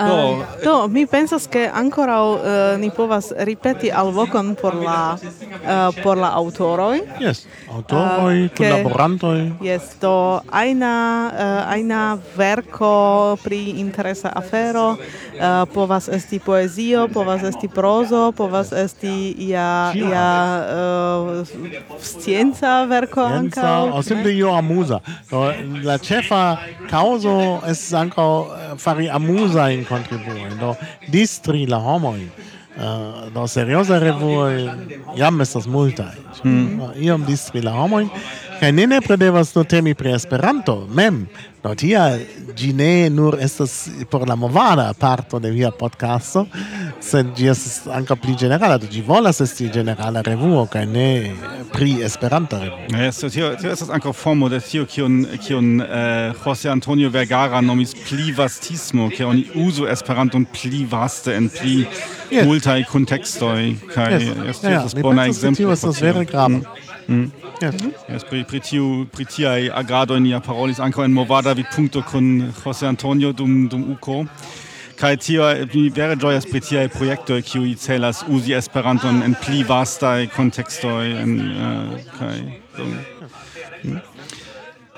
Ah, 0.00 0.08
do, 0.08 0.16
uh, 0.16 0.44
do 0.64 0.88
mi 0.88 1.04
pensas 1.04 1.44
che 1.46 1.68
ancora 1.68 2.22
uh, 2.24 2.78
ni 2.80 2.88
povas 2.90 3.34
ripeti 3.36 3.90
al 3.90 4.12
vocon 4.12 4.56
por 4.56 4.72
la 4.74 5.20
uh, 5.20 5.92
por 6.00 6.16
la 6.16 6.32
autoroi. 6.32 7.04
Yes, 7.20 7.44
autoroi, 7.68 8.44
uh, 8.44 8.48
ah, 8.48 8.56
collaborantoi. 8.56 9.52
Yes, 9.60 10.00
do 10.00 10.40
aina, 10.48 11.28
uh, 11.28 11.36
eh, 11.36 11.72
aina 11.76 12.16
verco 12.36 13.36
pri 13.42 13.76
interesa 13.80 14.32
afero 14.32 14.96
uh, 14.96 15.68
povas 15.68 16.08
esti 16.08 16.40
poezio, 16.40 17.08
povas 17.12 17.42
esti 17.42 17.68
prozo, 17.68 18.32
povas 18.32 18.72
esti 18.72 19.36
ia, 19.36 19.92
ia 19.92 20.28
uh, 20.64 21.44
scienza 22.00 22.86
verko 22.88 23.20
ankaŭ. 23.20 23.92
o 23.92 24.02
simple 24.02 24.32
io 24.32 24.56
amusa. 24.56 25.00
Do 25.28 25.52
la 25.84 25.98
cefa 25.98 26.58
causo 26.88 27.60
es 27.68 27.92
anca 27.92 28.24
fari 28.80 29.10
amuzajn 29.12 29.84
kontribuoj. 29.90 30.54
Do 30.60 30.74
distri 31.12 31.66
la 31.68 31.82
homoi, 31.82 32.24
uh, 32.24 33.26
do 33.34 33.46
seriosa 33.50 33.98
revuoj 34.00 34.70
jam 35.18 35.40
estas 35.44 35.66
multaj. 35.66 36.14
Mm. 36.44 36.94
Iom 37.04 37.26
distri 37.28 37.62
la 37.66 37.74
homoi, 37.76 38.06
kaj 38.60 38.72
ne 38.72 38.86
nepre 38.94 39.18
devas 39.20 39.54
no 39.54 39.64
temi 39.64 39.94
pri 39.94 40.14
Esperanto 40.16 40.80
mem, 40.94 41.26
No, 41.60 41.74
tia 41.76 42.16
gi 42.56 42.72
ne 42.72 43.10
nur 43.12 43.36
estas 43.40 43.90
por 44.08 44.24
la 44.28 44.34
movada 44.34 44.94
parto 44.96 45.38
de 45.38 45.50
via 45.50 45.70
podcasto, 45.70 46.46
sed 47.04 47.34
gi 47.36 47.50
estas 47.52 47.82
anca 47.92 48.16
pli 48.16 48.32
generala, 48.40 48.78
do 48.80 48.88
gi 48.88 49.02
volas 49.04 49.42
esti 49.44 49.68
generala 49.68 50.22
revuo, 50.24 50.64
kaj 50.72 50.86
ne 50.88 51.08
pri 51.72 51.98
Esperanta 52.06 52.62
revuo. 52.62 52.86
Eh, 52.94 53.04
yes, 53.04 53.20
tio, 53.28 53.50
tio 53.60 53.72
estas 53.74 53.92
anca 53.92 54.12
formo 54.16 54.48
de 54.48 54.60
tio, 54.64 54.86
kion, 54.88 55.26
kion 55.44 55.82
uh, 55.84 56.32
Jose 56.44 56.70
Antonio 56.72 57.10
Vergara 57.12 57.60
nomis 57.60 57.92
pli 58.08 58.32
vastismo, 58.32 59.10
ke 59.12 59.28
oni 59.28 59.44
uso 59.60 59.84
Esperanton 59.88 60.48
pli 60.48 60.86
vaste 60.88 61.36
en 61.36 61.50
pli 61.52 61.82
yes. 62.30 62.46
multaj 62.48 62.86
contextoi, 62.88 63.74
kaj 63.92 64.16
yes. 64.16 64.32
yes, 64.46 64.64
tio 64.64 64.78
estas 64.78 64.96
bona 64.96 65.28
ekzemplo. 65.28 65.60
Tio 65.60 65.76
estas 65.76 66.00
vere 66.00 66.24
grava. 66.24 66.56
Mm. 66.56 67.20
Mm. 67.20 67.39
Yes. 67.60 67.74
Mm 67.82 67.92
bei 68.08 68.14
yes, 68.16 68.24
pri, 68.24 68.44
pri 68.44 68.60
tiu 68.60 69.06
pri 69.12 69.24
tiaj 69.28 69.68
agradoj 69.74 70.20
ni 70.20 70.32
parolis 70.40 70.80
ankaŭ 70.80 71.04
en 71.04 71.12
movada 71.12 71.52
vidpunkto 71.54 72.02
kun 72.02 72.52
José 72.64 72.86
Antonio 72.88 73.32
dum 73.32 73.68
dum 73.68 73.82
UCO. 73.92 74.24
Kaj 75.00 75.16
tio 75.16 75.44
mi 75.74 75.88
vere 75.96 76.16
ĝojas 76.16 76.48
pri 76.48 76.60
tiaj 76.60 76.88
projektoj 76.96 77.42
kiuj 77.42 77.74
celas 77.84 78.24
uzi 78.28 78.56
Esperanton 78.56 79.22
en 79.22 79.36
pli 79.44 79.62
vastaj 79.68 80.26
kontekstoj 80.36 81.04
en 81.22 81.36
uh, 81.40 81.94
kaj 82.18 82.36
dum. 82.78 82.96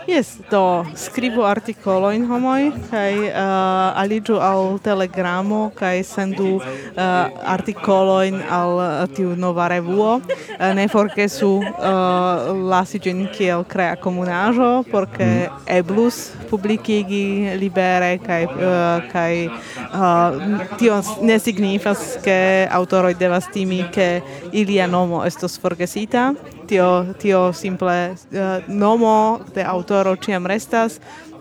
Yes, 0.07 0.39
do. 0.51 0.85
Skribu 0.97 1.45
artikolo 1.47 2.11
in 2.11 2.25
homoj 2.27 2.73
kaj 2.91 3.13
uh, 3.15 4.01
aliĝu 4.03 4.39
al 4.43 4.79
telegramo 4.83 5.71
kaj 5.79 6.03
sendu 6.03 6.59
eh, 6.59 6.67
uh, 6.97 7.31
articolo 7.47 8.17
in 8.27 8.41
al 8.51 8.81
eh, 8.83 9.15
tiu 9.15 9.37
nova 9.37 9.69
revuo. 9.69 10.17
Uh, 10.17 10.73
ne 10.75 10.89
forgesu 10.89 11.51
uh, 11.63 12.51
lasi 12.71 12.99
ĝin 12.99 13.29
kiel 13.37 13.65
crea 13.65 13.97
comunajo 13.97 14.83
porque 14.91 15.25
mm. 15.25 15.63
eblus 15.67 16.33
publikigi 16.51 17.55
libere 17.61 18.19
kaj 18.27 18.45
uh, 18.45 19.07
kaj 19.13 19.47
uh, 19.47 20.67
tio 20.79 20.99
ne 21.23 21.39
signifas 21.39 22.19
ke 22.25 22.67
aŭtoroj 22.71 23.15
devas 23.19 23.47
timi 23.55 23.85
ke 23.95 24.21
ilia 24.53 24.87
nomo 24.87 25.23
estos 25.27 25.59
forgesita 25.61 26.33
tio 26.67 27.15
tio 27.19 27.53
simple 27.53 28.15
uh, 28.15 28.69
nomo 28.69 29.41
de 29.55 29.65
autoro 29.65 30.17
ciam 30.17 30.47
restas 30.47 30.99
eh, 30.99 31.33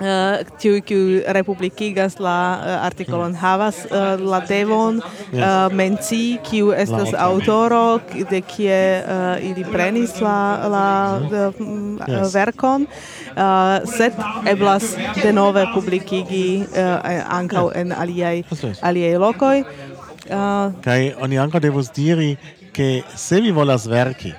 Uh, 0.00 0.40
tiu 0.56 0.78
kiu 0.80 1.20
republikigas 1.36 2.14
la 2.24 2.36
uh, 2.56 2.86
artikolon 2.86 3.34
havas 3.36 3.82
uh, 3.84 4.16
la 4.16 4.38
devon 4.48 4.96
yes. 4.96 5.42
uh, 5.44 5.68
menci 5.76 6.38
kiu 6.40 6.72
estas 6.72 7.12
autoro 7.12 8.00
de 8.30 8.40
kie 8.40 8.80
uh, 9.04 9.36
ili 9.44 9.60
prenis 9.68 10.16
la 10.24 10.38
la 10.72 10.86
mm. 11.20 12.00
uh, 12.00 12.08
yes. 12.08 12.32
verkon 12.32 12.88
uh, 13.36 13.84
sed 13.84 14.16
eblas 14.48 14.96
denove 15.20 15.66
publikigi 15.74 16.64
uh, 16.64 17.36
ankaŭ 17.36 17.68
yeah. 17.68 17.80
en 17.80 17.92
aliaj 17.92 18.42
aliaj 18.80 19.18
lokoj 19.20 19.58
uh, 19.60 20.80
kaj 20.80 21.12
oni 21.20 21.44
ankaŭ 21.44 21.60
devus 21.60 21.92
diri 21.92 22.38
ke 22.72 23.02
se 23.16 23.44
vi 23.44 23.52
volas 23.52 23.84
verki 23.84 24.32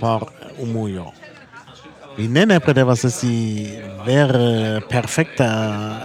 por 0.00 0.28
umujo. 0.62 1.12
Vi 2.18 2.26
ne 2.28 2.46
nepre 2.46 2.74
devas 2.74 3.04
esti 3.04 3.68
vere 4.06 4.80
perfekta 4.90 5.48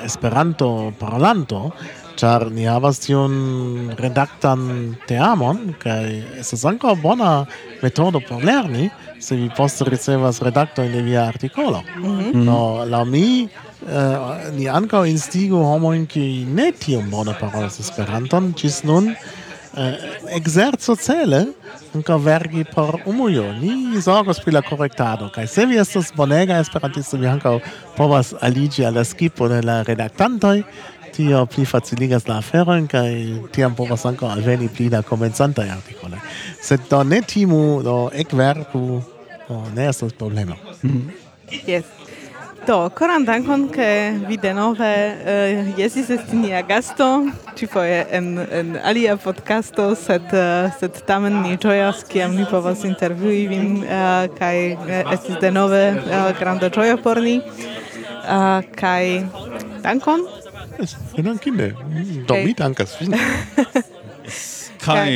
Esperanto 0.05 0.93
parolanto, 0.99 1.71
ĉar 2.19 2.49
ni 2.53 2.67
havas 2.69 2.99
tiun 3.01 3.93
redaktan 3.97 4.93
teamon 5.09 5.73
kaj 5.81 6.03
estas 6.43 6.65
ankaŭ 6.69 6.93
bona 7.01 7.31
metodo 7.81 8.21
por 8.27 8.45
lerni 8.45 8.89
se 9.23 9.37
vi 9.39 9.49
poste 9.57 9.87
ricevas 9.89 10.41
redaktojn 10.45 10.91
de 10.91 11.01
via 11.01 11.25
artikolo. 11.27 11.81
Mm 11.97 12.03
-hmm. 12.05 12.43
No, 12.45 12.85
laŭ 12.85 13.03
mi 13.05 13.43
eh, 13.43 14.17
ni 14.57 14.69
ankaŭ 14.69 15.05
instigu 15.05 15.63
homojn 15.63 16.05
kiuj 16.05 16.45
ne 16.45 16.71
tiom 16.71 17.09
bone 17.09 17.35
parolas 17.39 17.79
Esperanton 17.79 18.53
ĝis 18.53 18.83
nun 18.83 19.15
eh, 19.77 19.97
exerzo 20.35 20.95
cele 20.95 21.45
anca 21.95 22.17
vergi 22.17 22.63
por 22.63 22.99
umujo. 23.05 23.53
Ni 23.53 24.01
zorgos 24.01 24.39
pri 24.39 24.51
la 24.51 24.61
correctado. 24.61 25.29
Kaj 25.29 25.47
se 25.47 25.65
vi 25.65 25.77
estas 25.77 26.11
bonega 26.15 26.59
esperantisto, 26.59 27.17
vi 27.17 27.27
anca 27.27 27.59
povas 27.97 28.33
aligi 28.41 28.85
alla 28.85 29.03
skipo 29.03 29.47
de 29.47 29.61
la 29.61 29.83
redactantoj, 29.83 30.63
tio 31.13 31.45
pli 31.45 31.65
faciligas 31.65 32.27
la 32.27 32.37
aferon 32.37 32.87
kaj 32.87 33.11
tiam 33.51 33.75
povas 33.75 34.05
anca 34.05 34.31
alveni 34.33 34.69
pli 34.69 34.89
da 34.89 35.01
comencantaj 35.01 35.69
artikoloj. 35.69 36.19
Sed 36.61 36.89
do 36.89 37.03
ne 37.03 37.21
timu, 37.21 37.81
do 37.83 38.09
ekverku, 38.13 39.01
do 39.49 39.63
ne 39.75 39.89
estas 39.89 40.13
problemo. 40.13 40.55
Mm 40.83 40.89
-hmm. 40.89 41.23
Yes. 41.67 42.02
Do, 42.63 42.77
koran 42.95 43.25
dankon, 43.27 43.65
ke 43.73 43.85
vi 44.23 44.37
denove 44.39 44.87
uh, 44.87 45.71
jesis 45.75 46.07
esti 46.15 46.37
nia 46.39 46.61
gasto, 46.63 47.07
cifoje 47.59 48.05
en, 48.15 48.37
en 48.39 48.77
alia 48.79 49.17
podcasto, 49.19 49.89
sed, 49.99 50.31
uh, 50.31 50.69
sed 50.79 51.01
tamen 51.07 51.41
ni 51.43 51.57
ĝojas, 51.59 52.05
kiam 52.07 52.37
ni 52.39 52.45
povas 52.47 52.85
intervjui 52.87 53.41
vin, 53.51 53.81
uh, 53.83 54.29
kaj 54.37 54.55
uh, 54.77 54.93
estis 55.15 55.41
denove 55.43 55.81
uh, 55.97 56.29
granda 56.39 56.71
ĝojo 56.71 57.01
por 57.03 57.19
ni. 57.25 57.41
Uh, 58.23 58.63
kaj 58.79 59.25
dankon. 59.83 60.23
Dankinde. 61.19 61.73
Do 62.27 62.39
mi 62.45 62.55
dankas 62.55 62.95
vin. 63.01 63.19
Kaj... 64.83 65.11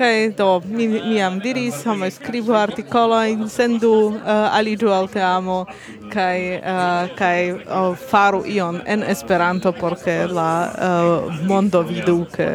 Kaj 0.00 0.30
do, 0.32 0.62
mi, 0.64 0.86
mi 0.88 1.16
jam 1.18 1.34
diris, 1.44 1.82
homo 1.84 2.06
scribu 2.10 2.54
articoloin, 2.56 3.42
sendu 3.52 3.90
eh, 4.08 4.22
uh, 4.24 4.56
aligiu 4.56 4.94
al 4.96 5.10
teamo, 5.12 5.66
kaj, 6.08 6.38
uh, 6.56 7.10
kaj 7.18 7.50
uh, 7.52 7.98
faru 8.08 8.40
ion 8.48 8.80
en 8.86 9.04
Esperanto, 9.04 9.74
por 9.76 9.98
ke 10.00 10.14
la 10.24 10.52
uh, 10.72 11.42
mondo 11.44 11.82
vidu, 11.84 12.24
ke, 12.32 12.48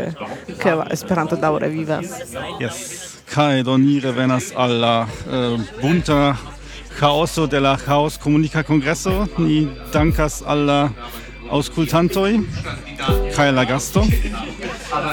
ke 0.58 0.74
la 0.74 0.88
Esperanto 0.90 1.38
daure 1.38 1.70
vivas. 1.70 2.18
Yes. 2.58 2.82
Kaj 3.30 3.62
do 3.70 3.78
ni 3.78 4.00
revenas 4.02 4.50
al 4.58 4.80
la 4.82 4.96
uh, 5.06 5.62
bunta 5.84 6.34
chaoso 6.98 7.46
de 7.46 7.62
la 7.62 7.78
chaos 7.78 8.18
comunica 8.18 8.64
congresso, 8.64 9.28
ni 9.38 9.68
dankas 9.94 10.42
al 10.42 10.66
la 10.66 10.82
aus 11.50 11.72
Kultantoi, 11.72 12.42
Kai 13.36 13.52
Lagasto, 13.52 14.08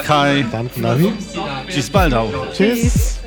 Kai 0.05 0.45
Dank, 0.51 0.77
Navi. 0.77 1.13
Tschüss, 1.69 1.91
Baldau. 1.91 2.31
Tschüss. 2.53 3.22